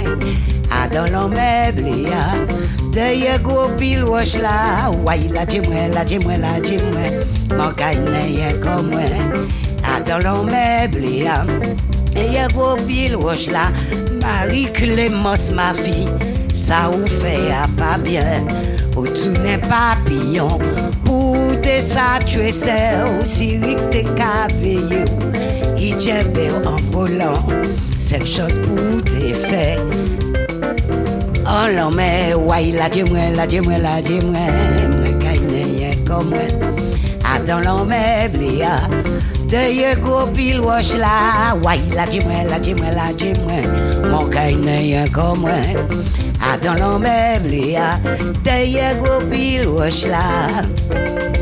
adan 0.82 1.13
lon 1.13 1.32
meble 1.32 1.95
ya 2.09 2.26
Deye 2.91 3.38
gwo 3.43 3.70
pil 3.80 4.03
wosh 4.03 4.36
la, 4.43 4.91
wak 5.07 5.24
la 5.32 5.45
jimwen, 5.45 5.95
la 5.95 6.03
jimwen, 6.05 6.43
la 6.43 6.59
jimwen 6.59 7.24
Mwen 7.55 7.76
kay 7.80 7.95
neyen 8.11 8.59
komwen, 8.59 9.47
adan 9.95 10.28
lon 10.28 10.51
meble 10.51 11.24
ya 11.24 11.39
Deye 12.11 12.49
gwo 12.53 12.76
pil 12.84 13.16
wosh 13.16 13.47
la 13.47 13.70
Marie-Clémence, 14.26 15.51
ma 15.51 15.73
fille, 15.73 16.09
ça 16.53 16.89
vous 16.91 17.05
fait 17.05 17.51
à 17.51 17.67
pas 17.78 17.97
bien, 17.99 18.43
ou 18.97 19.05
tu 19.07 19.30
n'es 19.39 19.59
papillon, 19.59 20.57
pour 21.03 21.36
te 21.61 21.80
ça 21.80 22.19
tu 22.26 22.39
es 22.39 22.51
seul, 22.51 23.07
si 23.23 23.59
t'es 23.91 24.03
cavillé, 24.03 25.05
il 25.78 25.95
tient 25.97 26.23
en 26.65 26.78
volant, 26.91 27.45
cette 27.99 28.28
chose 28.28 28.59
pour 28.59 29.03
te 29.03 29.34
faire. 29.47 29.80
Oh 31.47 31.69
non 31.78 31.91
mais 31.91 32.34
ouais 32.34 32.71
la 32.71 32.89
dis-moi, 32.89 33.19
la 33.36 33.45
dis-moi, 33.45 33.78
la 33.78 34.01
dis-moi, 34.01 34.39
me 34.89 35.11
gagne 35.19 35.63
rien 35.63 35.95
comme 36.03 36.30
moi. 36.30 36.39
Ah 37.23 37.39
dans 37.47 37.59
l'on 37.59 37.86
meuble 37.86 38.63
Deye 39.50 39.96
go 40.02 40.26
pil 40.34 40.64
wosh 40.66 40.96
la 40.96 41.54
Woy 41.62 41.82
la 41.93 42.06
di 42.06 42.20
mwen, 42.20 42.48
la 42.50 42.58
di 42.60 42.74
mwen, 42.74 42.96
la 42.96 43.12
di 43.14 43.34
mwen. 43.46 43.66
Mon 44.10 44.30
kay 44.34 44.56
nan 44.56 44.82
yon 44.82 45.12
kon 45.14 45.39
mwen 45.43 45.78
A 46.41 46.58
don 46.58 46.80
lon 46.82 47.02
meble 47.02 47.62
ya 47.78 48.00
Deye 48.43 48.93
go 49.02 49.20
pil 49.30 49.70
wosh 49.78 50.06
la. 50.10 51.35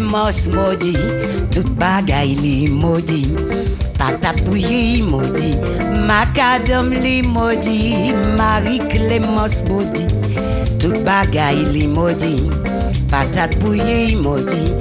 mos 0.00 0.48
modi, 0.48 0.96
tout 1.52 1.68
bagay 1.78 2.34
li 2.40 2.68
modi 2.68 3.28
Patapouye 4.00 5.02
modi, 5.04 5.54
makadam 6.08 6.90
li 6.90 7.20
modi 7.22 8.12
Marik 8.36 8.88
le 9.08 9.20
mos 9.20 9.62
modi, 9.68 10.06
tout 10.80 10.96
bagay 11.04 11.56
li 11.72 11.86
modi 11.86 12.48
Patapouye 13.12 14.16
modi, 14.16 14.72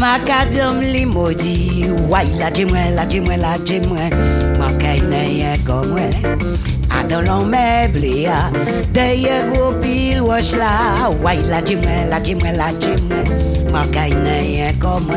makadam 0.00 0.80
li 0.80 1.04
modi 1.04 1.86
Woy 2.10 2.26
la 2.38 2.50
di 2.50 2.64
mwen, 2.64 2.94
la 2.96 3.04
di 3.06 3.20
mwen, 3.20 3.40
la 3.40 3.56
di 3.58 3.78
mwen 3.86 4.10
Mwen 4.58 4.78
kay 4.82 5.00
nayen 5.00 5.62
kon 5.64 5.86
mwen 5.94 6.10
Adan 6.90 7.24
lan 7.28 7.46
meble 7.48 8.26
ya, 8.26 8.50
deye 8.92 9.38
gwo 9.52 9.70
pil 9.80 10.24
wosh 10.26 10.56
la 10.58 11.08
Woy 11.22 11.38
la 11.46 11.62
di 11.62 11.78
mwen, 11.78 12.10
la 12.10 12.18
di 12.18 12.34
mwen, 12.34 12.58
la 12.58 12.72
di 12.82 12.96
mwen 12.98 13.29
moi 13.70 13.82
rien 13.92 14.72
comme 14.78 15.06
moi. 15.06 15.16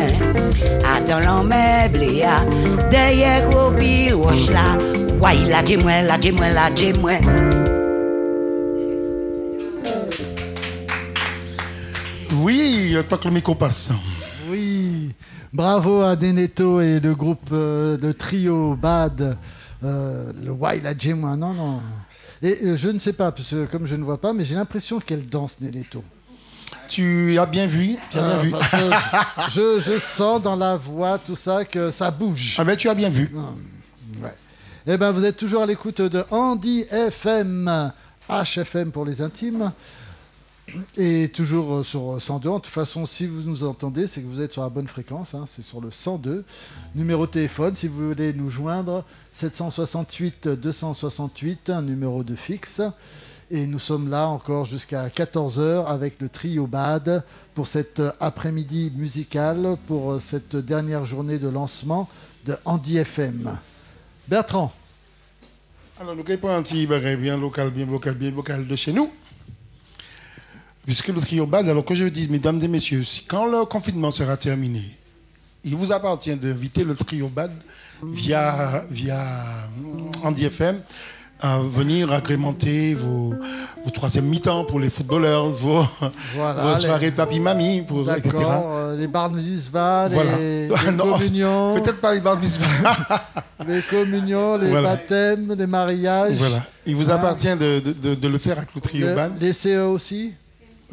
Attends 0.95 1.19
l'on 1.19 1.43
meuble 1.43 2.03
ya, 2.03 2.45
derrière 2.89 3.49
gros 3.49 3.71
pile 3.71 4.15
wash 4.15 4.49
la, 4.49 4.77
ouais 5.19 5.49
la 5.49 5.61
dis-moi, 5.63 6.01
la 6.03 6.17
dis-moi, 6.17 6.49
la 6.49 6.69
dis-moi. 6.71 7.13
Oui, 12.41 12.95
tant 13.09 13.17
que 13.17 13.27
le 13.27 13.33
micro 13.33 13.55
passe. 13.55 13.91
Oui, 14.49 15.13
bravo 15.51 16.01
à 16.01 16.15
Deneto 16.15 16.81
et 16.81 16.99
le 16.99 17.15
groupe 17.15 17.49
euh, 17.51 17.97
de 17.97 18.11
trio 18.11 18.75
Bad, 18.75 19.37
euh, 19.83 20.31
le 20.43 20.51
Wild 20.51 20.83
la 20.83 20.93
dis-moi, 20.93 21.35
non, 21.35 21.53
non. 21.53 21.79
Et 22.41 22.57
euh, 22.63 22.75
je 22.75 22.89
ne 22.89 22.99
sais 22.99 23.13
pas, 23.13 23.31
parce 23.31 23.51
que 23.51 23.65
comme 23.65 23.87
je 23.87 23.95
ne 23.95 24.03
vois 24.03 24.19
pas, 24.19 24.33
mais 24.33 24.43
j'ai 24.43 24.55
l'impression 24.55 24.99
qu'elle 24.99 25.27
danse 25.27 25.57
Deneto. 25.61 26.03
Tu 26.93 27.39
as 27.39 27.47
bien 27.47 27.65
vu, 27.65 27.97
tu 28.11 28.19
as 28.19 28.21
bien 28.21 28.35
Ah, 28.35 28.37
vu. 28.37 28.51
parce 28.51 28.71
que 28.71 29.49
je, 29.51 29.79
je 29.93 29.97
sens 29.99 30.39
dans 30.43 30.55
la 30.55 30.77
voix, 30.77 31.17
tout 31.17 31.35
ça, 31.35 31.65
que 31.65 31.89
ça 31.89 32.11
bouge. 32.11 32.55
Ah 32.59 32.63
ben 32.63 32.75
tu 32.77 32.87
as 32.87 32.93
bien 32.93 33.09
vu. 33.09 33.31
Ouais. 34.21 34.31
Eh 34.85 34.95
ben, 34.97 35.11
vous 35.11 35.25
êtes 35.25 35.37
toujours 35.37 35.63
à 35.63 35.65
l'écoute 35.65 36.01
de 36.01 36.23
Andy 36.29 36.85
FM, 36.91 37.91
HFM 38.29 38.91
pour 38.91 39.05
les 39.05 39.23
intimes, 39.23 39.71
et 40.95 41.29
toujours 41.33 41.73
euh, 41.77 41.83
sur 41.83 42.21
102. 42.21 42.49
En 42.49 42.59
toute 42.59 42.71
façon, 42.71 43.07
si 43.07 43.25
vous 43.25 43.41
nous 43.41 43.63
entendez, 43.63 44.05
c'est 44.05 44.21
que 44.21 44.27
vous 44.27 44.39
êtes 44.41 44.53
sur 44.53 44.61
la 44.61 44.69
bonne 44.69 44.87
fréquence. 44.87 45.33
hein, 45.33 45.45
c'est 45.49 45.63
sur 45.63 45.81
le 45.81 45.89
102. 45.89 46.45
Numéro 46.93 47.25
de 47.25 47.31
téléphone, 47.31 47.75
si 47.75 47.87
vous 47.87 48.09
voulez 48.09 48.33
nous 48.33 48.51
joindre, 48.51 49.03
768 49.31 50.47
268, 50.47 51.71
un 51.71 51.81
numéro 51.81 52.23
de 52.23 52.35
fixe. 52.35 52.81
Et 53.55 53.67
nous 53.67 53.77
sommes 53.77 54.09
là 54.09 54.29
encore 54.29 54.65
jusqu'à 54.65 55.09
14h 55.09 55.85
avec 55.85 56.19
le 56.19 56.27
trio 56.27 56.65
BAD 56.65 57.23
pour 57.53 57.67
cet 57.67 58.01
après-midi 58.19 58.91
musical, 58.95 59.77
pour 59.85 60.19
cette 60.19 60.55
dernière 60.55 61.05
journée 61.05 61.37
de 61.37 61.49
lancement 61.49 62.09
de 62.47 62.55
Andy 62.65 62.97
FM. 62.97 63.55
Bertrand, 64.27 64.73
Alors 66.01 66.15
nous 66.15 66.23
prendre 66.23 66.55
un 66.55 66.63
petit 66.63 66.87
bagage 66.87 67.19
bien 67.19 67.37
local, 67.37 67.69
bien 67.69 67.85
vocal, 67.85 68.15
bien 68.15 68.31
vocal 68.31 68.65
de 68.65 68.75
chez 68.75 68.91
nous. 68.91 69.11
puisque 70.83 71.09
le 71.09 71.21
trio 71.21 71.45
bad, 71.45 71.69
alors 71.69 71.85
que 71.85 71.93
je 71.93 72.05
dis, 72.05 72.27
mesdames 72.29 72.59
et 72.59 72.67
messieurs, 72.67 73.03
si, 73.03 73.23
quand 73.23 73.45
le 73.45 73.65
confinement 73.65 74.09
sera 74.09 74.35
terminé, 74.35 74.97
il 75.63 75.75
vous 75.75 75.91
appartient 75.91 76.35
d'inviter 76.35 76.83
le 76.83 76.95
trio 76.95 77.27
bad 77.27 77.51
via, 78.01 78.83
via 78.89 79.69
Andy 80.23 80.45
FM 80.45 80.81
à 81.43 81.59
venir 81.59 82.09
agrémenter 82.13 82.93
vos, 82.95 83.33
vos 83.83 83.91
troisième 83.91 84.23
mi-temps 84.25 84.63
pour 84.63 84.79
les 84.79 84.89
footballeurs, 84.89 85.47
vos, 85.49 85.83
Voilà, 86.35 86.61
vos 86.63 86.73
les- 86.75 86.79
soirées 86.79 87.11
papi-mamie, 87.11 87.81
etc. 88.17 88.33
Euh, 88.37 88.97
les 88.97 89.07
mitzvahs, 89.33 90.07
Voilà. 90.07 90.37
les, 90.37 90.69
Ah, 90.73 90.79
les 90.85 90.91
non, 90.93 91.11
communions, 91.11 91.73
Peut-être 91.75 91.99
pas 91.99 92.13
les 92.13 92.21
bar 92.21 92.39
mitzvahs. 92.39 92.65
les 93.67 93.81
communions, 93.81 94.57
les 94.57 94.69
Voilà. 94.69 94.91
baptêmes, 94.91 95.53
les 95.57 95.67
mariages. 95.67 96.37
voilà. 96.37 96.63
Il 96.85 96.95
vous 96.95 97.09
Ah. 97.11 97.15
appartient 97.15 97.55
de, 97.57 97.79
de- 97.79 97.91
de- 97.91 98.15
de 98.15 98.27
le 98.29 98.37
faire 98.37 98.57
le 98.73 98.79
trio 98.79 99.05
Le- 99.07 99.13
les 99.41 99.51
CE 99.51 99.81
aussi 99.85 100.33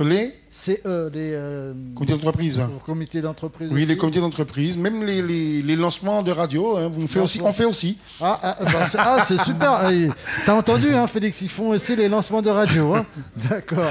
Les 0.01 0.35
CE, 0.61 1.09
les 1.13 1.33
euh, 1.35 1.73
comités 1.95 2.13
d'entreprise. 2.13 2.61
hein. 2.61 2.71
comités 2.85 3.21
d'entreprise 3.23 3.69
Oui, 3.73 3.79
aussi. 3.83 3.87
les 3.89 3.97
comités 3.97 4.21
d'entreprise, 4.21 4.77
même 4.77 5.05
les, 5.05 5.23
les- 5.23 5.63
les 5.63 5.77
lancements 5.77 6.23
de 6.23 6.31
radio, 6.33 6.77
hein, 6.77 6.93
on, 6.97 7.07
fait 7.07 7.21
aussi, 7.21 7.41
on 7.43 7.51
fait 7.53 7.65
aussi. 7.65 7.97
Ah, 8.21 8.39
ah, 8.43 8.57
bah, 8.65 8.87
c'est 8.87 8.99
ah, 9.01 9.23
c'est 9.25 9.41
super. 9.43 9.81
T'as 10.47 10.55
entendu, 10.55 10.95
hein, 10.95 11.07
Félix 11.07 11.41
Ils 11.41 11.49
font 11.49 11.69
aussi 11.71 11.97
les 11.97 12.09
lancements 12.09 12.43
de 12.43 12.51
radio. 12.51 12.95
Hein 12.95 13.07
D'accord. 13.49 13.91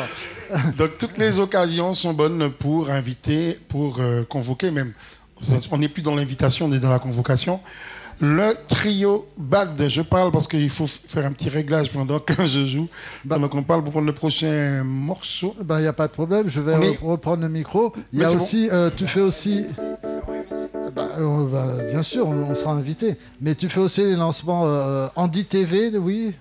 Donc 0.78 0.98
toutes 0.98 1.18
les 1.18 1.40
occasions 1.40 1.94
sont 1.96 2.14
bonnes 2.14 2.52
pour 2.52 2.90
inviter, 2.90 3.58
pour 3.68 3.98
euh, 4.00 4.24
convoquer 4.24 4.72
même. 4.72 4.94
On 5.72 5.78
n'est 5.78 5.88
plus 5.90 6.02
dans 6.02 6.16
l'invitation, 6.16 6.66
on 6.68 6.74
est 6.74 6.80
dans 6.80 6.90
la 6.90 7.00
convocation. 7.00 7.60
Le 8.22 8.54
trio 8.68 9.28
BAD, 9.38 9.88
je 9.88 10.02
parle 10.02 10.32
parce 10.32 10.48
qu'il 10.48 10.70
faut 10.70 10.88
faire 10.88 11.26
un 11.26 11.32
petit 11.32 11.48
réglage 11.50 11.92
pendant 11.92 12.20
que 12.20 12.46
je 12.46 12.66
joue. 12.66 12.88
Bah. 13.24 13.40
Donc 13.40 13.56
on 13.56 13.64
parle 13.64 13.84
pour 13.84 14.02
le 14.02 14.12
prochain 14.12 14.84
morceau. 14.84 15.56
Il 15.70 15.76
n'y 15.78 15.88
a 15.88 15.94
pas 15.94 16.08
de 16.08 16.12
problème, 16.12 16.50
je 16.50 16.60
vais 16.60 16.74
est- 16.74 17.00
reprendre 17.02 17.44
le 17.44 17.50
micro. 17.50 17.94
Il 18.12 18.20
y 18.20 18.24
a 18.26 18.30
bon. 18.30 18.36
aussi, 18.36 18.70
euh, 18.72 18.90
tu 18.96 19.08
fais 19.08 19.22
aussi. 19.22 19.66
Bah, 20.96 21.10
euh, 21.20 21.46
bah, 21.50 21.66
bien 21.90 22.02
sûr, 22.02 22.28
on, 22.28 22.34
on 22.52 22.56
sera 22.56 22.72
invité. 22.74 23.16
Mais 23.40 23.56
tu 23.56 23.70
fais 23.70 23.80
aussi 23.80 24.02
les 24.02 24.16
lancements 24.16 24.64
euh, 24.66 25.08
Andy 25.16 25.46
TV, 25.46 25.98
oui? 25.98 26.34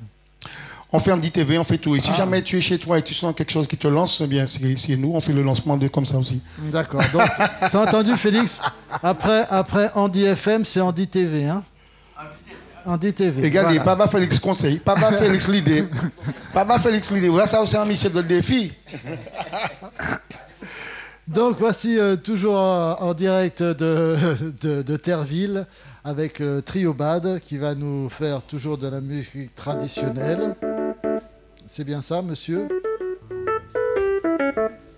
On 0.91 0.99
fait 0.99 1.11
un 1.12 1.18
dit 1.18 1.30
TV, 1.30 1.59
on 1.59 1.64
fait 1.64 1.76
tout. 1.76 1.95
Et 1.97 2.01
si 2.01 2.09
Ah. 2.12 2.16
jamais 2.16 2.41
tu 2.43 2.57
es 2.57 2.61
chez 2.62 2.78
toi 2.78 2.99
et 2.99 3.03
tu 3.03 3.12
sens 3.12 3.34
quelque 3.36 3.51
chose 3.53 3.66
qui 3.66 3.76
te 3.76 3.86
lance, 3.89 4.22
eh 4.24 4.26
bien 4.26 4.47
c'est 4.47 4.97
nous, 4.97 5.12
on 5.14 5.20
fait 5.20 5.34
le 5.34 5.43
lancement 5.43 5.76
de 5.76 5.86
comme 5.89 6.07
ça 6.07 6.16
aussi. 6.16 6.41
D'accord. 6.72 7.03
Donc, 7.12 7.22
t'as 7.70 7.82
entendu, 7.86 8.16
Félix? 8.16 8.61
Après, 9.03 9.45
après 9.51 9.91
Andy 9.95 10.24
FM, 10.24 10.64
c'est 10.64 10.80
Andy 10.80 11.07
TV, 11.07 11.45
hein 11.45 11.62
Andy 12.86 13.12
TV. 13.12 13.43
Regardez, 13.43 13.76
voilà. 13.76 13.97
Papa 13.97 14.09
Félix 14.09 14.39
conseil, 14.39 14.78
Papa 14.78 15.12
Félix 15.18 15.47
l'idée. 15.47 15.84
Papa 16.55 16.78
Félix 16.78 17.11
l'idée. 17.11 17.28
Voilà, 17.28 17.47
ça 17.47 17.61
aussi 17.61 17.76
un 17.76 17.84
mission 17.84 18.09
de 18.09 18.22
défi. 18.22 18.72
Donc 21.28 21.57
voici 21.59 21.99
euh, 21.99 22.16
toujours 22.16 22.57
en, 22.57 22.97
en 23.01 23.12
direct 23.12 23.62
de, 23.62 24.16
de, 24.62 24.80
de 24.80 24.97
Terreville 24.97 25.66
avec 26.03 26.41
euh, 26.41 26.62
Trio 26.62 26.95
Bad 26.95 27.41
qui 27.41 27.59
va 27.59 27.74
nous 27.74 28.09
faire 28.09 28.41
toujours 28.41 28.78
de 28.78 28.89
la 28.89 29.03
musique 29.03 29.55
traditionnelle. 29.55 30.55
C'est 31.71 31.85
bien 31.85 32.01
ça, 32.01 32.23
monsieur 32.23 32.66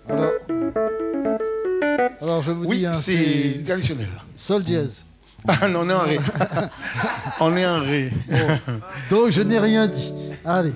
Alors, 0.07 0.31
alors 2.21 2.41
je 2.41 2.51
vous 2.51 2.63
Oui, 2.65 2.79
dis, 2.79 2.85
hein, 2.85 2.93
c'est 2.93 3.61
traditionnel. 3.65 4.07
Sol 4.37 4.63
dièse. 4.63 5.03
Ah 5.47 5.67
non, 5.67 5.81
on 5.85 5.89
est 5.89 5.93
en 5.93 5.99
ré. 6.03 6.19
on 7.41 7.57
est 7.57 7.65
en 7.65 7.81
ré. 7.81 8.11
Donc 9.09 9.31
je 9.31 9.41
n'ai 9.41 9.59
rien 9.59 9.87
dit. 9.87 10.13
Allez, 10.45 10.71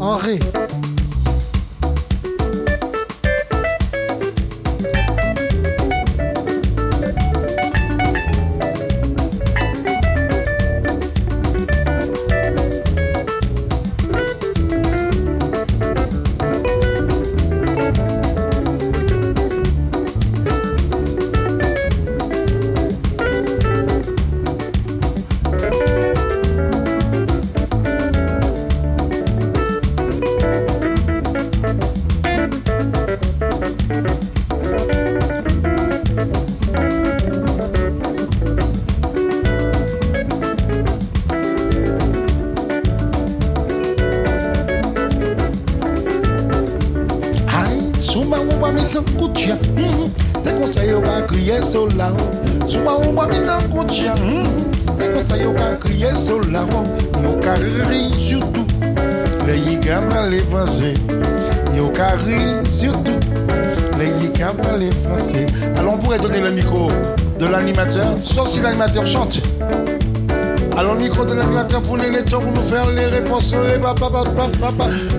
en 0.00 0.16
ré. 0.16 0.38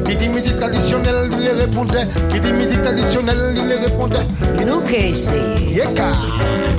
Qui 0.06 0.16
dit 0.16 0.30
musique 0.30 0.58
traditionnelle, 0.58 1.30
il 1.32 1.40
les 1.40 1.52
répondait. 1.52 2.08
Qui 2.30 2.40
dit 2.40 2.54
musique 2.54 2.82
traditionnelle, 2.82 3.56
il 3.56 3.68
les 3.68 3.76
répondait. 3.76 4.26
Qui 4.58 4.66
Nou 4.66 4.82
ke 4.82 5.14
se 5.16 5.38
Yeka. 5.72 6.12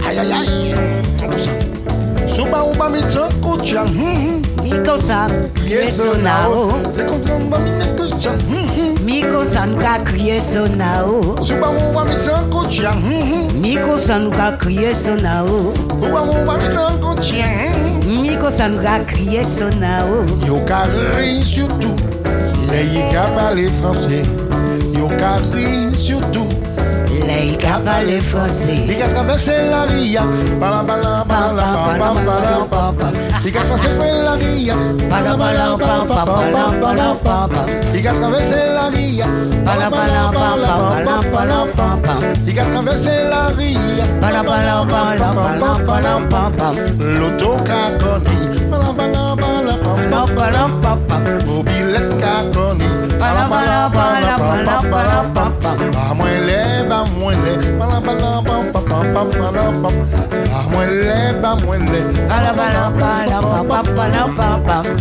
Aïe, 0.07 0.18
aïe, 0.18 0.32
aïe. 0.32 0.74
Souba 2.28 2.64
ou 2.64 2.74
ba 2.76 2.88
mi 2.88 3.01
tan 3.01 3.28
koutia. 3.40 3.84
Mi 4.62 4.70
kosa 4.84 5.26
kriye 5.55 5.90
sonao 5.90 6.68
C'est 6.90 7.07
comme 7.07 7.24
ça, 7.24 7.34
ou 7.36 7.49
ba 7.49 7.59
mi 7.59 7.70
tan 7.78 7.97
koutia. 7.97 8.32
Mi 9.05 9.22
kosa 9.22 9.66
nou 9.66 9.78
ka 9.78 9.99
kriye 10.05 10.40
sonao 10.40 11.20
Souba 11.42 11.70
ou 11.70 11.94
ba 11.94 12.05
mi 12.05 12.16
tan 12.24 12.51
koutia. 12.51 12.92
Mi 13.55 13.76
kosa 13.76 14.18
nou 14.18 14.30
ka 14.30 14.53
kriye 14.61 14.92
sonao 14.94 15.72
Souba 16.03 16.22
ou 16.22 16.44
ba 16.44 16.59
mi 16.61 16.74
tan 16.74 16.99
koutia. 17.01 17.47
Mi 18.07 18.36
kosa 18.36 18.68
nou 18.68 18.82
ka 18.82 18.99
kriye 19.09 19.44
sonao 19.44 20.24
Yo 20.47 20.61
ka 20.68 20.84
ri 21.16 21.40
Les 22.70 22.86
yika 22.86 23.22
parler 23.34 23.68
français. 23.68 24.22
Yo 24.94 25.06
ka 25.06 25.36
ri 25.52 25.94
surtout. 25.96 26.48
Le 27.26 27.46
yi 27.46 27.56
ka 27.56 27.80
pale 27.84 28.20
franse 28.20 28.68
Il 28.68 29.02
a 29.02 29.08
traversé 29.08 29.68
la 29.70 29.82
ria, 29.86 30.22
bala 30.60 30.82
bala 30.82 31.24
bala 31.26 31.66
bala 31.88 32.14
bala 32.26 32.66
bala. 32.70 33.10
Il 33.44 33.56
a 33.56 33.60
traversé 33.62 33.88
la 34.24 34.34
ria, 34.34 34.74
bala 35.10 35.36
bala 35.36 35.76
bala 35.76 36.24
bala 36.24 36.64
bala 36.80 37.16
bala. 37.24 37.66
Il 37.94 38.06
a 38.06 38.12
traversé 38.12 38.60
la 38.76 38.88
ria, 38.90 39.26
bala 39.64 39.90
bala 39.90 40.30
bala 40.32 40.72
bala 40.78 41.20
bala 41.32 41.66
bala. 41.76 42.18
Il 42.46 42.58
a 42.58 42.64
traversé 42.64 43.10
la 43.28 43.46
ria, 43.58 43.76
Bala 44.20 44.42
bala 44.42 44.84
bala 44.84 45.32
bala 45.34 45.78
bala 45.86 46.18
bala 46.30 46.72
l'auto 47.18 47.56
bala 48.70 48.92
bala 48.98 49.34
bala 49.36 49.74
bala 49.82 50.26
bala 50.36 50.68
bala 51.08 51.65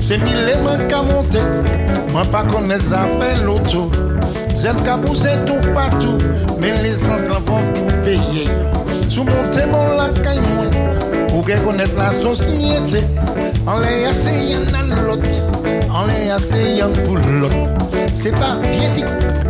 C'est 0.07 0.19
mille 0.19 0.55
man 0.63 0.87
ka 0.87 1.01
monte 1.01 1.37
Moi 2.13 2.21
pas 2.31 2.43
connaître 2.43 2.85
ça 2.89 3.07
fait 3.19 3.43
l'auto 3.43 3.89
J'aime 4.55 4.75
qu'à 4.83 4.97
pousser 4.97 5.29
tout 5.47 5.59
partout 5.73 6.17
Mais 6.61 6.79
les 6.83 6.95
enfants 6.95 7.41
vont 7.45 7.73
tout 7.73 7.95
payer 8.03 8.47
Sous 9.09 9.23
mon 9.23 9.97
la 9.97 10.09
caille 10.21 10.39
Pour 11.27 11.43
que 11.43 11.57
connaître 11.65 11.97
la 11.97 12.11
société 12.11 13.03
On 13.65 13.79
les 13.79 14.03
essayant 14.09 14.59
dans 14.71 15.01
l'autre 15.01 15.54
Pour 17.05 17.17
l'autre 17.17 17.55
C'est 18.13 18.31
pas 18.31 18.57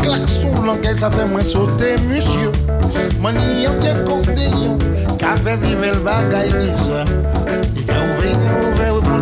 klaxon 0.01 0.51
ça 0.99 1.11
fait 1.11 1.25
moins 1.25 1.41
sauter 1.41 1.95
monsieur 2.07 2.51
compte 4.07 4.27
yon 4.37 4.77
Qu'a 5.17 5.35
fait 5.37 5.57
vivre 5.57 5.85
le 5.93 5.99
bagaille 5.99 6.49
qui 6.49 6.67
ça 6.73 7.03
Il 7.75 7.91
a 7.91 7.97
ouvert, 8.03 8.31
il 8.31 8.49
a 8.49 8.71
ouvert 8.71 8.95
au 8.95 9.01
fond 9.01 9.21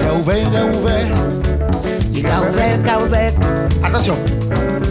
il 0.00 0.06
a 0.06 0.14
ouvert, 0.14 0.36
il 0.36 0.56
a 0.56 0.64
ouvert. 0.66 1.06
Il 2.12 2.26
a 2.26 2.40
ouvert, 2.40 2.78
il 2.82 2.90
a 2.90 3.02
ouvert. 3.02 3.32
Attention. 3.82 4.14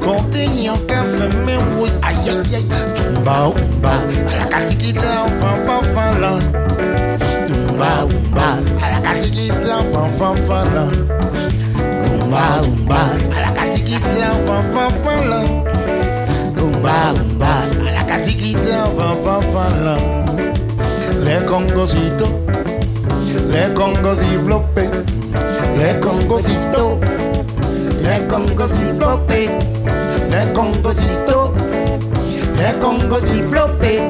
a 0.07 0.71
a 0.71 0.71
a 0.71 0.73
a 0.73 1.79
oui. 1.79 1.89
Aïe, 2.01 2.29
aïe, 2.29 2.55
aïe. 2.55 2.65
Tumba, 2.95 3.47
umba. 3.47 3.93
À 4.31 4.37
la 4.37 4.45
catiquita, 4.45 5.25
enfin, 5.25 6.19
là. 6.19 6.37
Tumba, 7.47 7.89
umba. 8.03 8.49
À 8.81 8.91
la 8.91 8.99
catiquita, 8.99 9.79
enfin, 9.93 10.31
enfin, 10.31 10.63
là. 10.73 10.85
Umba. 12.05 12.61
À 13.35 13.41
la 13.41 13.49
catiquita, 13.49 14.31
enfin, 14.33 14.87
enfin, 14.87 15.29
là. 15.29 15.41
Umba. 16.57 16.97
À 17.87 17.91
la 17.91 18.03
catiquita, 18.03 18.83
enfin, 19.25 19.83
là. 19.83 19.97
Les 21.25 21.45
congositos, 21.45 22.39
les 23.51 23.73
congosis 23.73 24.39
flopés, 24.45 24.89
les 25.77 25.99
congositos, 25.99 26.99
les 27.99 28.25
flopés, 28.97 29.49
les 30.29 30.53
congositos, 30.53 31.53
les 32.57 32.79
congosis 32.81 33.41
flopés, 33.49 34.01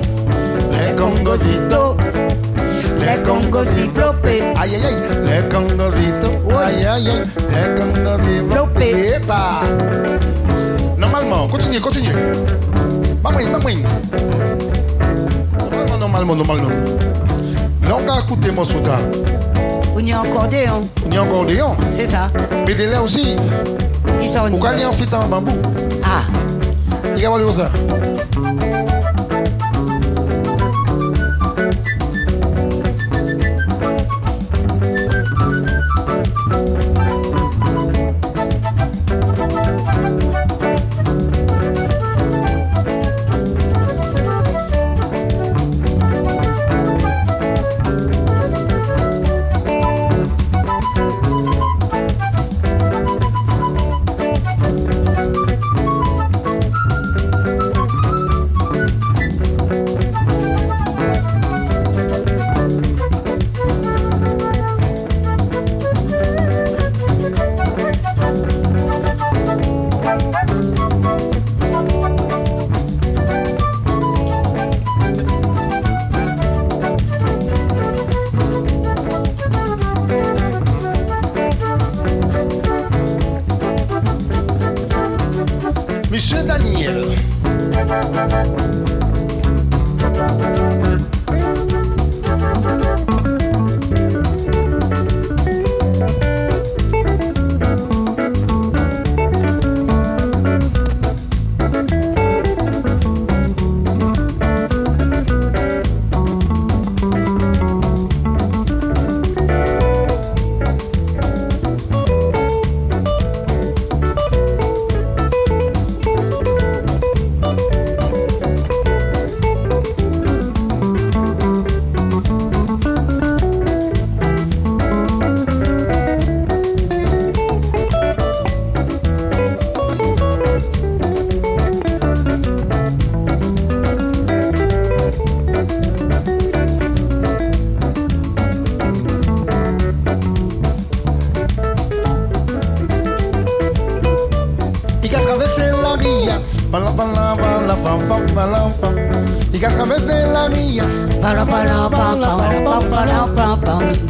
les 0.71 0.95
congositos, 0.95 1.95
les 2.99 3.23
congosis 3.23 3.85
flopés. 3.93 4.41
Aïe 4.59 4.75
aïe 4.75 4.85
aïe, 4.85 4.95
les 5.25 5.49
congositos, 5.53 6.57
aïe 6.59 6.85
aïe 6.85 7.09
aïe, 7.09 7.23
les 7.51 7.79
congosis 7.79 8.41
flopés. 8.49 9.15
Epa. 9.15 9.61
Normalement, 10.97 11.47
continue, 11.47 11.79
continue. 11.79 12.15
Pas 13.21 13.31
moins, 13.31 13.45
pas 13.45 13.59
moins. 13.59 13.73
Normalement, 15.99 16.35
normalement, 16.35 16.35
normalement. 16.35 16.69
Là, 17.87 17.97
on 17.99 18.05
va 18.05 18.19
écouter 18.19 18.51
mon 18.51 18.65
soutien. 18.65 18.97
On 19.95 19.99
y 19.99 20.11
a 20.11 20.21
encore 20.21 20.47
des. 20.47 20.65
Il 21.05 21.13
y 21.13 21.17
a 21.17 21.23
encore 21.23 21.45
des 21.45 21.57
gens. 21.57 21.75
C'est 21.91 22.05
ça. 22.05 22.29
Mais 22.67 22.75
des 22.75 22.87
là 22.87 23.01
aussi. 23.01 23.35
Qui 24.19 24.27
sont 24.27 24.49
Pour 24.49 24.63
gagner 24.63 24.85
en 24.85 24.91
fit 24.91 25.05
en 25.13 25.27
bambou. 25.27 25.53
Ah, 26.09 26.21
Il 27.15 27.21
y 27.21 27.25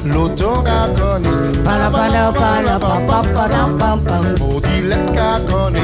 L'autoga 0.05 0.87
connu 0.95 1.29
Maudilette 4.39 5.11
qu'a 5.13 5.39
connu 5.49 5.79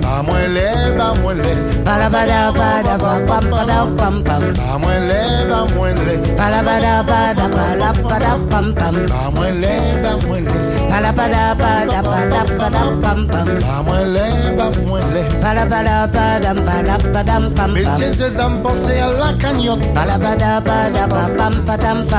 Pas 0.00 0.22
moins 0.22 0.46
les, 0.48 0.96
pas 0.96 1.14
moins 1.20 1.34
les 1.34 1.69
Pala 2.00 2.08
pala 2.08 2.48
pala 2.56 2.96
pa 2.96 3.12
pa 3.28 3.38
pa 3.44 3.60
pa 3.98 4.08
pa 4.24 4.36
Pas 4.56 4.78
moins 4.80 5.00
les, 5.04 5.44
pas 5.50 5.66
moins 5.74 5.92
les. 5.92 6.16
Pala 6.32 6.62
pala 6.64 7.04
pala 7.04 7.44
pala 7.52 7.92
pa 7.92 8.16
pa 8.16 8.20
pa 8.48 8.88
Pas 9.04 9.28
moins 9.36 9.52
les, 9.52 10.00
pas 10.00 10.16
moins 10.24 10.40
les. 10.40 10.88
Pala 10.88 11.12
pala 11.12 11.54
pala 11.60 12.00
pala 12.00 12.40
pa 12.56 12.70
pa 12.72 13.12
pa 13.28 13.44
Pas 13.44 13.82
moins 13.84 14.06
les, 14.16 14.56
pas 14.56 14.72
moins 14.86 15.06
les. 15.12 15.28
Pala 15.42 15.66
pala 15.66 16.08
pala 16.08 16.54
pala 16.54 16.96
pa 17.12 17.22
pa 17.54 17.66
Messieurs 17.68 18.26
et 18.26 18.30
dames, 18.30 18.62
pensez 18.62 18.98
à 18.98 19.08
la 19.08 19.34
cagnotte. 19.38 19.84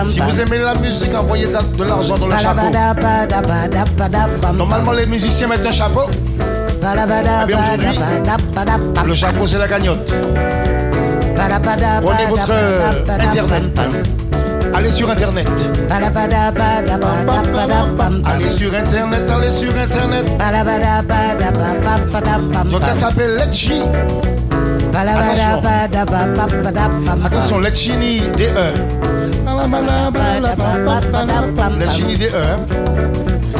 Si 0.06 0.20
vous 0.20 0.40
aimez 0.42 0.60
la 0.60 0.76
musique, 0.76 1.16
envoyez 1.16 1.48
de 1.48 1.84
l'argent 1.84 2.16
dans 2.18 2.28
le 2.28 2.38
chapeau. 2.38 2.70
Normalement, 4.54 4.92
les 4.92 5.08
musiciens 5.08 5.48
mettent 5.48 5.66
un 5.66 5.72
chapeau. 5.72 6.08
Eh 6.84 6.88
Le 9.08 9.14
chapeau, 9.14 9.46
c'est 9.46 9.60
la 9.60 9.68
cagnotte. 9.68 10.12
Prenez 12.02 12.26
votre 12.30 12.52
euh, 12.52 13.04
Internet. 13.08 13.64
Allez 14.74 14.92
sur 14.92 15.10
Internet. 15.12 15.48
Allez 18.26 18.50
sur 18.50 18.74
Internet, 18.74 19.30
allez 19.30 19.52
sur 19.52 19.70
Internet. 19.76 20.32
Donc, 22.72 22.82
elle 22.90 22.98
s'appelle 23.00 23.36
Letchi. 23.36 23.84
Attention. 24.94 25.62
Attention, 27.26 27.60
Letchini 27.60 28.22
DE. 28.38 28.48
Letchini 31.80 32.18
DE. 32.18 32.32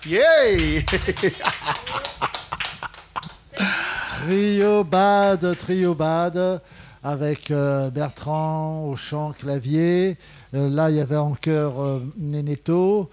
Yay! 0.05 0.85
Trio 4.07 4.83
Bad, 4.83 5.57
Trio 5.57 5.93
Bad, 5.93 6.61
avec 7.03 7.51
euh, 7.51 7.89
Bertrand 7.89 8.85
au 8.85 8.95
chant 8.95 9.33
clavier. 9.37 10.17
Euh, 10.53 10.69
là, 10.69 10.89
il 10.89 10.95
y 10.97 10.99
avait 11.01 11.17
en 11.17 11.33
chœur 11.33 11.81
euh, 11.81 12.01
Neneto. 12.17 13.09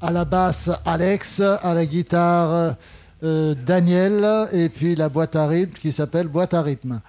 À 0.00 0.10
la 0.10 0.24
basse, 0.24 0.70
Alex. 0.84 1.40
À 1.40 1.74
la 1.74 1.84
guitare, 1.86 2.74
euh, 3.22 3.54
Daniel. 3.54 4.48
Et 4.52 4.68
puis 4.68 4.94
la 4.94 5.08
boîte 5.08 5.36
à 5.36 5.46
rythme 5.46 5.74
qui 5.78 5.92
s'appelle 5.92 6.28
Boîte 6.28 6.54
à 6.54 6.62
rythme. 6.62 7.00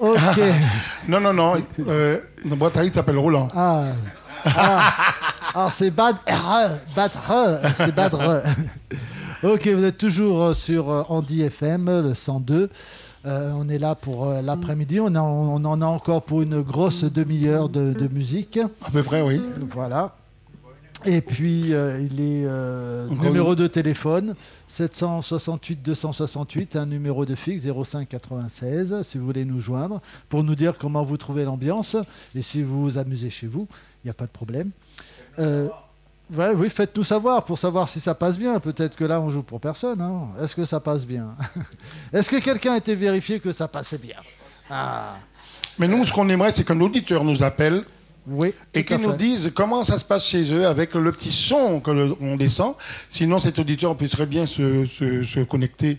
Ok. 0.00 0.18
Non, 1.08 1.20
non, 1.20 1.32
non. 1.32 1.54
Euh, 1.86 2.18
notre 2.44 2.56
boîte 2.56 2.76
à 2.76 2.80
rythme 2.80 2.94
s'appelle 2.94 3.18
Roland. 3.18 3.48
Ah. 3.54 3.84
Alors 5.54 5.72
c'est 5.72 5.90
Bad 5.90 6.16
R, 6.28 6.70
Bad 6.94 7.10
R, 7.12 7.68
c'est 7.76 7.94
Bad 7.94 8.14
R. 8.14 8.42
ok, 9.42 9.68
vous 9.68 9.84
êtes 9.84 9.98
toujours 9.98 10.42
euh, 10.42 10.54
sur 10.54 10.90
euh, 10.90 11.02
Andy 11.08 11.42
FM, 11.42 12.02
le 12.02 12.14
102. 12.14 12.70
Euh, 13.26 13.52
on 13.54 13.68
est 13.68 13.78
là 13.78 13.94
pour 13.94 14.28
euh, 14.28 14.42
l'après-midi. 14.42 15.00
On, 15.00 15.14
en 15.14 15.82
a 15.82 15.86
encore 15.86 16.22
pour 16.22 16.42
une 16.42 16.62
grosse 16.62 17.04
demi-heure 17.04 17.68
de, 17.68 17.92
de 17.92 18.08
musique. 18.08 18.58
À 18.82 18.90
peu 18.90 19.02
près, 19.02 19.20
oui. 19.20 19.40
Voilà. 19.72 20.14
Et 21.06 21.22
puis, 21.22 21.72
euh, 21.72 21.98
il 21.98 22.20
est 22.20 22.44
euh, 22.44 23.08
numéro 23.08 23.54
de 23.54 23.66
téléphone 23.66 24.34
768 24.68 25.82
268, 25.82 26.76
un 26.76 26.84
numéro 26.84 27.24
de 27.24 27.34
fixe 27.34 27.62
05 27.62 28.06
96, 28.06 29.00
si 29.02 29.16
vous 29.16 29.24
voulez 29.24 29.46
nous 29.46 29.62
joindre, 29.62 30.02
pour 30.28 30.44
nous 30.44 30.54
dire 30.54 30.76
comment 30.76 31.02
vous 31.02 31.16
trouvez 31.16 31.44
l'ambiance 31.44 31.96
et 32.34 32.42
si 32.42 32.62
vous 32.62 32.82
vous 32.82 32.98
amusez 32.98 33.30
chez 33.30 33.46
vous, 33.46 33.66
il 34.04 34.06
n'y 34.06 34.10
a 34.10 34.14
pas 34.14 34.26
de 34.26 34.30
problème. 34.30 34.70
Euh, 35.38 35.68
ouais, 36.34 36.50
oui, 36.54 36.68
faites-nous 36.70 37.04
savoir 37.04 37.44
pour 37.44 37.58
savoir 37.58 37.88
si 37.88 38.00
ça 38.00 38.14
passe 38.14 38.38
bien. 38.38 38.58
Peut-être 38.60 38.96
que 38.96 39.04
là, 39.04 39.20
on 39.20 39.30
joue 39.30 39.42
pour 39.42 39.60
personne. 39.60 40.00
hein. 40.00 40.28
Est-ce 40.42 40.54
que 40.56 40.64
ça 40.64 40.80
passe 40.80 41.06
bien? 41.06 41.28
Est-ce 42.12 42.30
que 42.30 42.36
quelqu'un 42.40 42.72
a 42.74 42.76
été 42.78 42.94
vérifié 42.94 43.40
que 43.40 43.52
ça 43.52 43.68
passait 43.68 43.98
bien? 43.98 44.16
Ah, 44.70 45.16
Mais 45.78 45.88
nous, 45.88 46.04
ce 46.04 46.12
qu'on 46.12 46.28
aimerait, 46.28 46.52
c'est 46.52 46.64
qu'un 46.64 46.80
auditeur 46.80 47.24
nous 47.24 47.42
appelle 47.42 47.82
oui. 48.26 48.52
et 48.74 48.84
qu'ils 48.84 48.98
nous 48.98 49.14
disent 49.14 49.50
comment 49.54 49.82
ça 49.82 49.98
se 49.98 50.04
passe 50.04 50.24
chez 50.24 50.52
eux 50.52 50.66
avec 50.66 50.94
le 50.94 51.10
petit 51.12 51.32
son 51.32 51.80
que 51.80 51.90
le- 51.90 52.14
on 52.20 52.36
descend. 52.36 52.74
Sinon, 53.08 53.38
cet 53.40 53.58
auditeur 53.58 53.96
peut 53.96 54.08
très 54.08 54.26
bien 54.26 54.46
se, 54.46 54.86
se- 54.86 55.24
se 55.24 55.40
connecter 55.40 55.98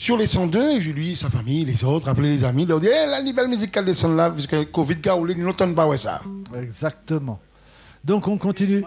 sur 0.00 0.16
les 0.16 0.26
102 0.26 0.70
et 0.70 0.78
lui, 0.78 1.14
sa 1.14 1.28
famille, 1.28 1.62
les 1.66 1.84
autres, 1.84 2.08
appeler 2.08 2.34
les 2.38 2.42
amis, 2.44 2.64
leur 2.64 2.80
dire 2.80 2.90
Eh, 2.90 3.06
la 3.06 3.20
nouvelle 3.20 3.48
musicale 3.48 3.84
descend 3.84 4.16
là, 4.16 4.30
parce 4.30 4.46
que 4.46 4.64
Covid, 4.64 4.96
gars, 4.96 5.14
ils 5.28 5.44
n'entendent 5.44 5.74
pas 5.74 5.86
ouais, 5.86 5.98
ça. 5.98 6.22
Exactement. 6.58 7.38
Donc, 8.02 8.26
on 8.26 8.38
continue. 8.38 8.82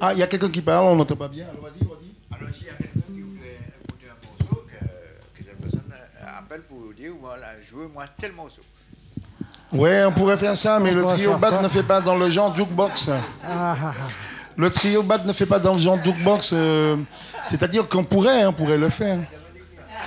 Ah, 0.00 0.14
il 0.14 0.18
y 0.18 0.22
a 0.22 0.26
quelqu'un 0.26 0.48
qui 0.48 0.62
parle, 0.62 0.86
on 0.86 0.96
n'entend 0.96 1.16
pas 1.16 1.28
bien. 1.28 1.44
Alors, 1.50 1.64
vas-y, 1.64 1.84
vas-y. 1.86 2.34
Alors, 2.40 2.54
s'il 2.54 2.66
y 2.66 2.70
a 2.70 2.72
quelqu'un 2.72 3.00
qui 3.12 3.20
voudrait 3.20 3.58
écouter 3.84 4.06
un 4.10 4.26
morceau, 4.26 4.64
que, 4.66 5.38
que 5.38 5.44
cette 5.44 5.58
personne 5.58 5.80
euh, 5.92 6.38
appelle 6.38 6.62
pour 6.62 6.78
dire 6.96 7.12
voilà, 7.20 7.48
jouez-moi 7.70 8.04
tel 8.18 8.32
morceau. 8.32 8.62
Ouais, 9.70 10.02
on 10.06 10.12
pourrait 10.12 10.38
faire 10.38 10.56
ça, 10.56 10.80
mais 10.80 10.92
On 10.92 10.94
le 10.94 11.00
pourrait 11.02 11.14
trio 11.14 11.30
faire 11.32 11.38
bat 11.38 11.50
ça. 11.50 11.60
ne 11.60 11.68
fait 11.68 11.82
pas 11.82 12.00
dans 12.00 12.16
le 12.16 12.30
genre 12.30 12.56
jukebox. 12.56 13.10
Ah, 13.10 13.20
ah, 13.44 13.76
ah. 13.84 13.92
Le 14.56 14.70
trio 14.70 15.02
bat 15.02 15.18
ne 15.18 15.32
fait 15.34 15.44
pas 15.44 15.58
dans 15.58 15.74
le 15.74 15.78
genre 15.80 16.02
jukebox. 16.02 16.52
euh, 16.54 16.96
C'est-à-dire 17.50 17.86
qu'on 17.86 18.04
pourrait, 18.04 18.40
hein, 18.44 18.48
on 18.48 18.52
pourrait 18.54 18.78
le 18.78 18.88
faire. 18.88 19.18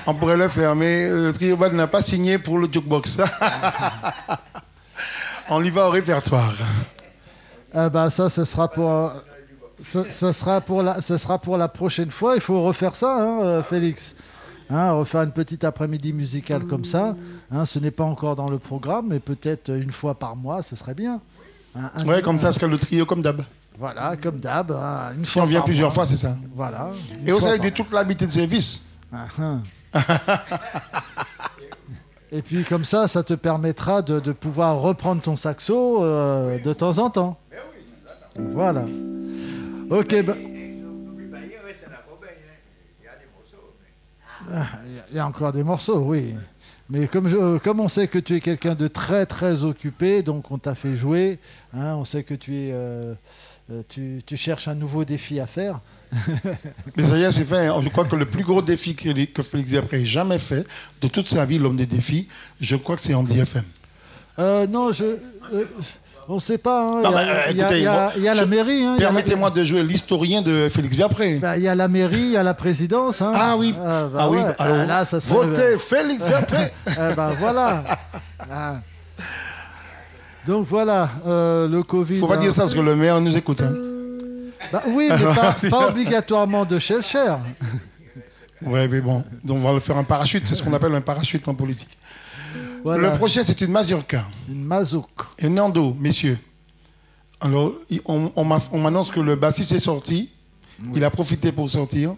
On 0.07 0.13
pourrait 0.13 0.38
le 0.38 0.47
faire, 0.47 0.76
mais 0.76 1.05
euh, 1.05 1.27
le 1.27 1.34
trio 1.34 1.57
bat 1.57 1.69
n'a 1.69 1.88
pas 1.88 2.01
signé 2.01 2.38
pour 2.39 2.57
le 2.57 2.67
jukebox. 2.71 3.19
on 5.49 5.63
y 5.63 5.69
va 5.69 5.88
au 5.88 5.91
répertoire. 5.91 6.53
Ah 7.73 7.89
bah 7.89 8.09
ça, 8.09 8.30
ce 8.30 8.45
sera 8.45 8.67
pour, 8.67 8.89
euh, 8.91 9.09
ce, 9.81 10.09
ce 10.09 10.31
sera 10.31 10.61
pour 10.61 10.84
la, 10.84 11.01
ce 11.01 11.17
sera 11.17 11.38
pour 11.38 11.57
la 11.57 11.67
prochaine 11.67 12.11
fois. 12.11 12.35
Il 12.35 12.41
faut 12.41 12.61
refaire 12.63 12.95
ça, 12.95 13.15
hein, 13.19 13.41
euh, 13.43 13.63
Félix. 13.63 14.15
Hein, 14.71 14.91
refaire 14.91 15.23
une 15.23 15.31
petite 15.31 15.63
après-midi 15.63 16.13
musicale 16.13 16.63
comme 16.65 16.85
ça. 16.85 17.15
Hein, 17.51 17.65
ce 17.65 17.80
n'est 17.80 17.89
pas 17.91 18.03
encore 18.03 18.35
dans 18.35 18.49
le 18.49 18.59
programme, 18.59 19.07
mais 19.09 19.19
peut-être 19.19 19.69
une 19.71 19.91
fois 19.91 20.13
par 20.13 20.35
mois, 20.35 20.61
ce 20.61 20.76
serait 20.76 20.93
bien. 20.93 21.19
Hein, 21.76 21.89
un- 21.95 22.05
Ouais, 22.05 22.21
comme 22.21 22.39
ça, 22.39 22.51
ce 22.51 22.59
serait 22.59 22.69
le 22.71 22.77
trio 22.77 23.05
comme 23.05 23.21
d'hab. 23.23 23.43
Voilà, 23.80 24.15
comme 24.17 24.39
d'hab. 24.39 24.71
une 25.17 25.26
Si 25.26 25.31
fois 25.34 25.43
on 25.43 25.45
vient 25.47 25.59
par 25.59 25.65
plusieurs 25.65 25.89
mois. 25.89 25.95
fois, 25.95 26.05
c'est 26.05 26.17
ça. 26.17 26.35
Voilà. 26.55 26.91
Et 27.26 27.31
vous 27.31 27.39
par 27.39 27.57
de 27.57 27.69
toute 27.69 27.91
l'habitude 27.91 28.27
de 28.27 28.34
service. 28.34 28.81
Ah. 29.11 29.26
Et 32.31 32.41
puis 32.43 32.63
comme 32.63 32.85
ça, 32.85 33.07
ça 33.07 33.23
te 33.23 33.33
permettra 33.33 34.01
de, 34.03 34.31
pouvoir 34.31 34.79
reprendre 34.81 35.21
ton 35.21 35.35
saxo 35.35 36.03
euh, 36.03 36.59
de 36.59 36.73
temps 36.73 36.99
en 36.99 37.09
temps. 37.09 37.37
Voilà. 38.35 38.85
Ok, 39.89 40.23
bah, 40.23 40.35
Ah, 44.51 44.67
il 45.11 45.15
y 45.15 45.19
a 45.19 45.27
encore 45.27 45.51
des 45.51 45.63
morceaux, 45.63 45.99
oui. 45.99 46.35
Mais 46.89 47.07
comme, 47.07 47.27
je- 47.27 47.57
comme 47.59 47.79
on 47.79 47.87
sait 47.87 48.07
que 48.07 48.17
tu 48.17 48.35
es 48.35 48.39
quelqu'un 48.39 48.73
de 48.73 48.87
très 48.87 49.25
très 49.27 49.63
occupé, 49.63 50.23
donc 50.23 50.49
on 50.49 50.57
t'a 50.57 50.73
fait 50.73 50.97
jouer, 50.97 51.37
hein, 51.73 51.95
on 51.95 52.05
sait 52.05 52.23
que 52.23 52.33
tu, 52.33 52.55
es, 52.55 52.71
euh, 52.73 53.13
tu, 53.87 54.21
tu 54.25 54.37
cherches 54.37 54.67
un 54.67 54.75
nouveau 54.75 55.03
défi 55.05 55.39
à 55.39 55.47
faire. 55.47 55.79
Mais 56.97 57.03
ça 57.07 57.17
y 57.17 57.23
est, 57.23 57.31
c'est 57.31 57.45
fait. 57.45 57.69
Je 57.83 57.89
crois 57.89 58.05
que 58.05 58.15
le 58.15 58.25
plus 58.25 58.43
gros 58.43 58.61
défi 58.61 58.95
que, 58.95 59.25
que 59.25 59.41
Félix 59.43 59.73
Après 59.75 60.01
ait 60.01 60.05
jamais 60.05 60.39
fait, 60.39 60.65
de 61.01 61.07
toute 61.07 61.27
sa 61.29 61.45
vie, 61.45 61.59
l'homme 61.59 61.77
des 61.77 61.85
défis, 61.85 62.27
je 62.59 62.75
crois 62.75 62.95
que 62.95 63.01
c'est 63.01 63.13
Andy 63.13 63.39
FM. 63.39 63.63
Euh, 64.39 64.65
non, 64.67 64.91
je, 64.91 65.03
euh, 65.03 65.65
on 66.27 66.35
ne 66.35 66.39
sait 66.39 66.57
pas. 66.57 66.81
hein. 66.81 67.01
Il 67.51 67.57
y 67.57 67.61
a- 67.61 68.09
euh, 68.15 68.33
la 68.35 68.45
mairie. 68.45 68.83
hein, 68.85 68.95
Permettez-moi 68.97 69.51
de 69.51 69.63
jouer 69.63 69.83
l'historien 69.83 70.41
de 70.41 70.67
Félix 70.69 70.95
Viapré. 70.95 71.35
bah, 71.39 71.57
Il 71.57 71.63
y 71.63 71.67
a 71.67 71.75
la 71.75 71.87
mairie, 71.87 72.19
il 72.21 72.31
y 72.31 72.37
a 72.37 72.43
la 72.43 72.53
présidence. 72.55 73.21
hein. 73.21 73.31
Ah 73.35 73.55
oui, 73.57 73.75
Ah, 73.77 74.07
bah 74.11 74.19
ah 74.21 74.29
oui. 74.29 74.37
ouais. 74.37 74.55
Alors, 74.57 74.77
Ah, 74.79 74.85
là, 74.85 75.05
ça 75.05 75.19
serait- 75.19 75.33
votez 75.33 75.77
Félix 75.77 76.27
Viapré. 76.27 76.71
Eh 76.87 77.15
ben 77.15 77.35
voilà. 77.39 77.83
Ah. 78.49 78.75
Donc 80.49 80.65
voilà, 80.67 81.11
euh, 81.27 81.67
le 81.67 81.84
Covid. 81.84 82.17
Faut 82.17 82.26
pas 82.26 82.38
hein. 82.38 82.39
dire 82.39 82.51
ça 82.55 82.61
parce 82.61 82.73
que 82.73 82.80
le 82.80 82.95
maire 82.95 83.21
nous 83.21 83.38
écoute. 83.38 83.61
hein. 83.61 83.71
Bah 84.73 84.81
oui, 84.88 85.07
mais 85.11 85.23
pas, 85.35 85.55
pas 85.69 85.88
obligatoirement 85.89 86.65
de 86.65 86.80
Shellcher. 86.80 87.35
Ouais, 88.65 88.89
mais 88.89 88.99
bon, 88.99 89.23
donc 89.41 89.59
on 89.59 89.61
va 89.61 89.71
le 89.71 89.80
faire 89.80 89.95
un 89.95 90.03
parachute, 90.03 90.45
c'est 90.45 90.53
ce 90.55 90.61
qu'on 90.61 90.73
appelle 90.73 90.93
un 90.93 90.99
parachute 90.99 91.47
en 91.47 91.53
politique. 91.55 91.97
Voilà, 92.84 93.09
Le 93.11 93.17
prochain, 93.17 93.41
c'est 93.45 93.61
une 93.61 93.71
mazurka. 93.71 94.26
une 94.49 94.65
mazouk. 94.65 95.07
Et 95.38 95.47
Nando, 95.47 95.95
messieurs. 95.97 96.38
Alors, 97.39 97.71
on, 98.05 98.31
on 98.35 98.77
m'annonce 98.80 99.11
que 99.11 99.21
le 99.21 99.38
bassiste 99.38 99.71
est 99.71 99.80
sorti. 99.80 100.30
Il 100.93 101.01
a 101.05 101.09
profité 101.09 101.53
pour 101.53 101.69
sortir. 101.69 102.15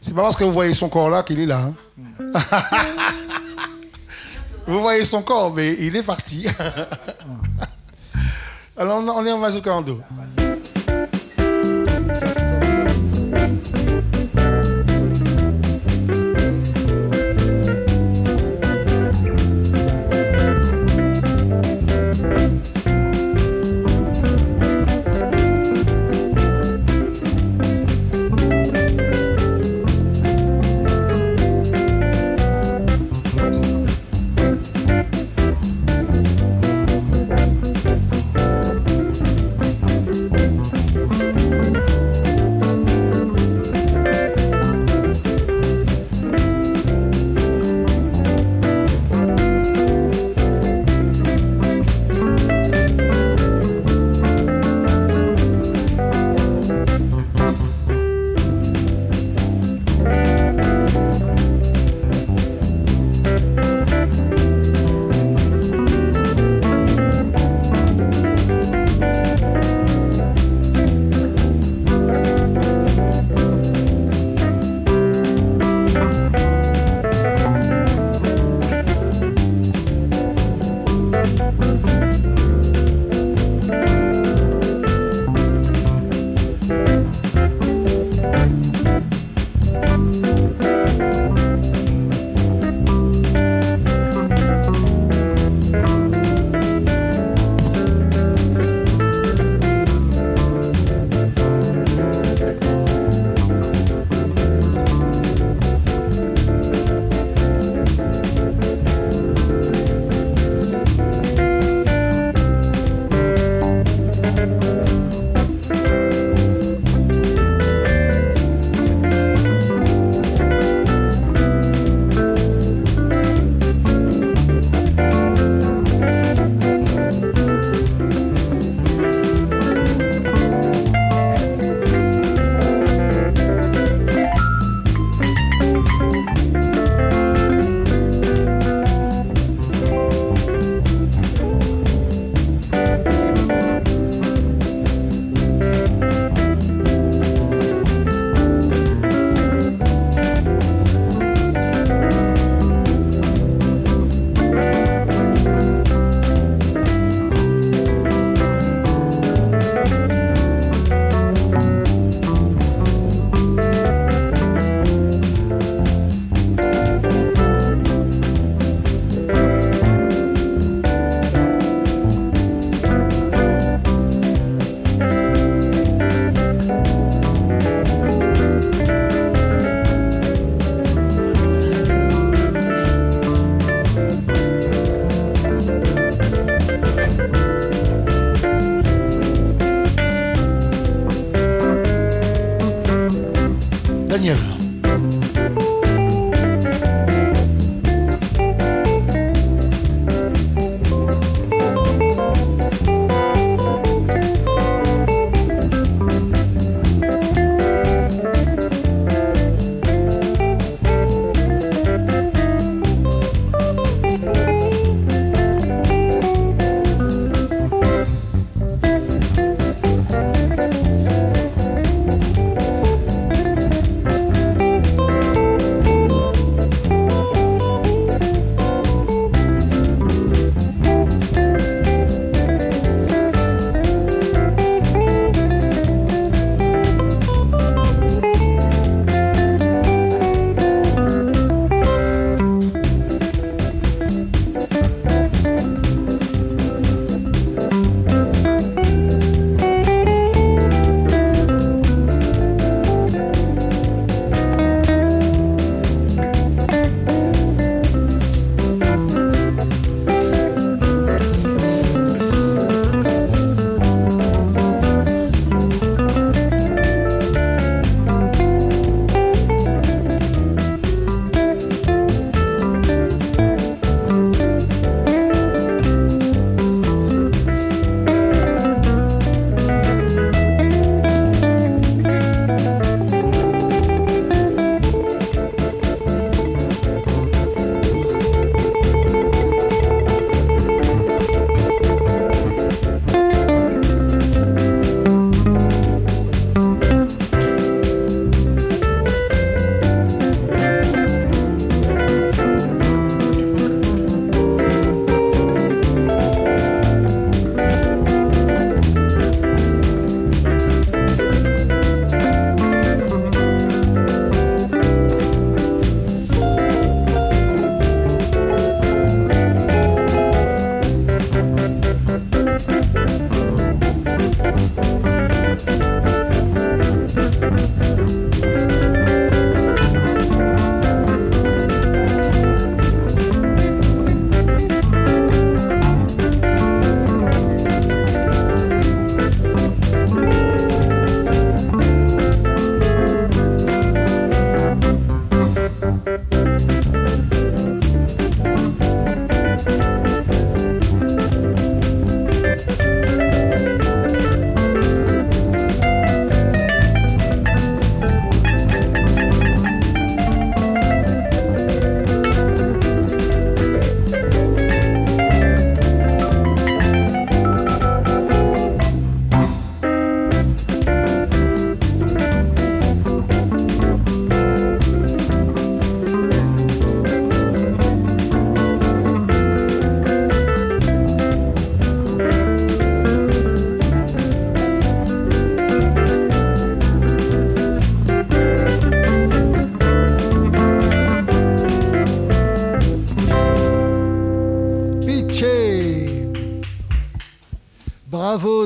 C'est 0.00 0.14
pas 0.14 0.22
parce 0.22 0.36
que 0.36 0.44
vous 0.44 0.52
voyez 0.52 0.74
son 0.74 0.88
corps 0.88 1.10
là 1.10 1.24
qu'il 1.24 1.40
est 1.40 1.46
là. 1.46 1.70
hein. 1.98 2.40
Vous 4.66 4.80
voyez 4.80 5.04
son 5.04 5.22
corps, 5.22 5.52
mais 5.52 5.74
il 5.78 5.94
est 5.96 6.02
parti. 6.02 6.46
Alors 8.76 9.02
on 9.06 9.26
est 9.26 9.32
en 9.32 9.38
vaso 9.38 9.60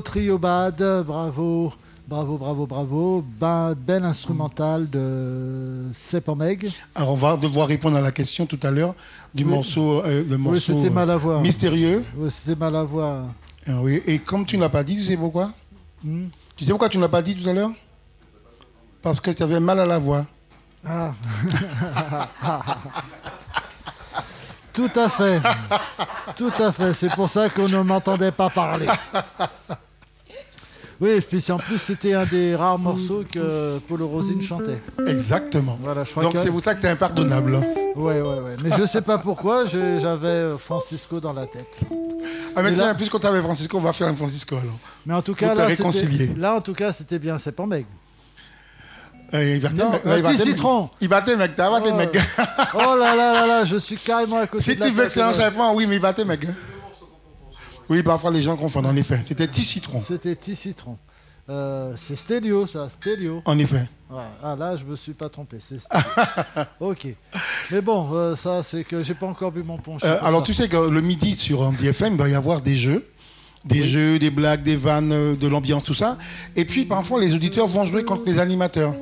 Bravo 0.09 0.21
Trio 0.21 0.39
Bad, 0.39 1.05
bravo, 1.07 1.73
bravo, 2.07 2.39
bravo, 2.39 2.67
bravo. 2.67 3.25
Ben, 3.39 3.75
bel 3.75 4.05
instrumental 4.05 4.89
de 4.89 5.91
Sepameg. 5.93 6.73
Alors 6.95 7.11
on 7.11 7.15
va 7.15 7.37
devoir 7.37 7.69
répondre 7.69 7.99
à 7.99 8.01
la 8.01 8.11
question 8.11 8.47
tout 8.47 8.59
à 8.63 8.71
l'heure 8.71 8.95
du 9.35 9.45
Oui. 9.45 9.51
morceau, 9.51 10.03
euh, 10.05 10.25
le 10.27 10.37
Oui, 10.37 10.41
morceau 10.43 10.81
c'était 10.81 10.89
mal 10.91 11.11
à 11.11 11.17
voir. 11.19 11.43
mystérieux. 11.43 12.03
C'était 12.31 12.57
mal 12.59 12.75
à 12.77 12.85
voir. 12.85 13.27
Ah 13.67 13.81
oui. 13.83 14.03
Et 14.07 14.19
comme 14.19 14.47
tu 14.47 14.57
ne 14.57 14.63
l'as 14.63 14.71
pas 14.71 14.83
dit, 14.83 14.97
tu 14.97 15.03
sais 15.05 15.17
pourquoi 15.17 15.51
Hmm. 16.03 16.29
Tu 16.57 16.65
sais 16.65 16.71
pourquoi 16.71 16.89
tu 16.89 16.97
ne 16.97 17.03
l'as 17.03 17.09
pas 17.09 17.21
dit 17.23 17.35
tout 17.37 17.47
à 17.49 17.53
l'heure 17.53 17.73
Parce 19.03 19.21
que 19.21 19.31
tu 19.33 19.43
avais 19.43 19.61
mal 19.61 19.79
à 19.81 19.85
la 19.87 19.99
voix. 19.99 20.25
Ah. 20.87 21.13
Tout 24.73 24.91
à 24.95 25.09
fait. 25.09 25.41
Tout 26.37 26.53
à 26.57 26.71
fait. 26.71 26.95
C'est 26.95 27.13
pour 27.17 27.29
ça 27.29 27.49
qu'on 27.51 27.69
ne 27.69 27.83
m'entendait 27.83 28.31
pas 28.31 28.49
parler. 28.49 28.87
Oui, 31.01 31.21
puis 31.21 31.45
en 31.53 31.59
plus, 31.59 31.79
c'était 31.79 32.15
un 32.15 32.27
des 32.27 32.57
rares 32.57 32.79
morceaux 32.79 33.23
que 33.33 33.79
Paul 33.87 34.03
Rosine 34.03 34.43
chantait. 34.43 34.83
Exactement. 35.07 35.79
Voilà, 35.81 36.03
je 36.03 36.11
crois 36.11 36.25
Donc 36.25 36.33
que- 36.33 36.41
c'est 36.41 36.51
pour 36.51 36.61
ça 36.61 36.75
que 36.75 36.81
tu 36.81 36.87
es 36.87 36.91
impardonnable. 36.91 37.55
Ouais, 37.95 38.21
ouais, 38.21 38.21
ouais. 38.21 38.57
Mais 38.65 38.71
je 38.77 38.85
sais 38.87 39.03
pas 39.03 39.19
pourquoi, 39.19 39.65
j'avais 39.67 40.27
euh, 40.27 40.59
Francisco 40.59 41.21
dans 41.21 41.33
la 41.33 41.47
tête. 41.47 41.67
Ah 42.57 42.63
mais 42.63 42.75
tiens, 42.75 42.87
là- 42.87 42.95
puisqu'on 42.95 43.21
t'avait 43.21 43.41
Francisco, 43.41 43.79
on 43.79 43.81
va 43.81 43.93
faire 43.93 44.09
un 44.09 44.17
Francisco 44.17 44.57
alors. 44.57 44.77
Mais 45.07 45.15
en 45.15 45.23
tout 45.23 45.35
cas, 45.35 45.55
là, 45.55 45.69
là, 46.37 46.55
en 46.57 46.61
tout 46.61 46.75
cas, 46.75 46.93
c'était 46.93 47.19
bien. 47.21 47.39
C'est 47.39 47.53
pas 47.53 47.67
mec. 47.67 47.87
Euh, 49.35 49.57
il 49.57 49.63
Non, 49.77 49.91
t'aimer. 50.03 50.37
citron. 50.37 50.89
Il 51.01 51.09
va 51.09 51.23
t'aimer, 51.23 51.37
mec. 51.37 51.55
T'as 51.55 51.69
Oh. 51.71 51.97
mec. 51.97 52.19
Oh 52.75 52.97
là 52.99 53.15
là 53.15 53.33
là 53.35 53.47
là, 53.47 53.65
je 53.65 53.77
suis 53.77 53.97
carrément 53.99 54.39
à 54.39 54.47
côté 54.47 54.65
Si 54.65 54.75
de 54.75 54.81
la 54.81 54.87
tu 54.87 54.93
veux 54.93 55.05
que 55.05 55.11
c'est 55.11 55.21
un 55.21 55.29
là. 55.29 55.35
serpent, 55.35 55.75
oui, 55.75 55.87
mais 55.87 55.97
il 55.97 56.01
va 56.03 56.13
t'aimer, 56.13 56.37
mec. 56.39 56.49
Oui, 57.89 58.03
parfois 58.03 58.31
les 58.31 58.43
gens 58.43 58.57
confondent, 58.57 58.87
en 58.87 58.97
effet. 58.97 59.21
C'était 59.23 59.47
petit 59.47 59.65
citron, 59.65 60.01
C'était 60.05 60.35
petit 60.35 60.57
citron. 60.57 60.99
Euh, 61.51 61.95
c'est 61.97 62.17
Stelio, 62.17 62.67
ça, 62.67 62.89
Stelio. 62.91 63.41
en 63.47 63.59
effet. 63.59 63.87
Ah 64.43 64.55
là, 64.59 64.77
je 64.77 64.85
me 64.85 64.97
suis 64.97 65.15
pas 65.15 65.29
trompé. 65.31 65.57
C'est 65.61 65.77
ok. 66.81 67.07
Mais 67.71 67.81
bon, 67.81 68.09
euh, 68.13 68.37
ça, 68.37 68.63
c'est 68.63 68.85
que 68.85 69.03
j'ai 69.03 69.15
pas 69.15 69.27
encore 69.27 69.53
bu 69.53 69.63
mon 69.63 69.79
punch. 69.79 70.03
Euh, 70.05 70.19
alors 70.23 70.41
ça. 70.41 70.47
tu 70.47 70.55
sais 70.55 70.69
que 70.69 70.77
le 70.77 71.01
midi 71.01 71.37
sur 71.37 71.63
Andy 71.63 71.89
FM, 71.89 72.15
il 72.15 72.19
va 72.19 72.29
y 72.29 72.35
avoir 72.35 72.61
des 72.61 72.77
jeux. 72.77 73.07
Des 73.65 73.85
jeux, 73.85 74.19
des 74.19 74.31
blagues, 74.31 74.63
des 74.63 74.77
vannes, 74.77 75.37
de 75.37 75.49
l'ambiance, 75.49 75.85
tout 75.85 75.95
ça. 75.95 76.17
Et 76.55 76.65
puis 76.65 76.85
parfois 76.85 77.21
les 77.21 77.35
auditeurs 77.35 77.67
vont 77.67 77.85
jouer 77.85 78.05
contre 78.05 78.25
les 78.25 78.39
animateurs. 78.39 78.95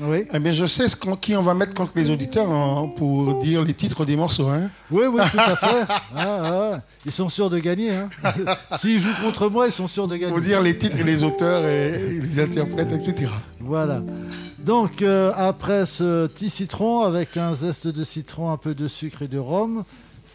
Oui, 0.00 0.24
Eh 0.32 0.38
bien, 0.38 0.52
je 0.52 0.66
sais 0.66 0.88
ce 0.88 0.96
qui 0.96 1.36
on 1.36 1.42
va 1.42 1.54
mettre 1.54 1.74
contre 1.74 1.92
les 1.94 2.10
auditeurs 2.10 2.50
hein, 2.50 2.90
pour 2.96 3.38
dire 3.40 3.62
les 3.62 3.74
titres 3.74 4.04
des 4.04 4.16
morceaux. 4.16 4.48
Hein. 4.48 4.70
oui, 4.90 5.04
oui, 5.12 5.20
tout 5.30 5.38
à 5.38 5.56
fait. 5.56 5.86
Ah, 6.16 6.40
ah, 6.42 6.80
Ils 7.06 7.12
sont 7.12 7.28
sûrs 7.28 7.50
de 7.50 7.58
gagner. 7.58 7.94
Hein. 7.94 8.08
S'ils 8.78 9.00
jouent 9.00 9.22
contre 9.22 9.48
moi, 9.48 9.66
ils 9.66 9.72
sont 9.72 9.88
sûrs 9.88 10.08
de 10.08 10.16
gagner. 10.16 10.32
Pour 10.32 10.40
dire 10.40 10.60
les 10.60 10.76
titres 10.76 10.98
et 10.98 11.04
les 11.04 11.22
auteurs 11.22 11.64
et 11.64 12.20
les 12.20 12.40
interprètes, 12.40 12.92
etc. 12.92 13.30
Voilà. 13.60 14.02
Donc, 14.58 15.02
euh, 15.02 15.32
après 15.36 15.86
ce 15.86 16.26
petit 16.26 16.50
citron 16.50 17.02
avec 17.02 17.36
un 17.36 17.52
zeste 17.54 17.86
de 17.86 18.04
citron, 18.04 18.50
un 18.50 18.56
peu 18.56 18.74
de 18.74 18.88
sucre 18.88 19.22
et 19.22 19.28
de 19.28 19.38
rhum, 19.38 19.84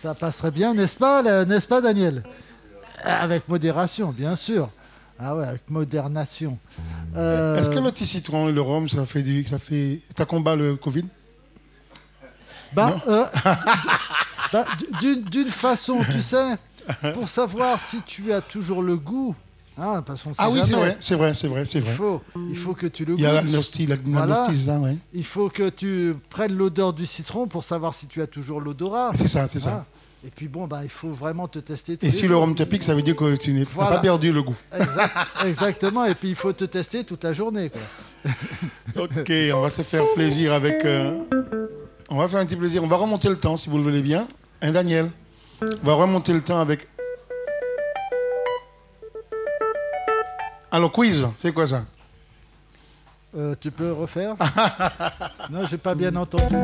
ça 0.02 0.14
passerait 0.14 0.52
bien, 0.52 0.74
n'est-ce 0.74 0.96
pas, 0.96 1.46
n'est-ce 1.46 1.68
pas, 1.68 1.82
Daniel? 1.82 2.24
Avec 3.04 3.48
modération, 3.48 4.14
bien 4.16 4.36
sûr. 4.36 4.70
Ah 5.20 5.36
ouais, 5.36 5.46
avec 5.46 5.70
modération. 5.70 6.58
Euh, 7.16 7.58
Est-ce 7.60 7.70
que 7.70 7.80
le 7.80 7.92
petit 7.92 8.06
citron 8.06 8.50
et 8.50 8.52
le 8.52 8.62
rhum, 8.62 8.88
ça 8.88 9.06
fait 9.06 9.24
du, 9.24 9.44
ça 9.44 9.60
fait, 9.60 10.00
ça 10.18 10.26
combat 10.26 10.56
le 10.56 10.76
Covid? 10.76 11.06
Bah, 12.74 13.02
euh, 13.08 13.26
bah, 14.54 14.66
d'une, 15.32 15.48
façon, 15.48 16.00
tu 16.12 16.22
sais, 16.22 16.56
pour 17.14 17.28
savoir 17.28 17.80
si 17.80 18.02
tu 18.04 18.32
as 18.32 18.42
toujours 18.42 18.82
le 18.82 18.96
goût. 18.96 19.36
Hein, 19.82 20.04
parce 20.06 20.22
sait 20.24 20.30
Ah 20.38 20.50
oui, 20.50 20.60
c'est 20.66 20.74
vrai, 20.76 20.98
c'est 21.00 21.16
vrai, 21.16 21.34
c'est 21.34 21.48
vrai, 21.48 21.66
c'est 21.66 21.80
Il 21.80 21.86
faut, 21.86 22.22
il 22.50 22.56
faut 22.58 22.74
que 22.74 22.86
tu 22.88 23.06
le 23.06 23.16
Il 23.16 23.22
y 23.22 23.26
a 23.26 23.34
la 23.34 23.42
goûtes. 23.44 23.52
nostie, 23.54 23.88
la, 23.88 23.96
la 23.96 24.02
Voilà. 24.04 24.80
ouais. 24.80 24.98
Il 25.14 25.24
faut 25.24 25.50
que 25.50 25.70
tu 25.70 26.16
prennes 26.30 26.54
l'odeur 26.54 26.92
du 26.92 27.06
citron 27.06 27.48
pour 27.48 27.64
savoir 27.64 27.94
si 27.94 28.08
tu 28.08 28.22
as 28.22 28.28
toujours 28.28 28.60
l'odorat. 28.60 29.12
C'est 29.16 29.30
ça, 29.30 29.48
c'est 29.48 29.60
ça. 29.60 29.86
Ah. 29.86 29.99
Et 30.26 30.30
puis 30.32 30.50
bon, 30.50 30.68
bah, 30.68 30.82
il 30.84 30.90
faut 30.90 31.12
vraiment 31.12 31.48
te 31.48 31.60
tester. 31.60 31.96
tous 31.96 32.06
Et 32.06 32.10
les 32.10 32.16
si 32.16 32.28
le 32.28 32.36
rhum 32.36 32.54
te 32.54 32.64
pique, 32.64 32.84
ça 32.84 32.94
veut 32.94 33.02
dire 33.02 33.16
que 33.16 33.36
tu 33.38 33.54
n'as 33.54 33.64
Voilà. 33.74 33.96
pas 33.96 34.02
perdu 34.02 34.34
le 34.34 34.44
goût. 34.44 34.56
Exact- 34.76 35.16
exactement. 35.46 36.04
Et 36.06 36.14
puis 36.16 36.30
il 36.30 36.36
faut 36.36 36.52
te 36.52 36.66
tester 36.66 37.06
toute 37.06 37.24
la 37.24 37.32
journée. 37.32 37.70
Quoi. 37.70 39.04
Ok, 39.04 39.32
on 39.54 39.62
va 39.62 39.70
se 39.70 39.82
faire 39.82 40.04
plaisir 40.16 40.52
avec. 40.52 40.84
euh, 40.84 41.18
on 42.10 42.18
va 42.18 42.28
faire 42.28 42.40
un 42.42 42.46
petit 42.46 42.58
plaisir. 42.58 42.84
On 42.84 42.88
va 42.88 42.98
remonter 42.98 43.30
le 43.30 43.38
temps, 43.38 43.56
si 43.56 43.70
vous 43.70 43.78
le 43.78 43.84
voulez 43.84 44.02
bien. 44.02 44.28
Hein, 44.62 44.72
Daniel? 44.72 45.10
On 45.62 45.86
va 45.86 45.94
remonter 45.94 46.34
le 46.34 46.42
temps 46.42 46.60
avec. 46.60 46.88
Alors, 50.72 50.92
quiz, 50.92 51.28
c'est 51.38 51.54
quoi 51.54 51.66
ça? 51.66 51.86
Euh, 53.38 53.56
tu 53.60 53.72
peux 53.72 53.92
refaire? 53.94 54.36
Non, 55.50 55.66
j'ai 55.70 55.78
pas 55.78 55.96
bien 55.96 56.16
entendu. 56.16 56.56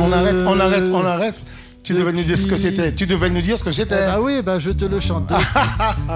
On 0.00 0.12
arrête, 0.12 0.36
on 0.46 0.60
arrête, 0.60 0.88
on 0.92 1.04
arrête. 1.04 1.44
Tu 1.82 1.92
devais 1.92 2.12
nous 2.12 2.24
dire 2.24 2.36
ce 2.36 2.46
que 2.46 2.56
c'était. 2.56 2.92
Tu 2.92 3.06
devais 3.06 3.30
nous 3.30 3.40
dire 3.42 3.56
ce 3.56 3.62
que 3.64 3.72
c'était. 3.72 4.06
Ah 4.08 4.20
oui, 4.20 4.42
bah, 4.42 4.58
je 4.58 4.70
te 4.70 4.84
le 4.84 4.98
chante. 5.00 5.30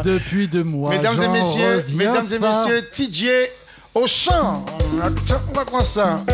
Depuis 0.05 0.49
deux 0.53 0.65
mois. 0.65 0.91
mesdames 0.91 1.23
et 1.23 1.29
messieurs, 1.29 1.85
mesdames 1.95 2.27
et 2.27 2.39
messieurs, 2.39 2.89
TJ 2.93 3.27
au 3.95 4.07
chant. 4.07 4.65
On 5.49 5.53
va 5.53 5.65
croire 5.65 5.87
ça. 5.87 6.25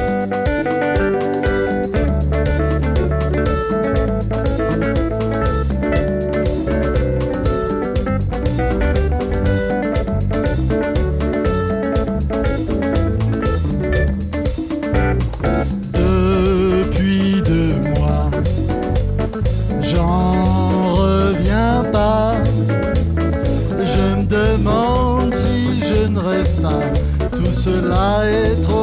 Cela 27.86 28.28
est 28.28 28.62
trop 28.62 28.75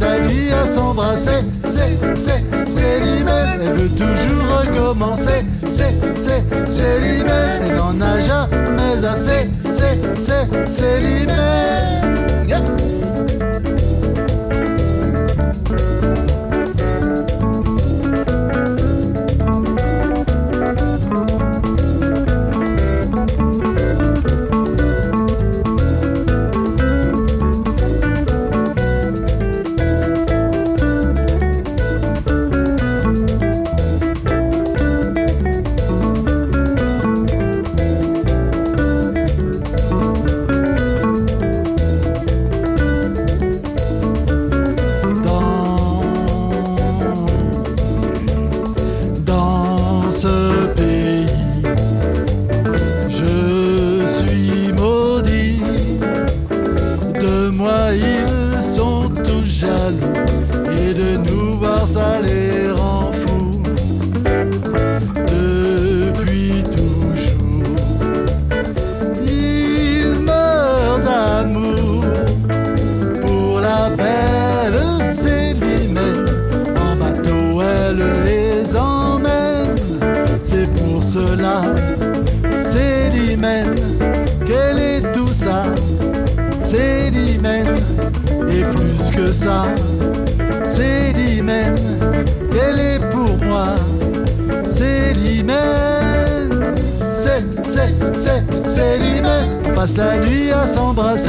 passe 0.00 0.08
la 0.08 0.20
nuit 0.20 0.50
à 0.52 0.66
s'embrasser. 0.66 1.44
C'est, 1.64 2.16
c'est, 2.16 2.44
c'est 2.66 3.00
l'hymen. 3.00 3.60
Elle 3.64 3.76
veut 3.76 3.88
toujours 3.88 4.60
recommencer. 4.60 5.44
C'est, 5.70 5.94
c'est, 6.14 6.42
c'est 6.68 7.00
l'hymen. 7.00 7.62
Elle 7.62 7.76
n'en 7.76 8.00
a 8.00 8.20
jamais 8.20 9.06
assez. 9.06 9.50
C'est, 9.64 9.98
c'est, 10.16 10.48
c'est 10.68 11.00
l'hymen. 11.00 11.30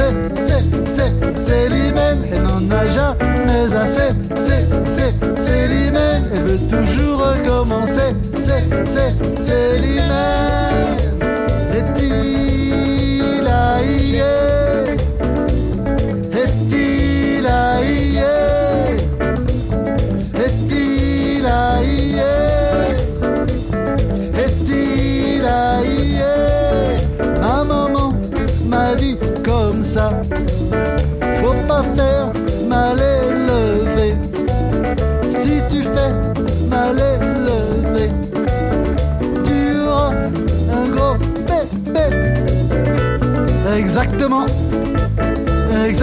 À 0.00 0.31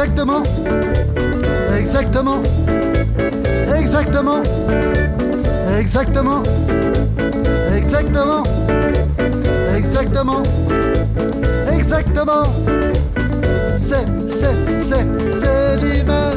Exactement. 0.10 0.44
Exactement. 1.78 2.42
Exactement. 3.78 4.42
Exactement. 5.78 6.44
Exactement. 7.78 8.44
Exactement. 9.78 10.44
Exactement. 11.72 12.44
C'est, 13.76 14.06
c'est, 14.28 14.56
c'est, 14.82 15.06
c'est 15.40 15.78
l'image. 15.78 16.29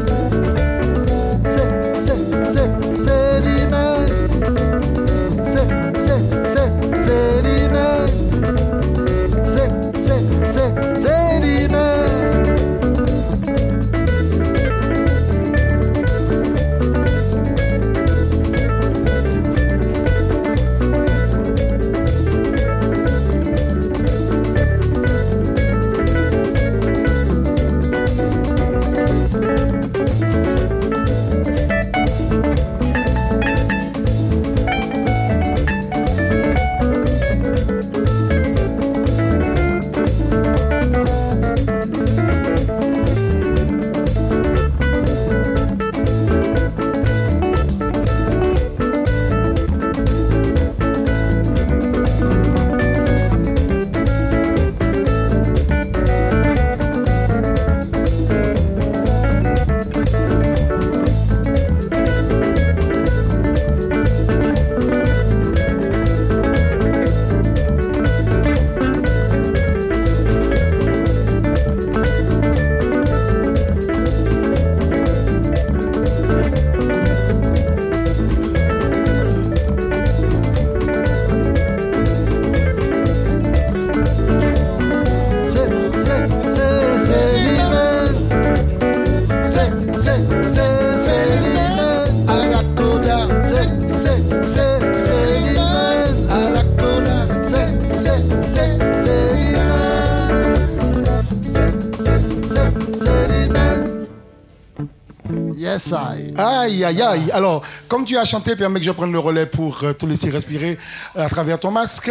Aïe, 106.37 106.85
aïe, 106.85 107.03
aïe. 107.03 107.31
Alors, 107.33 107.63
comme 107.89 108.05
tu 108.05 108.17
as 108.17 108.25
chanté, 108.25 108.57
permets 108.57 108.81
que 108.81 108.87
je 108.87 108.91
prenne 108.91 109.13
le 109.13 109.19
relais 109.19 109.47
pour 109.47 109.83
euh, 109.83 109.93
te 109.93 110.07
laisser 110.07 110.31
respirer 110.31 110.79
à 111.15 111.29
travers 111.29 111.59
ton 111.59 111.71
masque. 111.71 112.11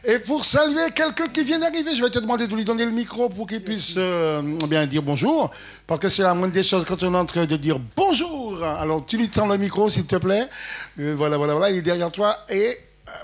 Et 0.06 0.20
pour 0.20 0.44
saluer 0.44 0.92
quelqu'un 0.94 1.28
qui 1.30 1.44
vient 1.44 1.60
d'arriver, 1.60 1.96
je 1.96 2.04
vais 2.04 2.10
te 2.10 2.20
demander 2.20 2.46
de 2.48 2.56
lui 2.56 2.66
donner 2.66 2.84
le 2.84 2.92
micro 2.92 3.30
pour 3.30 3.48
qu'il 3.48 3.64
puisse 3.64 3.94
euh, 3.96 4.42
bien 4.68 4.86
dire 4.86 5.02
bonjour. 5.02 5.50
Parce 5.88 6.00
que 6.00 6.10
c'est 6.10 6.24
la 6.24 6.34
moindre 6.34 6.54
des 6.54 6.64
choses 6.64 6.84
quand 6.86 7.02
on 7.04 7.14
est 7.14 7.18
en 7.18 7.26
train 7.26 7.46
de 7.46 7.56
dire 7.56 7.80
bonjour. 7.96 8.62
Alors, 8.64 9.06
tu 9.06 9.18
lui 9.18 9.30
tends 9.30 9.48
le 9.48 9.58
micro, 9.58 9.90
s'il 9.90 10.06
te 10.06 10.18
plaît. 10.18 10.48
Euh, 11.00 11.14
voilà, 11.16 11.38
voilà, 11.38 11.54
voilà. 11.54 11.72
Il 11.72 11.78
est 11.78 11.82
derrière 11.82 12.12
toi 12.12 12.38
et 12.50 12.78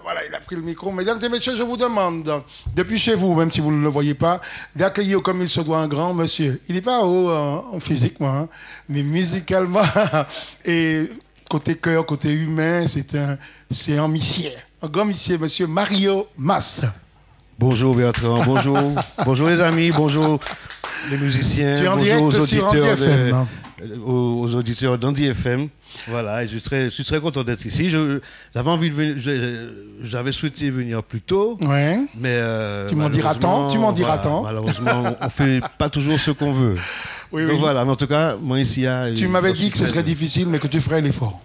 voilà, 0.03 0.25
il 0.25 0.33
a 0.33 0.39
pris 0.39 0.55
le 0.55 0.61
micro. 0.61 0.91
Mesdames 0.91 1.19
et 1.21 1.29
messieurs, 1.29 1.55
je 1.55 1.63
vous 1.63 1.77
demande, 1.77 2.43
depuis 2.80 2.97
chez 2.97 3.14
vous, 3.14 3.35
même 3.35 3.51
si 3.51 3.60
vous 3.60 3.72
ne 3.72 3.81
le 3.84 3.89
voyez 3.89 4.14
pas, 4.14 4.39
d'accueillir 4.73 5.22
comme 5.22 5.41
il 5.41 5.49
se 5.49 5.60
doit 5.60 5.80
un 5.80 5.88
grand 5.88 6.14
monsieur. 6.14 6.61
Il 6.69 6.76
n'est 6.76 6.81
pas 6.81 7.03
haut 7.03 7.30
euh, 7.30 7.60
en 7.73 7.80
physiquement, 7.80 8.34
hein, 8.34 8.47
mais 8.88 9.03
musicalement 9.03 9.81
et 10.65 11.10
côté 11.49 11.76
cœur, 11.76 12.06
côté 12.06 12.31
humain, 12.31 12.85
c'est 12.88 13.15
un, 13.15 13.38
c'est 13.69 13.97
un 13.97 14.07
monsieur. 14.07 14.51
Un 14.81 14.88
grand 14.88 15.03
monsieur, 15.03 15.38
monsieur 15.38 15.68
Mario 15.68 16.27
Mas. 16.38 16.81
Bonjour 17.57 17.93
Bertrand, 17.93 18.45
bonjour. 18.45 18.77
bonjour 19.26 19.49
les 19.49 19.60
amis, 19.61 19.91
bonjour 19.91 20.39
les 21.11 21.18
musiciens, 21.18 21.73
Tu 21.73 21.84
es 21.84 21.88
en 21.89 21.97
bonjour 21.97 22.23
aux 22.23 22.35
auditeurs, 22.35 22.93
FM, 22.93 23.34
hein. 23.34 23.47
aux, 24.06 24.43
aux 24.43 24.56
auditeurs 24.56 24.97
d'Andy 24.97 25.26
FM. 25.26 25.68
Voilà, 26.07 26.44
et 26.44 26.48
je 26.48 26.52
suis 26.53 26.61
très, 26.61 26.86
je 26.86 26.90
suis 26.90 27.03
très 27.03 27.20
content 27.20 27.44
d'être 27.44 27.66
ici. 27.66 27.90
J'avais 27.90 28.70
envie 28.70 28.90
de 28.90 29.74
j'avais 30.03 30.32
souhaité 30.32 30.70
venir 30.70 31.03
plus 31.03 31.22
tôt, 31.22 31.57
Ouais. 31.61 31.99
mais 32.18 32.30
euh, 32.32 32.88
Tu 32.90 32.95
m'en 32.95 33.10
diras 33.10 33.36
tant, 33.36 33.68
tu 33.68 33.78
m'en 33.78 33.91
diras 33.91 34.18
voilà, 34.18 34.24
tant. 34.24 34.44
Malheureusement, 34.44 35.16
on 35.20 35.30
fait 35.30 35.61
pas 35.78 35.90
toujours 35.90 36.20
ce 36.20 36.32
qu'on 36.32 36.52
veut. 36.53 36.78
Oui, 37.32 37.44
Donc 37.44 37.52
oui. 37.53 37.57
voilà, 37.60 37.86
mais 37.86 37.91
en 37.91 37.95
tout 37.95 38.07
cas, 38.07 38.38
moi 38.41 38.60
ici, 38.60 38.86
Tu 39.16 39.28
m'avais 39.28 39.53
dit 39.53 39.70
que 39.70 39.78
ce 39.78 39.86
serait 39.86 40.02
difficile, 40.02 40.48
mais 40.48 40.57
que 40.57 40.66
tu 40.66 40.80
ferais 40.82 40.99
l'effort. 40.99 41.40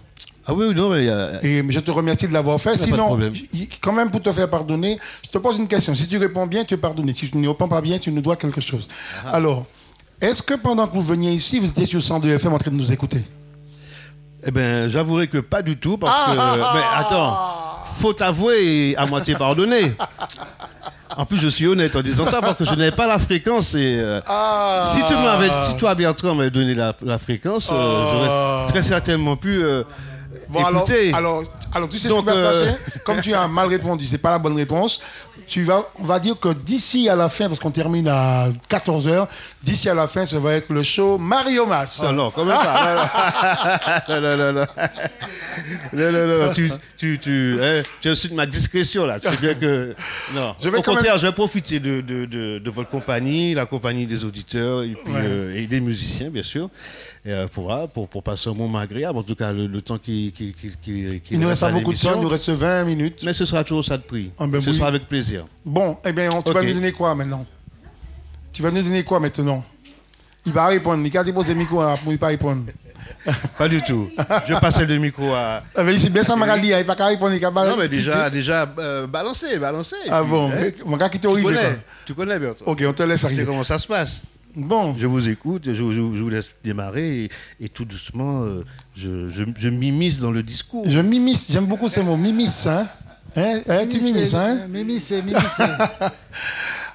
Ah 0.47 0.53
oui, 0.53 0.65
oui, 0.69 0.73
non, 0.75 0.89
mais 0.89 1.07
a- 1.09 1.43
Et 1.43 1.63
je 1.69 1.79
te 1.79 1.91
remercie 1.91 2.27
de 2.27 2.33
l'avoir 2.33 2.59
fait. 2.59 2.75
Sinon, 2.77 3.19
quand 3.81 3.93
même 3.93 4.09
pour 4.09 4.21
te 4.21 4.31
faire 4.31 4.49
pardonner, 4.49 4.97
je 5.23 5.29
te 5.29 5.37
pose 5.37 5.57
une 5.57 5.67
question. 5.67 5.93
Si 5.93 6.07
tu 6.07 6.17
réponds 6.17 6.47
bien, 6.47 6.63
tu 6.65 6.73
es 6.73 6.77
pardonné. 6.77 7.13
Si 7.13 7.29
tu 7.29 7.37
ne 7.37 7.47
réponds 7.47 7.67
pas 7.67 7.81
bien, 7.81 7.99
tu 7.99 8.11
nous 8.11 8.21
dois 8.21 8.35
quelque 8.35 8.61
chose. 8.61 8.87
Ah. 9.25 9.31
Alors, 9.35 9.65
est-ce 10.21 10.41
que 10.41 10.55
pendant 10.55 10.87
que 10.87 10.95
vous 10.95 11.03
veniez 11.03 11.31
ici, 11.33 11.59
vous 11.59 11.67
étiez 11.67 11.85
sur 11.85 12.01
102 12.01 12.29
FM 12.31 12.53
en 12.53 12.57
train 12.57 12.71
de 12.71 12.75
nous 12.77 12.91
écouter? 12.91 13.21
Eh 14.45 14.51
bien, 14.51 14.87
j'avouerai 14.89 15.27
que 15.27 15.39
pas 15.39 15.61
du 15.61 15.77
tout, 15.77 15.97
parce 15.97 16.15
Ah, 16.27 16.31
que. 16.31 16.77
mais 16.77 16.83
attends, 16.95 17.37
faut 17.99 18.15
avouer 18.21 18.91
et 18.91 18.97
à 18.97 19.05
moitié 19.05 19.35
pardonner. 19.35 19.93
En 21.17 21.25
plus, 21.25 21.37
je 21.37 21.47
suis 21.47 21.65
honnête 21.65 21.95
en 21.95 22.01
disant 22.01 22.25
ça, 22.25 22.41
parce 22.41 22.55
que 22.55 22.65
je 22.65 22.71
n'avais 22.71 22.91
pas 22.91 23.07
la 23.07 23.17
fréquence. 23.19 23.73
Et, 23.73 23.97
euh, 23.99 24.19
Ah. 24.27 24.91
Si 24.93 25.01
tu 25.05 25.13
m'avais, 25.13 25.49
si 25.65 25.77
toi, 25.77 25.95
Bertrand, 25.95 26.35
m'avais 26.35 26.49
donné 26.49 26.73
la, 26.75 26.93
la 27.01 27.17
fréquence, 27.19 27.69
euh, 27.71 27.75
Ah. 27.75 28.11
j'aurais 28.11 28.67
très 28.73 28.81
certainement 28.83 29.37
pu 29.37 29.63
euh, 29.63 29.83
Bon, 30.49 30.65
alors, 30.65 30.81
écouter. 30.81 31.13
alors, 31.13 31.43
alors, 31.73 31.87
tu 31.87 31.99
sais 31.99 32.09
Donc, 32.09 32.25
ce 32.27 32.31
qui 32.31 32.37
va 32.41 32.51
se 32.53 32.57
euh, 32.57 32.65
passer? 32.71 32.99
Comme 33.05 33.21
tu 33.21 33.33
as 33.33 33.47
mal 33.47 33.67
répondu, 33.67 34.05
c'est 34.05 34.17
pas 34.17 34.31
la 34.31 34.39
bonne 34.39 34.57
réponse. 34.57 34.99
Tu 35.47 35.63
vas, 35.63 35.83
on 35.99 36.05
va 36.05 36.19
dire 36.19 36.39
que 36.39 36.53
d'ici 36.53 37.07
à 37.07 37.15
la 37.15 37.29
fin, 37.29 37.47
parce 37.47 37.59
qu'on 37.59 37.71
termine 37.71 38.07
à 38.07 38.47
14h, 38.69 39.27
d'ici 39.63 39.87
à 39.89 39.93
la 39.93 40.07
fin, 40.07 40.25
ça 40.25 40.39
va 40.39 40.53
être 40.55 40.69
le 40.71 40.81
show 40.83 41.17
Mario 41.19 41.65
Mas. 41.67 42.01
Ah 42.03 42.11
non, 42.11 42.31
quand 42.31 42.45
même 42.45 42.57
pas. 42.57 44.03
Non, 44.09 44.21
non, 44.21 44.37
non, 44.37 44.53
non. 44.53 44.65
Non, 45.93 46.11
non, 46.11 46.27
non, 46.27 46.45
non, 46.47 46.53
Tu, 46.53 46.71
tu, 46.97 47.19
tu, 47.19 47.57
hein, 47.61 47.83
tu 48.01 48.09
insultes 48.09 48.33
ma 48.33 48.45
discrétion 48.45 49.05
là. 49.05 49.19
Tu 49.19 49.29
sais 49.29 49.37
bien 49.37 49.53
que. 49.53 49.95
Non. 50.33 50.55
Je 50.61 50.69
vais 50.69 50.79
Au 50.79 50.81
contraire, 50.81 51.13
même- 51.13 51.21
je 51.21 51.27
vais 51.27 51.33
profiter 51.33 51.79
de, 51.79 52.01
de, 52.01 52.25
de, 52.25 52.59
de 52.59 52.69
votre 52.71 52.89
compagnie, 52.89 53.53
la 53.53 53.65
compagnie 53.65 54.07
des 54.07 54.23
auditeurs 54.25 54.83
et, 54.83 54.89
puis, 55.03 55.13
Ouais. 55.13 55.19
euh, 55.23 55.55
et 55.55 55.67
des 55.67 55.79
musiciens, 55.79 56.29
bien 56.29 56.43
sûr, 56.43 56.69
et, 57.25 57.31
euh, 57.31 57.47
pour, 57.47 57.73
pour, 57.89 58.07
pour 58.07 58.23
passer 58.23 58.49
un 58.49 58.53
moment 58.53 58.77
agréable. 58.77 59.17
En 59.17 59.23
tout 59.23 59.35
cas, 59.35 59.51
le, 59.51 59.65
le 59.67 59.81
temps 59.81 59.97
qui, 59.97 60.31
qui, 60.35 60.53
qui, 60.53 60.69
qui, 60.69 61.21
qui 61.21 61.21
Il 61.31 61.39
nous 61.39 61.47
reste 61.47 61.61
pas 61.61 61.71
beaucoup 61.71 61.93
de 61.93 61.97
temps, 61.99 62.13
il 62.15 62.21
nous 62.21 62.29
reste 62.29 62.49
20 62.49 62.83
minutes. 62.83 63.21
Mais 63.25 63.33
ce 63.33 63.45
sera 63.45 63.63
toujours 63.63 63.83
ça 63.83 63.97
de 63.97 64.03
prix. 64.03 64.31
Ah 64.37 64.45
ben 64.47 64.61
ce 64.61 64.69
oui. 64.69 64.75
sera 64.77 64.87
avec 64.89 65.07
plaisir. 65.07 65.45
Bon, 65.65 65.97
eh 66.05 66.11
bien, 66.11 66.31
on- 66.31 66.41
tu 66.41 66.53
vas 66.53 66.61
nous 66.61 66.73
donner 66.73 66.91
quoi 66.91 67.15
maintenant? 67.15 67.45
Tu 68.53 68.61
vas 68.61 68.71
nous 68.71 68.81
donner 68.83 69.03
quoi 69.03 69.19
maintenant? 69.19 69.63
Il 70.45 70.53
va 70.53 70.67
répondre. 70.67 71.05
Il 71.05 71.17
a 71.17 71.23
déposé 71.23 71.53
le 71.53 71.59
micro, 71.59 71.81
hein, 71.81 71.95
il 72.05 72.11
ne 72.11 72.17
pas 72.17 72.27
répondre. 72.27 72.65
Pas 73.57 73.67
du 73.67 73.81
tout. 73.81 74.09
Je 74.47 74.53
passer 74.59 74.85
le 74.85 74.97
micro 74.97 75.33
à. 75.33 75.63
Ah, 75.75 75.83
mais 75.83 75.95
ici, 75.95 76.09
bien 76.11 76.21
ça, 76.23 76.35
Magali, 76.35 76.69
il 76.69 76.83
va 76.85 76.95
pas 76.95 77.07
répondre. 77.07 77.33
il 77.33 77.39
va 77.39 77.51
pas- 77.51 77.67
Non, 77.67 77.75
mais 77.77 77.87
déjà, 77.87 78.29
déjà 78.29 78.71
euh, 78.77 79.07
balancé, 79.07 79.57
balancé. 79.57 79.95
Ah 80.09 80.21
bon, 80.23 80.51
hein, 80.51 80.69
mon 80.85 80.95
gars 80.97 81.09
qui 81.09 81.19
t'est 81.19 81.27
tu 81.27 81.41
connais, 81.43 81.79
tu 82.05 82.13
connais, 82.13 82.37
Bertrand. 82.37 82.65
Ok, 82.71 82.83
on 82.87 82.93
te 82.93 83.01
laisse 83.03 83.15
Tu 83.21 83.21
sais 83.21 83.25
arriver. 83.27 83.45
comment 83.45 83.63
ça 83.63 83.79
se 83.79 83.87
passe. 83.87 84.21
Bon, 84.55 84.93
Je 84.97 85.05
vous 85.05 85.27
écoute, 85.27 85.63
je, 85.65 85.73
je- 85.73 85.91
je 85.91 85.99
vous 86.23 86.29
laisse 86.29 86.49
démarrer 86.63 87.25
et, 87.25 87.29
et 87.59 87.69
tout 87.69 87.83
doucement, 87.85 88.43
euh, 88.43 88.61
je, 88.95 89.29
je, 89.29 89.69
m'immisce 89.69 90.19
dans 90.19 90.31
le 90.31 90.43
discours. 90.43 90.85
je 90.87 90.99
m'immisce, 90.99 91.51
j'aime 91.51 91.65
beaucoup 91.65 91.89
ce 91.89 91.99
mot, 91.99 92.15
m'immisce, 92.15 92.65
hein 92.67 92.87
Hein, 93.37 93.59
hein, 93.67 93.85
Tu 93.89 93.99
m'immisces, 93.99 94.33
hein 94.33 94.59
c'est 94.61 94.67
Mimi, 94.69 94.99
c'est. 95.01 95.21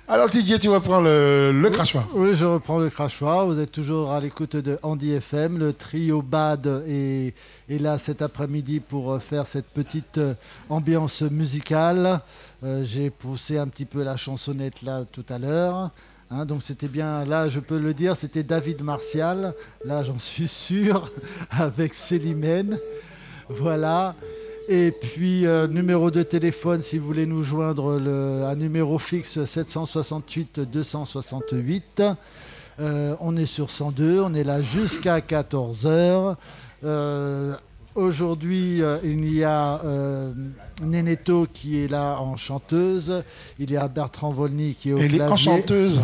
Alors 0.09 0.29
Didier, 0.31 0.59
tu 0.59 0.69
reprends 0.71 1.01
le, 1.01 1.53
le 1.53 1.71
crachoir. 1.71 2.09
Oui, 2.15 2.31
je 2.35 2.45
reprends 2.47 2.79
le 2.79 2.89
crachoir. 2.89 3.47
Vous 3.47 3.61
êtes 3.61 3.71
toujours 3.71 4.11
à 4.11 4.21
l'écoute 4.21 4.57
de 4.57 4.79
Andy 4.83 5.13
FM. 5.13 5.59
Le 5.59 5.73
trio 5.75 6.23
Bad 6.23 6.67
est, 6.89 7.35
est 7.69 7.79
là 7.79 7.99
cet 7.99 8.23
après-midi 8.23 8.81
pour 8.81 9.13
euh, 9.13 9.19
faire 9.21 9.47
cette 9.47 9.67
petite 9.67 10.17
euh, 10.19 10.35
ambiance 10.71 11.23
musicale. 11.23 12.21
Euh, 12.65 12.85
J'ai 12.85 13.11
poussé 13.11 13.59
un 13.59 13.69
petit 13.69 13.85
peu 13.85 14.03
la 14.03 14.17
chansonnette 14.17 14.83
là 14.83 15.05
tout 15.13 15.25
à 15.29 15.39
l'heure. 15.39 15.91
Hein, 16.31 16.45
donc 16.45 16.63
c'était 16.63 16.87
bien, 16.87 17.25
là 17.25 17.49
je 17.49 17.59
peux 17.59 17.79
le 17.79 17.93
dire, 17.93 18.17
c'était 18.17 18.45
David 18.45 18.83
Martial, 18.83 19.53
là 19.85 20.05
j'en 20.05 20.21
suis 20.21 20.47
sûr, 20.47 21.11
avec 21.51 21.95
Célimène. 21.95 22.79
Voilà. 23.49 24.15
Et 24.69 24.93
puis, 24.93 25.47
euh, 25.47 25.67
numéro 25.67 26.13
de 26.13 26.23
téléphone, 26.23 26.83
si 26.83 26.99
vous 26.99 27.07
voulez 27.07 27.27
nous 27.27 27.43
joindre, 27.43 28.01
un 28.49 28.55
numéro 28.55 29.01
fixe 29.01 29.39
768-268. 29.39 32.15
Euh, 32.79 33.17
on 33.21 33.37
est 33.37 33.47
sur 33.47 33.73
102, 33.73 34.21
on 34.21 34.33
est 34.33 34.45
là 34.45 34.63
jusqu'à 34.63 35.19
14h. 35.19 36.37
Euh, 36.85 37.57
Aujourd'hui, 38.05 38.83
euh, 38.83 38.97
il 39.05 39.31
y 39.35 39.45
a 39.45 39.79
euh, 39.85 40.33
Neneto 40.83 41.47
qui 41.53 41.85
est 41.85 41.89
là 41.89 42.17
en 42.19 42.35
chanteuse. 42.39 43.23
Il 43.59 43.71
y 43.71 43.77
a 43.77 43.87
Bertrand 43.89 44.33
Volny 44.33 44.73
qui 44.75 44.89
est 44.89 44.93
au 44.95 44.99
Elle 44.99 45.05
est 45.15 45.19
clavier. 45.19 45.33
enchanteuse. 45.35 46.01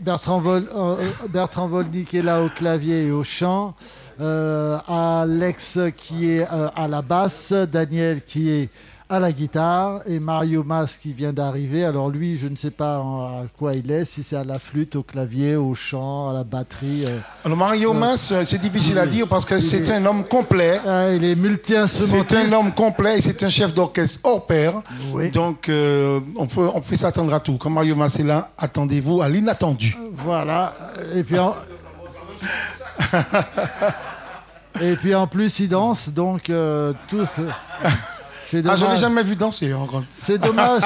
Bertrand, 0.00 0.40
Vol- 0.40 0.68
euh, 0.76 0.96
Bertrand 1.30 1.66
Volny 1.68 2.04
qui 2.04 2.18
est 2.18 2.22
là 2.22 2.42
au 2.42 2.48
clavier 2.50 3.06
et 3.06 3.10
au 3.10 3.24
chant. 3.24 3.74
Euh, 4.20 4.76
Alex 4.86 5.78
qui 5.96 6.28
est 6.30 6.46
euh, 6.52 6.68
à 6.76 6.88
la 6.88 7.00
basse. 7.00 7.52
Daniel 7.52 8.20
qui 8.22 8.50
est 8.50 8.68
à 9.08 9.20
la 9.20 9.32
guitare. 9.32 10.00
Et 10.06 10.18
Mario 10.18 10.64
Mas 10.64 10.96
qui 10.96 11.12
vient 11.12 11.32
d'arriver. 11.32 11.84
Alors 11.84 12.08
lui, 12.10 12.36
je 12.38 12.48
ne 12.48 12.56
sais 12.56 12.70
pas 12.70 12.96
à 12.96 13.42
quoi 13.58 13.74
il 13.74 13.90
est. 13.90 14.04
Si 14.04 14.22
c'est 14.22 14.36
à 14.36 14.44
la 14.44 14.58
flûte, 14.58 14.96
au 14.96 15.02
clavier, 15.02 15.56
au 15.56 15.74
chant, 15.74 16.30
à 16.30 16.32
la 16.32 16.44
batterie. 16.44 17.04
euh. 17.06 17.18
Alors 17.44 17.58
Mario 17.58 17.92
Mas, 17.92 18.32
euh, 18.32 18.44
c'est 18.44 18.58
difficile 18.58 18.98
à 18.98 19.06
dire 19.06 19.28
parce 19.28 19.44
que 19.44 19.60
c'est 19.60 19.88
un 19.90 20.04
homme 20.06 20.24
complet. 20.24 20.80
Ah, 20.86 21.10
il 21.12 21.22
est 21.24 21.30
C'est 21.30 21.36
multi-instrumentiste. 21.36 22.52
un 22.52 22.52
homme 22.56 22.72
complet 22.72 23.18
et 23.18 23.20
c'est 23.20 23.42
un 23.42 23.48
chef 23.48 23.74
d'orchestre 23.74 24.20
hors 24.24 24.46
pair. 24.46 24.74
Oui. 25.12 25.30
Donc, 25.30 25.68
euh, 25.68 26.20
on 26.36 26.46
peut, 26.46 26.68
on 26.74 26.80
peut 26.80 26.96
s'attendre 26.96 27.32
à 27.34 27.40
tout. 27.40 27.56
Comme 27.58 27.74
Mario 27.74 27.94
Mas 27.94 28.18
est 28.18 28.22
là, 28.24 28.50
attendez-vous 28.58 29.20
à 29.22 29.28
l'inattendu. 29.28 29.96
Voilà. 30.12 30.74
Et 31.14 31.22
puis 31.24 31.38
en... 31.38 31.54
Et 34.80 34.94
puis 34.96 35.14
en 35.14 35.26
plus, 35.28 35.60
il 35.60 35.68
danse, 35.68 36.08
donc 36.08 36.50
euh, 36.50 36.92
tous. 37.08 37.28
C'est 38.62 38.68
Ah, 38.68 38.76
j'en 38.76 38.84
ai 38.84 38.88
dommage. 38.88 39.00
jamais 39.00 39.22
vu 39.24 39.34
danser. 39.36 39.74
C'est 40.12 40.38
dommage. 40.38 40.82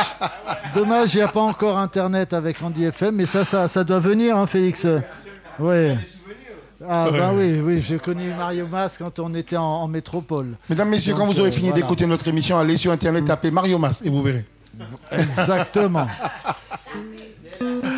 dommage, 0.74 1.12
il 1.14 1.18
n'y 1.18 1.22
a 1.22 1.28
pas 1.28 1.40
encore 1.42 1.76
Internet 1.78 2.32
avec 2.32 2.62
Andy 2.62 2.84
FM, 2.86 3.16
mais 3.16 3.26
ça, 3.26 3.44
ça, 3.44 3.68
ça 3.68 3.84
doit 3.84 3.98
venir, 3.98 4.36
hein, 4.38 4.46
Félix. 4.46 4.86
Oui. 5.58 5.94
Ah 6.88 7.08
ben 7.10 7.32
oui, 7.34 7.60
oui, 7.62 7.84
j'ai 7.86 7.98
connu 7.98 8.32
Mario 8.38 8.66
Mas 8.70 8.96
quand 8.96 9.18
on 9.18 9.34
était 9.34 9.56
en, 9.56 9.64
en 9.64 9.88
métropole. 9.88 10.54
Mesdames, 10.70 10.88
Messieurs, 10.88 11.12
Donc, 11.12 11.20
quand 11.22 11.26
vous 11.26 11.40
aurez 11.40 11.48
euh, 11.48 11.52
fini 11.52 11.68
voilà. 11.70 11.82
d'écouter 11.82 12.06
notre 12.06 12.26
émission, 12.28 12.56
allez 12.58 12.76
sur 12.76 12.92
Internet, 12.92 13.24
tapez 13.26 13.50
Mario 13.50 13.78
Mas 13.78 14.00
et 14.02 14.08
vous 14.08 14.22
verrez. 14.22 14.44
Exactement. 15.10 16.06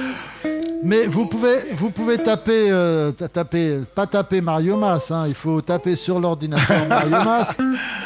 Mais 0.83 1.05
vous 1.07 1.27
pouvez, 1.27 1.57
vous 1.77 1.91
pouvez 1.91 2.17
taper, 2.19 2.71
euh, 2.71 3.13
ta- 3.13 3.29
taper, 3.29 3.81
pas 3.95 4.07
taper 4.07 4.41
Mario 4.41 4.77
Mas, 4.77 5.11
hein, 5.11 5.25
il 5.29 5.35
faut 5.35 5.61
taper 5.61 5.95
sur 5.95 6.19
l'ordinateur 6.21 6.87
Mario 6.89 7.11
Mas. 7.11 7.57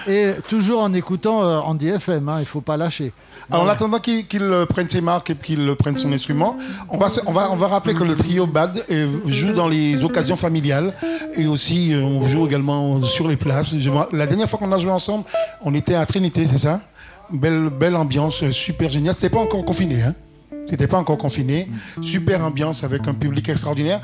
Et 0.09 0.31
toujours 0.49 0.83
en 0.83 0.93
écoutant 0.93 1.45
euh, 1.45 1.59
Andy 1.61 1.89
FM, 1.89 2.29
hein, 2.29 2.37
il 2.41 2.47
faut 2.47 2.61
pas 2.61 2.77
lâcher. 2.77 3.13
Alors, 3.51 3.65
en 3.65 3.69
attendant 3.69 3.99
qu'il 3.99 4.27
prenne 4.69 4.89
ses 4.89 5.01
marques 5.01 5.31
et 5.31 5.37
qu'il 5.37 5.75
prenne 5.77 5.97
son 5.97 6.13
instrument, 6.13 6.57
on 6.89 6.99
va, 6.99 7.09
se- 7.09 7.21
on, 7.27 7.33
va, 7.33 7.51
on 7.53 7.57
va 7.57 7.69
rappeler 7.69 7.95
que 7.95 8.03
le 8.03 8.17
trio 8.17 8.47
Bad 8.47 8.83
euh, 8.91 9.07
joue 9.27 9.53
dans 9.53 9.69
les 9.69 10.03
occasions 10.05 10.37
familiales. 10.37 10.95
Et 11.37 11.47
aussi 11.47 11.93
euh, 11.95 12.01
on 12.03 12.27
joue 12.27 12.47
également 12.47 13.01
sur 13.03 13.29
les 13.29 13.37
places. 13.37 13.77
Je 13.79 13.91
la 14.13 14.27
dernière 14.27 14.49
fois 14.51 14.59
qu'on 14.59 14.73
a 14.73 14.79
joué 14.79 14.91
ensemble, 14.91 15.25
on 15.63 15.75
était 15.75 15.95
à 15.95 16.05
Trinité, 16.07 16.47
c'est 16.47 16.59
ça? 16.59 16.81
Belle, 17.31 17.69
belle 17.71 17.95
ambiance, 17.97 18.49
super 18.51 18.91
génial. 18.91 19.15
C'était 19.15 19.31
pas 19.31 19.39
encore 19.41 19.65
confiné, 19.65 20.03
hein? 20.03 20.15
C'était 20.69 20.87
pas 20.89 20.99
encore 20.99 21.19
confiné. 21.19 21.69
Super 22.03 22.45
ambiance 22.45 22.85
avec 22.85 23.07
un 23.09 23.15
public 23.15 23.49
extraordinaire. 23.49 24.01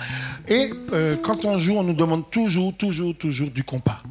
Et 0.48 0.70
euh, 0.92 1.16
quand 1.22 1.44
on 1.44 1.58
joue, 1.58 1.74
on 1.76 1.82
nous 1.84 1.94
demande 1.94 2.30
toujours, 2.30 2.76
toujours, 2.76 3.14
toujours 3.16 3.50
du 3.50 3.64
compas. 3.64 4.02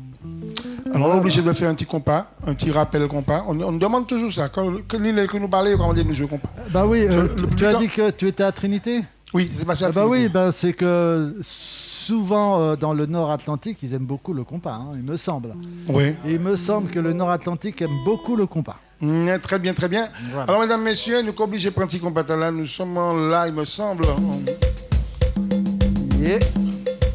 Alors 0.93 1.09
on 1.09 1.13
est 1.15 1.17
obligé 1.19 1.41
de 1.43 1.53
faire 1.53 1.69
un 1.69 1.76
petit 1.76 1.85
compas, 1.85 2.31
un 2.47 2.53
petit 2.55 2.71
rappel 2.71 3.07
compas. 3.07 3.43
On, 3.47 3.59
on 3.61 3.71
nous 3.71 3.77
demande 3.80 4.07
toujours 4.07 4.34
ça. 4.34 4.49
Quand, 4.49 4.71
l'île 4.99 5.27
que 5.30 5.38
nous 5.38 5.47
parlez, 5.49 5.73
comment 5.77 5.93
dire, 5.93 6.05
nous 6.05 6.13
jouons 6.15 6.27
compas. 6.27 6.49
Bah 6.71 6.85
oui, 6.88 7.05
euh, 7.07 7.27
Le- 7.35 7.41
le 7.43 7.47
tu 7.55 7.65
as 7.65 7.76
dit 7.76 7.88
que 7.89 8.09
tu 8.11 8.27
étais 8.27 8.43
à 8.43 8.51
Trinité 8.51 9.01
Oui, 9.34 9.51
c'est 9.57 9.65
passé 9.65 9.84
à 9.84 9.88
Ah 9.88 9.91
bah 9.91 10.01
Trinité. 10.01 10.23
oui, 10.23 10.30
bah 10.30 10.51
c'est 10.51 10.73
que 10.73 11.35
souvent 11.41 12.59
euh, 12.59 12.76
dans 12.76 12.93
le 12.93 13.05
Nord 13.05 13.30
Atlantique, 13.30 13.77
ils 13.84 13.93
aiment 13.93 14.05
beaucoup 14.07 14.34
le 14.34 14.43
compas, 14.43 14.73
hein, 14.73 14.88
il 14.95 15.03
me 15.03 15.15
semble. 15.17 15.53
Oui. 15.88 16.13
Et 16.26 16.34
il 16.34 16.39
me 16.39 16.55
semble 16.55 16.89
que 16.89 16.99
le 16.99 17.13
Nord 17.13 17.30
Atlantique 17.30 17.81
aime 17.84 18.03
beaucoup 18.03 18.35
le 18.35 18.47
compas. 18.47 18.77
Mm, 19.01 19.39
très 19.41 19.59
bien, 19.59 19.73
très 19.73 19.88
bien. 19.88 20.09
Voilà. 20.31 20.43
Alors, 20.43 20.61
mesdames, 20.61 20.84
messieurs, 20.84 21.21
nous 21.21 21.34
obligés 21.43 21.71
compas 21.99 22.23
là. 22.35 22.51
Nous 22.51 22.67
sommes 22.67 23.30
là, 23.30 23.47
il 23.47 23.53
me 23.53 23.65
semble. 23.65 24.05
Yeah, 26.19 26.39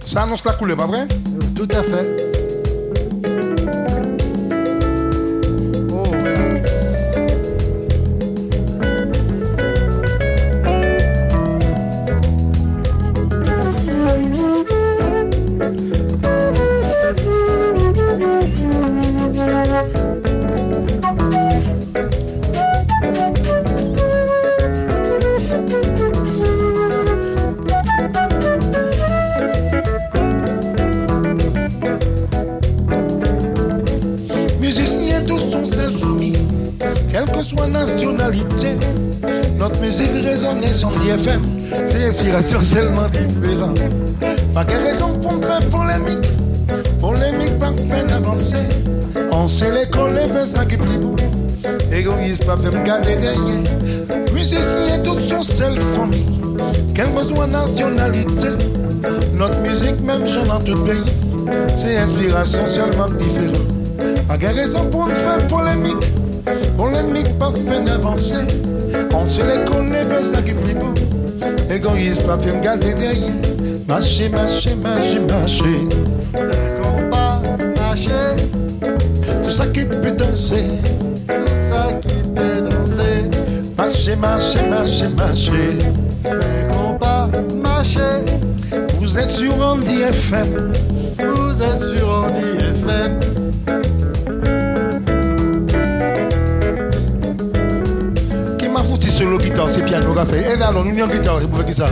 Ça 0.06 0.22
annonce 0.22 0.44
la 0.44 0.54
couleur, 0.54 0.76
pas 0.78 0.86
vrai? 0.86 1.02
Euh, 1.02 1.40
tout 1.54 1.68
à 1.70 1.82
fait. 1.82 2.43
Pas. 52.70 54.32
Musiciens 54.32 54.98
tous 55.02 55.20
sont 55.20 55.42
seule 55.42 55.78
famille, 55.96 56.24
quelle 56.94 57.12
que 57.12 57.34
soit 57.34 57.46
nationalité. 57.46 58.48
Notre 59.34 59.58
musique, 59.60 60.00
même 60.00 60.26
j'en 60.26 60.44
dans 60.44 60.60
tout 60.60 60.78
pays, 60.84 61.04
c'est 61.76 61.98
inspiration 61.98 62.66
seulement 62.66 63.08
différente. 63.18 63.56
Pas 64.28 64.36
de 64.38 64.46
raison 64.46 64.86
pour 64.90 65.08
une 65.08 65.14
fin 65.14 65.38
polémique, 65.48 66.06
polémique 66.76 67.38
pas 67.38 67.52
fin 67.66 67.82
d'avancer. 67.82 68.46
On 69.14 69.26
se 69.26 69.42
les 69.42 69.64
connaît, 69.70 70.04
mais 70.04 70.22
ça 70.22 70.40
qui 70.40 70.52
plie 70.52 70.74
beau. 70.74 70.94
Égoïste, 71.70 72.26
pas 72.26 72.38
fait 72.38 72.56
me 72.56 72.62
garder 72.62 72.94
derrière. 72.94 73.30
Marcher, 73.86 74.28
marcher, 74.30 74.74
marcher, 74.76 75.20
marcher. 75.20 75.88
Compas, 76.82 77.42
marché, 77.76 78.10
Tout 79.42 79.50
ça 79.50 79.66
qui 79.66 79.84
peut 79.84 80.10
danser. 80.12 80.83
Marcher, 84.24 84.62
marcher, 84.70 85.08
marcher, 85.08 85.08
marcher. 85.10 85.78
Les 86.24 86.74
compas, 86.74 87.28
marché, 87.62 88.00
Vous 88.98 89.18
êtes 89.18 89.28
sur 89.28 89.54
Andy 89.62 90.00
FM. 90.00 90.72
vous 91.18 91.62
êtes 91.62 91.82
sur 91.82 92.08
Andy 92.08 92.56
FM. 92.58 93.20
Qui 98.58 98.68
m'a 98.70 98.82
foutu 98.82 99.10
sur 99.10 99.28
le 99.28 99.36
guitare, 99.36 99.68
c'est 99.70 99.84
piano 99.84 100.14
fait. 100.24 100.54
Et 100.54 100.56
là, 100.56 100.68
alors, 100.68 100.86
nous, 100.86 100.94
nous, 100.94 101.06
guitare, 101.06 101.40
c'est 101.42 101.46
pour 101.46 101.58
faire 101.58 101.66
qui 101.66 101.74
ça 101.74 101.88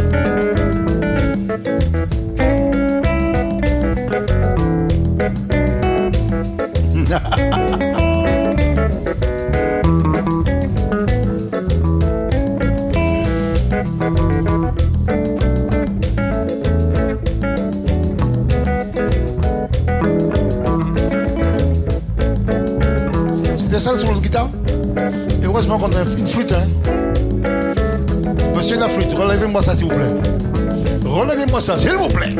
heureusement 25.62 25.78
qu'on 25.78 25.96
a 25.96 26.02
une 26.18 26.26
flûte, 26.26 26.52
hein 26.52 26.66
Monsieur 28.54 28.78
la 28.78 28.88
flûte, 28.88 29.12
relevez-moi 29.14 29.62
ça 29.62 29.76
s'il 29.76 29.84
vous 29.84 29.90
plaît. 29.90 30.08
Relevez-moi 31.04 31.60
ça, 31.60 31.78
s'il 31.78 31.94
vous 31.94 32.08
plaît. 32.08 32.34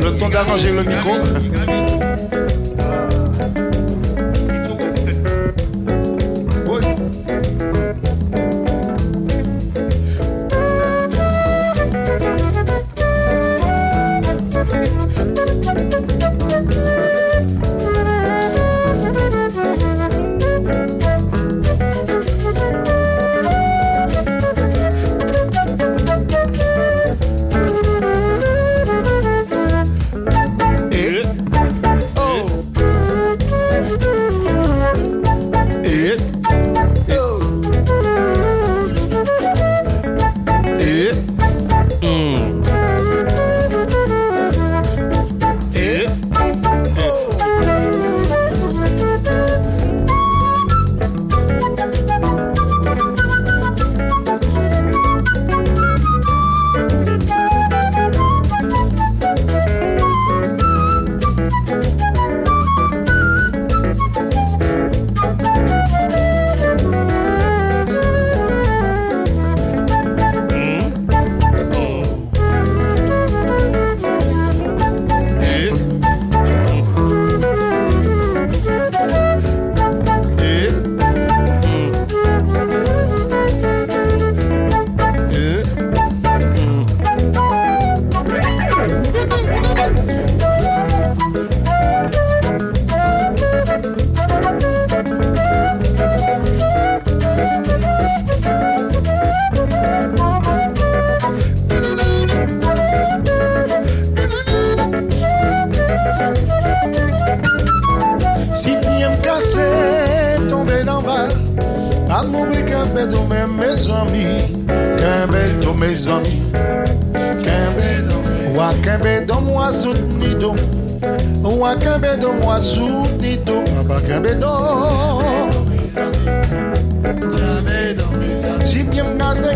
Le 0.00 0.18
temps 0.18 0.28
d'arranger 0.28 0.72
le 0.72 0.82
micro. 0.82 1.71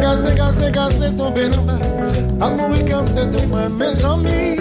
Cassé, 0.00 0.34
cassé, 0.34 0.72
cassé, 0.72 1.16
tombé 1.16 1.48
dans 1.48 1.62
bas, 1.62 1.78
à 2.40 2.50
mourir 2.50 2.84
qu'un 2.84 3.02
bête 3.02 3.30
de 3.30 3.40
mes 3.78 4.04
amis, 4.04 4.56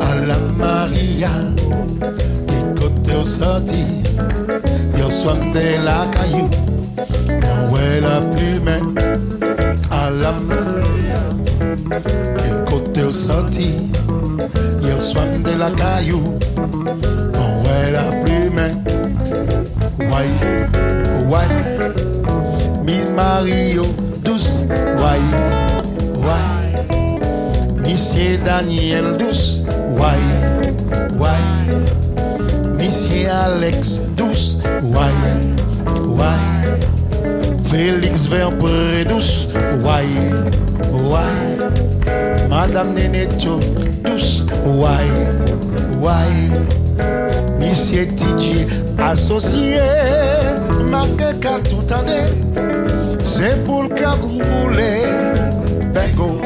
à 0.00 0.14
la 0.26 0.38
Maria, 0.56 1.30
qui 2.46 2.80
côté 2.80 3.16
au 3.20 3.24
sorti, 3.24 3.84
soin 5.10 5.36
de 5.54 5.84
la 5.84 6.06
caillou, 6.12 6.48
ouais 7.70 8.00
la 8.00 8.20
plume, 8.20 8.68
à 9.90 10.10
la 10.10 10.32
Maria, 10.32 11.20
qui 13.14 13.28
côté 13.28 13.34
au 13.34 13.46
sorti, 13.46 13.74
yo 14.82 14.98
soin 14.98 15.26
de 15.44 15.58
la 15.58 15.70
caillou, 15.70 16.22
ouais 17.64 17.92
la 17.92 18.10
plume, 18.22 18.60
ouais, 19.98 20.30
ouais, 21.28 21.48
mi 22.82 22.96
Mario 23.14 23.82
douce, 24.24 24.50
ouais, 24.68 25.22
ouais. 26.18 26.46
Monsieur 27.76 28.38
Daniel 28.44 29.16
Douce, 29.18 29.62
ouais, 29.90 30.22
ouais. 31.16 31.42
Monsieur 32.76 33.30
Alex 33.30 34.00
Douce, 34.16 34.58
ouais, 34.82 35.14
ouais. 36.06 36.42
Félix 37.70 38.26
Verbré 38.26 39.04
Douce, 39.04 39.46
ouais, 39.84 40.08
ouais. 40.92 41.93
Madame 42.54 42.94
Neneto 42.94 43.58
Douce, 44.04 44.44
ouais, 44.64 45.10
ouais. 45.98 47.02
Monsieur 47.58 48.06
Tidji 48.06 48.66
associé, 48.96 49.80
marqué 50.88 51.36
qu'à 51.40 51.58
tout 51.58 51.82
année. 51.92 52.30
C'est 53.24 53.64
pour 53.64 53.82
le 53.82 53.88
cas 53.88 54.12
rouler, 54.12 55.02
Bengo. 55.92 56.40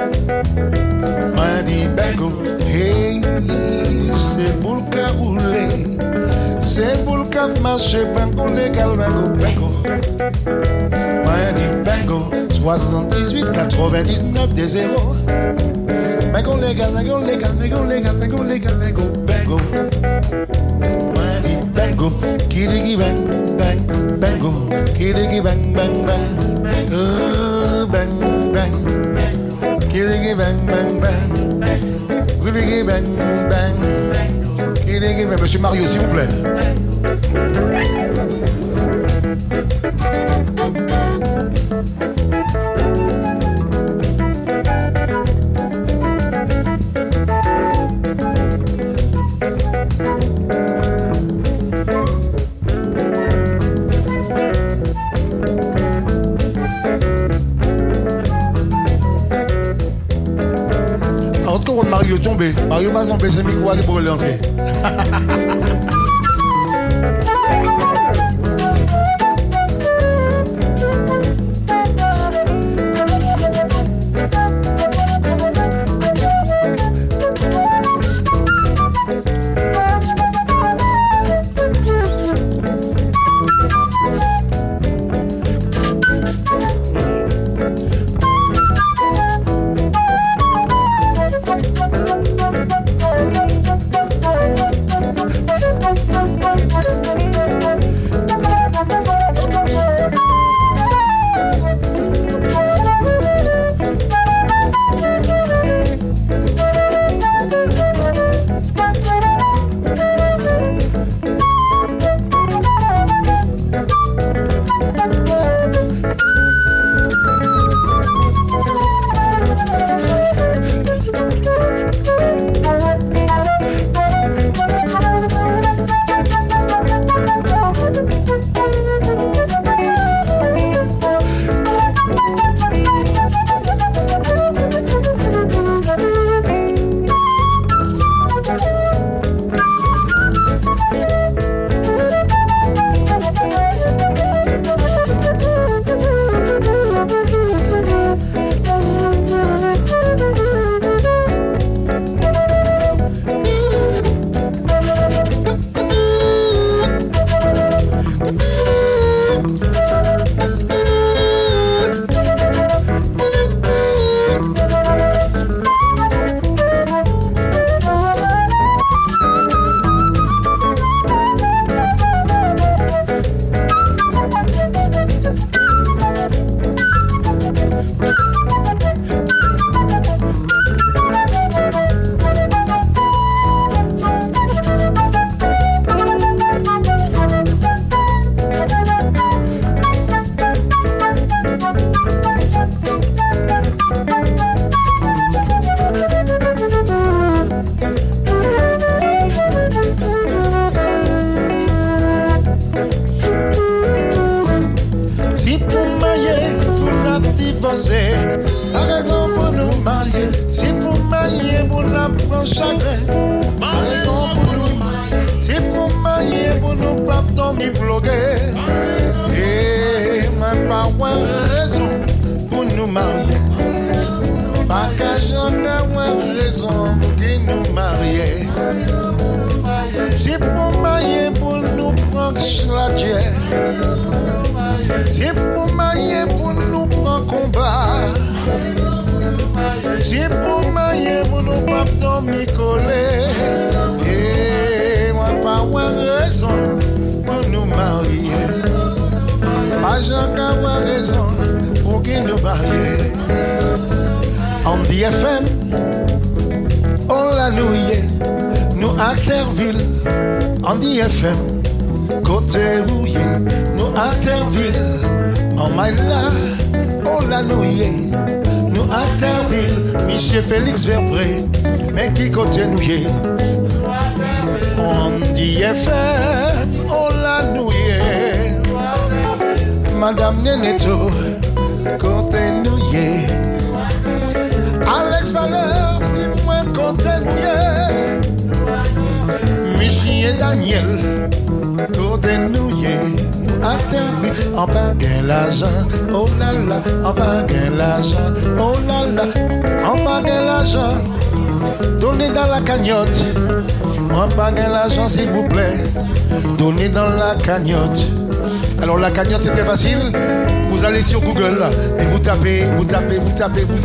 M'a 1.37 1.63
dit 1.63 1.87
hey, 2.73 3.21
c'est 4.17 4.59
pour 4.63 4.77
le 4.77 4.91
cas. 4.91 5.13
C'est 6.63 7.05
pour 7.05 7.19
le 7.19 7.25
cas 7.25 7.49
marcher, 7.61 8.07
Bengo, 8.17 8.47
légal, 8.55 8.93
Bengo. 9.39 9.69
M'a 11.27 11.53
dit 11.53 11.69
Bengo, 11.85 12.31
78, 12.63 13.53
99, 13.53 14.55
des 14.55 14.69
zéros. 14.69 15.13
Lego, 16.39 16.57
Lego, 16.57 16.87
Lego, 16.93 17.19
Lego, 17.19 17.51
Lego, 17.51 17.85
Lego, 17.85 18.15
Lego, 18.15 18.45
Lego, 18.45 18.73
Lego, 18.79 19.03
Bango. 19.27 19.59
Bango, 21.75 22.11
Kidigi 22.49 22.97
Bang, 22.97 23.27
Bang, 23.59 23.81
Bango, 24.21 24.53
Kidigi 24.95 25.43
Bang, 25.43 25.75
Bang, 25.75 26.07
Bang, 26.07 26.27
Bang, 27.91 28.13
Bang, 28.55 28.73
Kidigi 29.91 30.37
Bang, 30.39 30.65
Bang, 30.67 31.01
Bang, 31.01 31.31
Kidigi 32.39 32.87
Bang, 32.87 33.17
Bang, 33.51 33.75
Kidigi 34.87 35.27
Bang, 35.27 35.41
Monsieur 35.41 35.59
Mario, 35.59 35.89
s'il 35.89 35.99
vous 35.99 36.07
plaît. 36.07 36.29
Tombé. 62.99 62.99
Mario 62.99 63.05
va 63.05 63.07
tomber, 63.07 63.31
c'est 63.31 63.43
micro 63.45 63.71
pour 63.85 65.58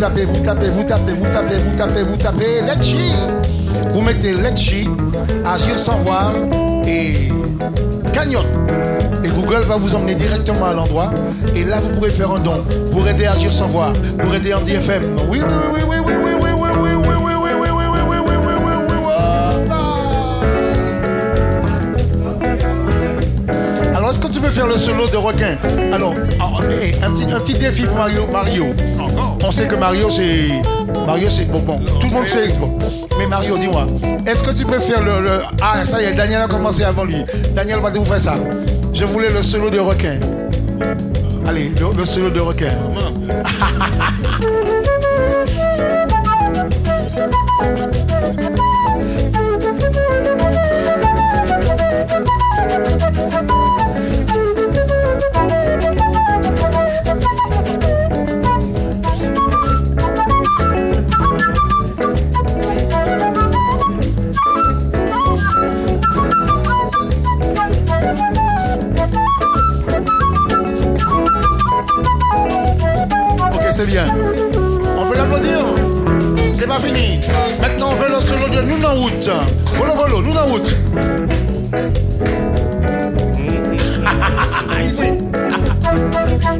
Vous 0.03 0.09
tapez, 0.09 0.25
vous 0.25 0.43
tapez, 0.43 0.67
vous 0.67 0.84
tapez, 0.84 1.13
vous 1.13 1.25
tapez, 1.34 1.55
vous 1.55 1.77
tapez, 1.77 2.03
vous 2.03 2.17
tapez, 2.17 2.61
Letchi. 2.61 2.97
Vous 3.91 4.01
mettez 4.01 4.34
Letchi, 4.34 4.89
agir 5.45 5.80
sans 5.80 5.95
voir 5.99 6.34
et 6.85 7.30
cagnotte. 8.11 8.45
Et 9.23 9.30
Google 9.30 9.61
va 9.61 9.77
vous 9.77 9.95
emmener 9.95 10.15
directement 10.15 10.65
à 10.65 10.73
l'endroit. 10.73 11.13
Et 11.55 11.63
là, 11.63 11.80
vous 11.80 11.88
pourrez 11.91 12.09
faire 12.09 12.31
un 12.31 12.39
don 12.39 12.65
pour 12.91 13.07
aider 13.07 13.27
à 13.27 13.31
agir 13.31 13.53
sans 13.53 13.67
voir, 13.67 13.93
pour 14.19 14.35
aider 14.35 14.53
Andy 14.53 14.73
FM. 14.73 15.03
Oui, 15.30 15.39
oui, 15.41 15.53
oui, 15.73 15.80
oui, 15.88 15.97
oui, 16.05 16.13
oui. 16.25 16.31
oui. 16.41 16.43
Faire 24.53 24.67
le 24.67 24.77
solo 24.77 25.07
de 25.07 25.17
requin 25.17 25.57
Alors, 25.91 26.13
eh, 26.71 26.93
un, 27.03 27.11
petit, 27.11 27.31
un 27.31 27.39
petit 27.39 27.53
défi 27.53 27.84
pour 27.84 27.97
Mario. 27.97 28.27
Mario. 28.31 28.65
On 29.43 29.51
sait 29.51 29.67
que 29.67 29.75
Mario, 29.75 30.09
c'est. 30.09 30.61
Mario, 31.05 31.30
c'est. 31.30 31.49
Bon, 31.51 31.59
bon, 31.59 31.80
tout 31.99 32.07
le 32.07 32.13
monde 32.13 32.27
sait. 32.27 32.49
Bon. 32.59 32.77
Mais 33.17 33.27
Mario, 33.27 33.57
dis-moi, 33.57 33.85
est-ce 34.25 34.41
que 34.43 34.51
tu 34.51 34.63
peux 34.65 34.80
faire 34.80 35.01
le, 35.03 35.21
le- 35.21 35.41
Ah, 35.61 35.85
ça 35.85 36.01
y 36.01 36.05
est, 36.05 36.13
Daniel 36.13 36.41
a 36.41 36.47
commencé 36.47 36.84
avant 36.84 37.03
lui. 37.03 37.23
Daniel 37.55 37.80
va 37.80 37.89
vous 37.89 38.05
faire 38.05 38.21
ça. 38.21 38.35
Je 38.93 39.05
voulais 39.05 39.30
le 39.30 39.43
solo 39.43 39.69
de 39.69 39.80
requin. 39.80 40.15
Allez, 41.47 41.71
le, 41.80 41.97
le 41.97 42.05
solo 42.05 42.30
de 42.30 42.39
requin. 42.39 42.71
On 73.95 75.06
peut 75.07 75.15
l'applaudir 75.15 75.60
C'est 76.56 76.68
pas 76.68 76.80
fini. 76.80 77.20
Maintenant, 77.61 77.90
on 77.91 77.95
fait 77.95 78.10
le 78.10 78.22
solo 78.22 78.48
de 78.49 78.61
Nous 78.64 78.82
en. 78.82 79.30
Volo, 79.78 79.94
volo, 79.94 80.22
nous 80.24 80.34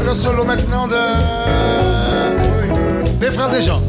le 0.06 0.14
solo 0.14 0.44
maintenant 0.44 0.88
de. 0.88 0.96
Des 3.20 3.32
frères 3.32 3.50
des 3.50 3.62
gens. 3.62 3.82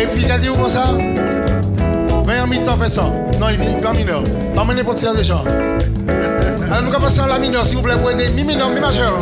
Et 0.00 0.06
puis 0.06 0.22
il 0.24 0.30
a 0.30 0.38
dit 0.38 0.48
où 0.48 0.68
ça 0.68 0.84
Mais 2.26 2.40
en 2.40 2.46
mi-temps 2.46 2.76
fait 2.76 2.90
ça. 2.90 3.04
Non, 3.40 3.48
il 3.48 3.60
est 3.60 3.86
en 3.86 3.92
mineur. 3.92 4.22
Emmenez 4.56 4.84
pour 4.84 4.94
tirer 4.94 5.16
des 5.16 5.24
gens. 5.24 5.44
Alors 6.70 6.82
nous 6.82 6.90
commençons 6.90 7.22
à 7.22 7.28
la 7.28 7.38
mineure, 7.38 7.66
s'il 7.66 7.76
vous 7.76 7.82
plaît, 7.82 7.96
pour 7.96 8.10
aider 8.10 8.28
mi 8.30 8.44
mineur, 8.44 8.70
mi 8.70 8.80
majeur. 8.80 9.18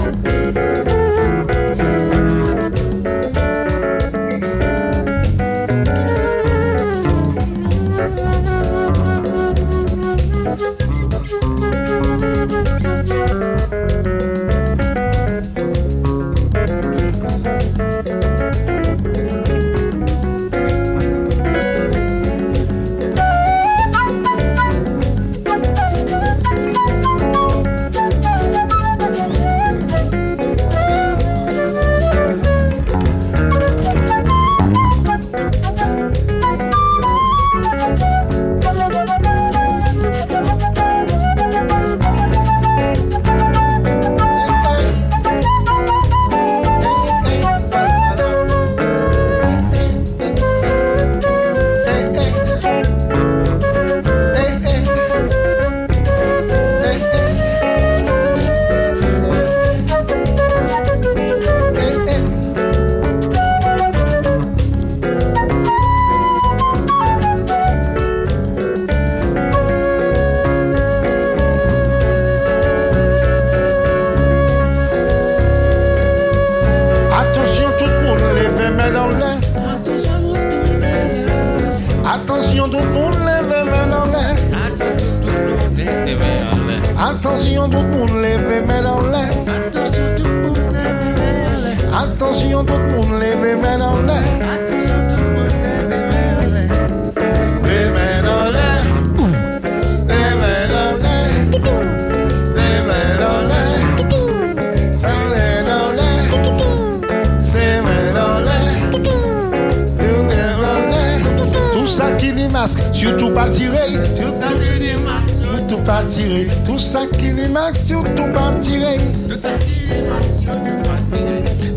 Masque, 113.12 113.18
surtout 113.18 113.34
pas 113.34 113.48
tirer. 113.48 113.92
Surtout 114.14 115.52
surtout 115.52 115.82
pas 115.82 116.02
tirer. 116.08 116.48
Tout 116.64 116.78
ça 116.78 117.06
qui 117.18 117.32
dit 117.32 117.48
masque, 117.48 117.86
surtout 117.86 118.32
pas 118.32 118.52
tirer. 118.60 118.98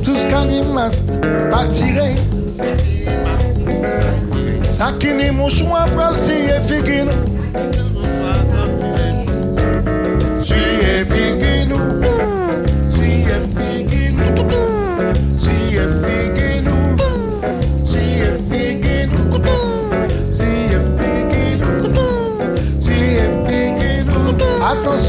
Tout 0.04 0.16
ce 0.16 0.28
qui 0.28 0.48
dit 0.48 0.64
masque, 0.74 1.04
pas 1.52 1.66
tirer. 1.68 2.16
Ça 4.72 4.92
qui 5.00 5.08
dit 5.08 5.32
mouchoir, 5.32 5.86
pral 5.88 6.16
tirer 6.24 6.62
figuine. 6.62 7.10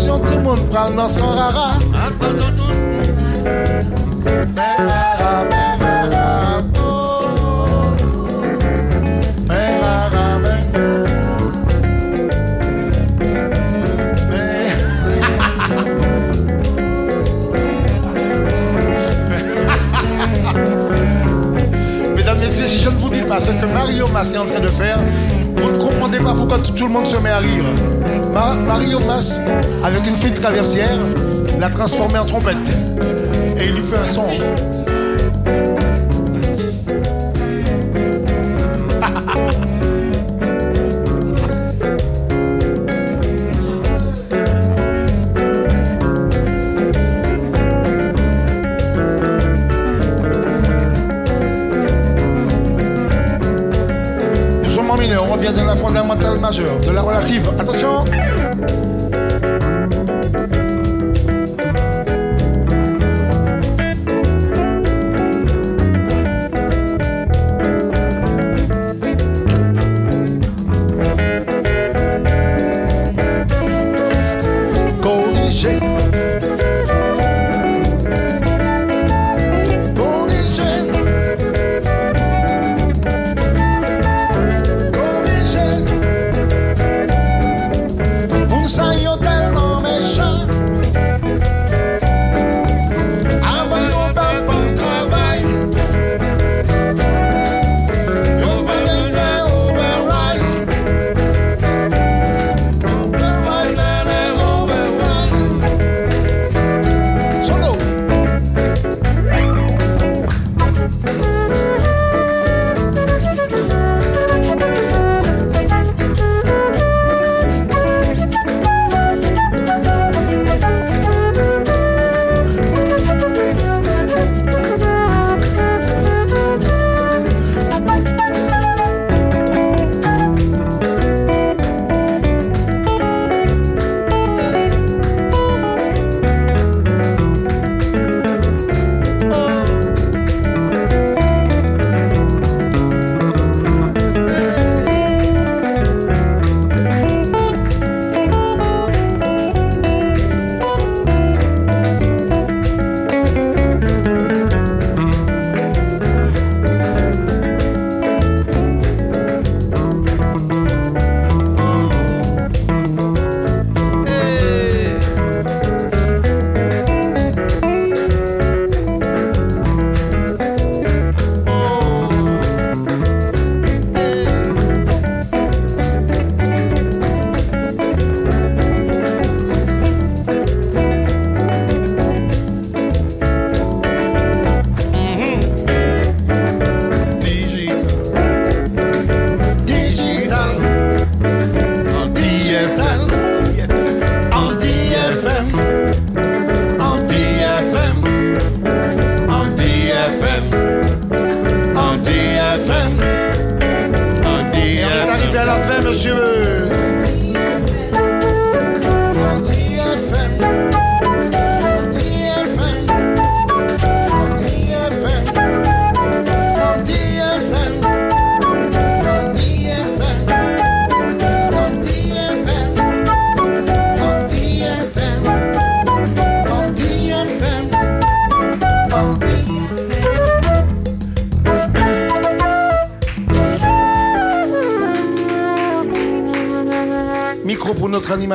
Attention, 0.06 0.24
tout 0.24 0.36
le 0.36 0.42
monde 0.42 0.70
parle 0.70 0.94
dans 0.94 1.08
son 1.08 1.26
rara. 1.26 1.72
Mesdames, 22.14 22.38
Messieurs, 22.38 22.68
si 22.68 22.80
je 22.80 22.90
ne 22.90 22.96
vous 22.98 23.10
dis 23.10 23.22
pas 23.22 23.40
ce 23.40 23.50
que 23.50 23.66
Mario 23.66 24.06
Mas 24.12 24.32
est 24.32 24.38
en 24.38 24.46
train 24.46 24.60
de 24.60 24.68
faire, 24.68 24.98
comprenez 26.06 26.24
pas 26.24 26.34
pourquoi 26.34 26.58
tout 26.58 26.70
tout 26.72 26.86
le 26.86 26.92
monde 26.92 27.06
se 27.06 27.16
met 27.16 27.30
à 27.30 27.38
rire. 27.38 27.64
Ma- 28.32 28.54
Mario 28.54 29.00
avec 29.82 30.06
une 30.06 30.14
fille 30.14 30.34
traversière, 30.34 30.98
l'a 31.58 31.68
transformé 31.68 32.18
en 32.18 32.24
trompette. 32.24 32.56
Et 33.58 33.64
il 33.66 33.72
lui 33.72 33.82
fait 33.82 33.96
un 33.98 34.06
son. 34.06 34.22
Fondamentale 55.96 56.38
majeure, 56.38 56.78
de 56.80 56.92
la 56.92 57.02
relative. 57.02 57.48
Attention 57.58 58.04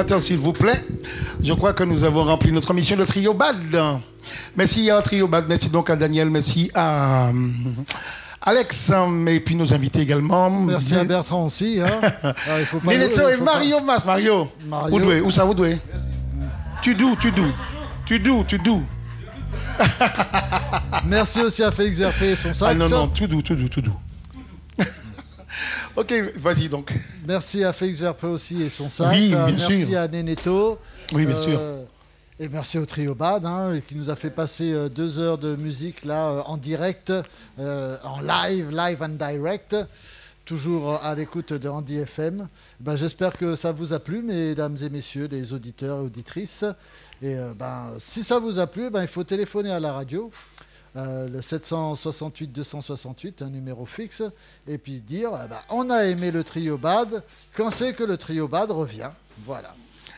pour 0.02 0.10
notre 0.10 0.14
animateur, 0.14 0.22
s'il 0.22 0.38
vous 0.38 0.54
plaît. 0.54 0.86
Je 1.44 1.54
crois 1.54 1.74
que 1.74 1.84
nous 1.84 2.04
avons 2.04 2.24
rempli 2.24 2.52
notre 2.52 2.74
mission 2.74 2.96
de 2.96 3.06
trio 3.06 3.34
bad. 3.34 3.56
Merci 4.56 4.90
à 4.90 5.02
Trio 5.02 5.28
Bad, 5.28 5.46
merci 5.50 5.70
donc 5.70 5.90
à 5.90 5.96
Daniel, 5.96 6.30
merci 6.30 6.72
à 6.74 7.28
euh, 7.30 7.32
Alex, 8.42 8.92
et 9.28 9.40
puis 9.40 9.56
nos 9.56 9.74
invités 9.74 10.02
également. 10.02 10.50
Merci 10.50 10.96
à 10.96 11.04
Bertrand 11.04 11.48
aussi. 11.48 11.82
Hein. 11.82 11.90
Ah, 12.24 12.62
et 12.62 12.64
faut 12.64 12.80
pas- 12.80 12.94
Mario 13.44 13.80
Mas. 13.82 14.06
Mario, 14.06 14.48
Mario. 14.68 14.96
où 14.96 15.00
doué, 15.00 15.22
où 15.22 15.32
ça 15.32 15.44
vous 15.44 15.54
doué 15.54 15.80
Tu 16.82 16.96
doux, 16.96 17.16
tu 17.20 17.32
doux, 17.32 17.52
tu 18.06 18.20
doux, 18.20 18.44
tu 18.48 18.58
doux. 18.60 18.84
Merci 21.06 21.42
aussi 21.42 21.64
à 21.64 21.72
Félix 21.72 21.98
Verpé 21.98 22.32
et 22.32 22.36
son 22.36 22.54
sax. 22.54 22.72
Ah 22.72 22.74
non, 22.74 22.88
non, 22.90 23.08
tout 23.08 23.28
doux, 23.28 23.42
tout 23.42 23.56
doux, 23.56 23.68
tout 23.70 23.82
doux. 23.82 24.00
ok, 25.96 26.14
vas-y 26.38 26.70
donc. 26.70 26.94
Merci 27.28 27.64
à 27.64 27.74
Félix 27.74 28.00
Verpé 28.00 28.28
aussi 28.28 28.62
et 28.64 28.70
son. 28.70 28.86
Oui, 29.10 29.34
Euh, 29.34 29.46
bien 29.48 29.56
merci 29.68 29.86
sûr. 29.86 30.00
à 30.00 30.08
Neneto. 30.08 30.80
Oui, 31.14 31.26
bien 31.26 31.38
sûr. 31.38 31.60
Et 32.40 32.50
merci 32.50 32.80
au 32.80 32.86
Trio 32.88 33.14
Bad 33.14 33.46
hein, 33.46 33.80
qui 33.88 33.96
nous 33.96 34.10
a 34.10 34.16
fait 34.16 34.32
passer 34.32 34.72
euh, 34.74 34.90
deux 34.90 35.20
heures 35.20 35.38
de 35.38 35.56
musique 35.56 36.04
là 36.06 36.30
euh, 36.30 36.42
en 36.48 36.58
direct, 36.58 37.14
euh, 37.60 37.98
en 38.04 38.20
live, 38.22 38.72
live 38.72 39.04
and 39.04 39.10
direct, 39.10 39.76
toujours 40.44 40.94
euh, 40.94 40.98
à 41.04 41.14
l'écoute 41.14 41.54
de 41.54 41.70
Andy 41.70 41.98
FM. 42.00 42.48
Ben, 42.80 42.96
J'espère 42.96 43.34
que 43.38 43.56
ça 43.56 43.72
vous 43.72 43.94
a 43.94 44.00
plu, 44.00 44.24
mesdames 44.24 44.76
et 44.82 44.90
messieurs, 44.90 45.28
les 45.32 45.54
auditeurs 45.54 45.98
et 46.00 46.06
auditrices. 46.06 46.66
Et 47.22 47.36
euh, 47.36 47.54
ben, 47.56 47.90
si 48.00 48.24
ça 48.24 48.40
vous 48.40 48.58
a 48.58 48.66
plu, 48.66 48.90
ben, 48.90 49.04
il 49.04 49.08
faut 49.08 49.24
téléphoner 49.24 49.70
à 49.72 49.80
la 49.80 49.94
radio. 49.94 50.32
Euh, 50.96 51.30
le 51.30 51.42
768 51.42 52.48
268, 52.52 53.42
un 53.44 53.50
numéro 53.50 53.86
fixe, 53.86 54.24
et 54.68 54.78
puis 54.78 55.00
dire 55.00 55.30
eh 55.44 55.48
ben, 55.48 55.60
on 55.70 55.90
a 55.90 56.06
aimé 56.06 56.32
le 56.32 56.44
trio 56.44 56.78
bad, 56.78 57.24
quand 57.56 57.72
c'est 57.72 57.94
que 57.94 58.04
le 58.04 58.18
trio 58.18 58.48
bad 58.48 58.72
revient 58.72 59.10
Voilà. 59.46 59.74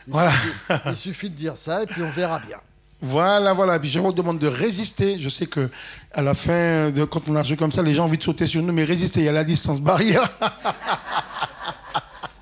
Il, 0.06 0.12
Voilà. 0.12 0.30
suffit, 0.32 0.80
il 0.86 0.96
suffit 0.96 1.30
de 1.30 1.36
dire 1.36 1.56
ça 1.56 1.82
et 1.82 1.86
puis 1.86 2.02
on 2.02 2.10
verra 2.10 2.38
bien. 2.40 2.58
Voilà, 3.00 3.52
voilà. 3.52 3.78
Puis 3.78 3.88
je 3.90 3.98
vous 3.98 4.12
demande 4.12 4.38
de 4.38 4.46
résister. 4.46 5.18
Je 5.18 5.28
sais 5.28 5.46
que 5.46 5.68
à 6.12 6.22
la 6.22 6.34
fin, 6.34 6.90
de, 6.90 7.04
quand 7.04 7.28
on 7.28 7.36
a 7.36 7.40
un 7.40 7.42
jeu 7.42 7.54
comme 7.56 7.72
ça, 7.72 7.82
les 7.82 7.92
gens 7.94 8.04
ont 8.04 8.06
envie 8.06 8.16
de 8.18 8.22
sauter 8.22 8.46
sur 8.46 8.62
nous, 8.62 8.72
mais 8.72 8.84
résister. 8.84 9.20
Il 9.20 9.26
y 9.26 9.28
a 9.28 9.32
la 9.32 9.44
distance 9.44 9.80
barrière. 9.80 10.30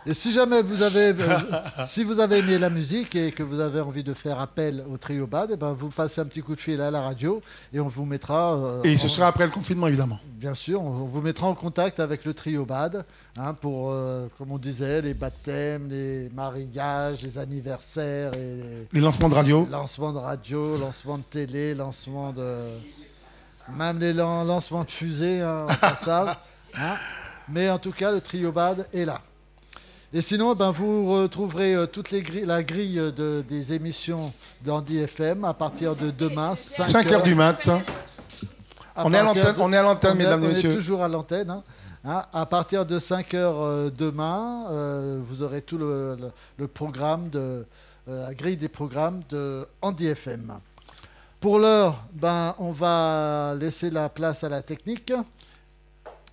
Et 0.05 0.15
si 0.15 0.33
jamais 0.33 0.63
vous 0.63 0.83
avez, 0.83 1.15
euh, 1.21 1.39
si 1.87 2.03
vous 2.03 2.19
avez 2.19 2.39
aimé 2.41 2.59
la 2.59 2.71
musique 2.71 3.15
et 3.15 3.31
que 3.31 3.45
vous 3.45 3.61
avez 3.61 3.81
envie 3.81 4.03
de 4.03 4.15
faire 4.15 4.41
appel 4.41 4.83
au 4.93 4.97
trio 4.97 5.29
bad, 5.29 5.51
eh 5.53 5.57
ben 5.57 5.73
vous 5.75 5.91
passez 5.91 6.21
un 6.21 6.25
petit 6.25 6.43
coup 6.43 6.57
de 6.57 6.61
fil 6.61 6.81
à 6.81 6.91
la 6.91 7.03
radio 7.03 7.41
et 7.73 7.79
on 7.79 7.87
vous 7.87 8.05
mettra. 8.05 8.55
euh, 8.57 8.83
Et 8.83 8.97
ce 8.97 9.07
en- 9.07 9.09
sera 9.09 9.29
après 9.29 9.45
le 9.45 9.53
confinement, 9.53 9.87
évidemment. 9.87 10.19
Bien 10.27 10.55
sûr, 10.55 10.83
on 10.83 11.05
vous 11.07 11.21
mettra 11.21 11.47
en 11.47 11.55
contact 11.55 12.01
avec 12.01 12.25
le 12.25 12.35
trio 12.35 12.65
bad 12.65 13.05
hein, 13.39 13.55
pour, 13.55 13.93
euh, 13.93 14.27
comme 14.39 14.51
on 14.51 14.59
disait, 14.59 15.03
les 15.03 15.15
baptêmes, 15.15 15.89
les 15.89 16.29
mariages, 16.35 17.23
les 17.23 17.39
anniversaires 17.39 18.33
et 18.35 18.89
Les 18.93 19.01
lancements 19.01 19.29
de 19.29 19.35
radio. 19.35 19.69
lancements 19.71 20.13
de 20.13 20.19
radio, 20.19 20.79
lancements 20.79 21.19
de 21.19 21.23
télé, 21.31 21.75
lancements 21.77 22.33
de. 22.33 22.57
Même 23.79 24.01
les 24.01 24.13
lan- 24.13 24.43
lancements 24.43 24.83
de 24.83 24.91
fusées 24.91 25.41
hein, 25.43 25.67
en 25.69 25.75
passage. 25.81 26.35
hein. 26.75 26.97
Mais 27.49 27.71
en 27.71 27.79
tout 27.79 27.93
cas, 27.93 28.11
le 28.11 28.21
trio 28.21 28.51
bad 28.51 28.85
est 28.93 29.05
là. 29.05 29.21
Et 30.15 30.21
sinon, 30.21 30.55
ben, 30.55 30.71
vous 30.73 31.11
retrouverez 31.11 31.75
euh, 31.75 31.87
toute 31.87 32.11
les 32.11 32.21
grilles- 32.21 32.45
la 32.45 32.63
grille 32.63 32.97
de- 33.17 33.43
des 33.49 33.73
émissions 33.73 34.33
d'Andy 34.63 34.99
FM 34.99 35.45
à 35.45 35.55
partir 35.55 35.97
de 35.97 36.11
demain, 36.11 36.55
5, 36.55 36.85
5 36.87 37.13
heures 37.13 37.23
du 37.23 37.35
mat. 37.35 37.67
à 38.95 39.07
On 39.07 39.13
est 39.15 39.17
à 39.19 39.23
l'antenne, 39.23 39.55
de- 39.57 39.61
on 39.61 39.73
est 39.73 39.77
à 39.79 39.83
l'antenne, 39.83 40.11
on 40.11 40.15
est- 40.15 40.19
mesdames 40.19 40.43
et 40.43 40.47
on 40.47 40.51
est 40.51 40.55
messieurs. 40.55 40.75
toujours 40.75 41.03
à 41.03 41.09
l'antenne. 41.09 41.49
hein. 41.51 41.63
Hein, 42.05 42.25
à 42.33 42.45
partir 42.47 42.85
de 42.85 42.99
5 42.99 43.33
heures 43.33 43.63
euh, 43.63 43.89
demain, 43.97 44.67
euh, 44.71 45.21
vous 45.27 45.43
aurez 45.43 45.63
tout 45.63 45.79
le, 45.79 46.17
le- 46.21 46.31
le 46.59 46.67
programme, 46.69 47.31
de, 47.31 47.65
euh, 48.09 48.27
la 48.27 48.35
grille 48.35 48.57
des 48.57 48.69
programmes 48.69 49.23
de 49.31 49.67
Andy 49.81 50.09
FM. 50.09 50.53
Pour 51.41 51.59
l'heure, 51.61 52.03
ben, 52.13 52.55
on 52.59 52.73
va 52.73 53.55
laisser 53.59 53.89
la 53.89 54.09
place 54.09 54.43
à 54.45 54.49
la 54.51 54.61
technique, 54.63 55.13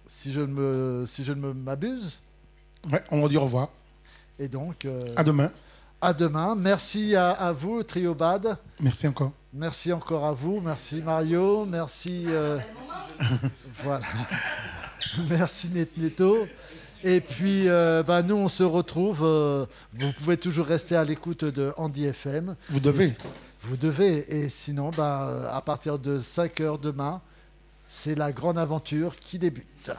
si 0.08 0.34
je 0.34 0.42
ne 0.42 0.48
me, 0.48 1.06
si 1.08 1.24
je 1.24 1.32
ne 1.34 1.40
me 1.40 1.54
m'abuse. 1.54 2.20
Ouais, 2.92 3.04
on 3.12 3.28
dire 3.28 3.42
au 3.42 3.46
revoir. 3.46 3.70
Et 4.38 4.48
donc, 4.48 4.86
euh, 4.86 5.08
À 5.16 5.24
demain. 5.24 5.52
à 6.02 6.14
demain. 6.14 6.56
Merci 6.56 7.16
à, 7.16 7.32
à 7.32 7.52
vous, 7.52 7.84
Trio 7.84 8.14
Bad. 8.16 8.58
Merci 8.80 9.08
encore. 9.08 9.32
Merci 9.54 9.92
encore 9.92 10.26
à 10.26 10.32
vous. 10.34 10.62
Merci 10.62 11.02
Mario. 11.02 11.66
Merci. 11.66 12.26
euh, 12.28 12.58
voilà. 13.84 14.06
Merci 15.30 15.70
Net- 15.70 15.98
Neto. 15.98 16.48
Et 17.04 17.22
puis, 17.22 17.68
euh, 17.70 18.04
bah, 18.04 18.22
nous, 18.22 18.36
on 18.36 18.48
se 18.50 18.64
retrouve. 18.64 19.20
euh, 19.24 19.66
vous 19.94 20.12
pouvez 20.14 20.38
toujours 20.38 20.66
rester 20.66 20.96
à 20.96 21.04
l'écoute 21.04 21.46
de 21.46 21.74
Andy 21.78 22.06
FM. 22.06 22.56
Vous 22.70 22.80
devez. 22.80 23.16
Vous 23.62 23.78
devez. 23.78 24.26
Et 24.44 24.50
sinon, 24.50 24.92
bah, 24.92 25.52
à 25.54 25.62
partir 25.62 25.98
de 26.00 26.20
5 26.22 26.60
heures 26.62 26.78
demain, 26.78 27.22
c'est 27.88 28.16
la 28.16 28.32
grande 28.32 28.58
aventure 28.58 29.16
qui 29.18 29.40
débute. 29.40 29.92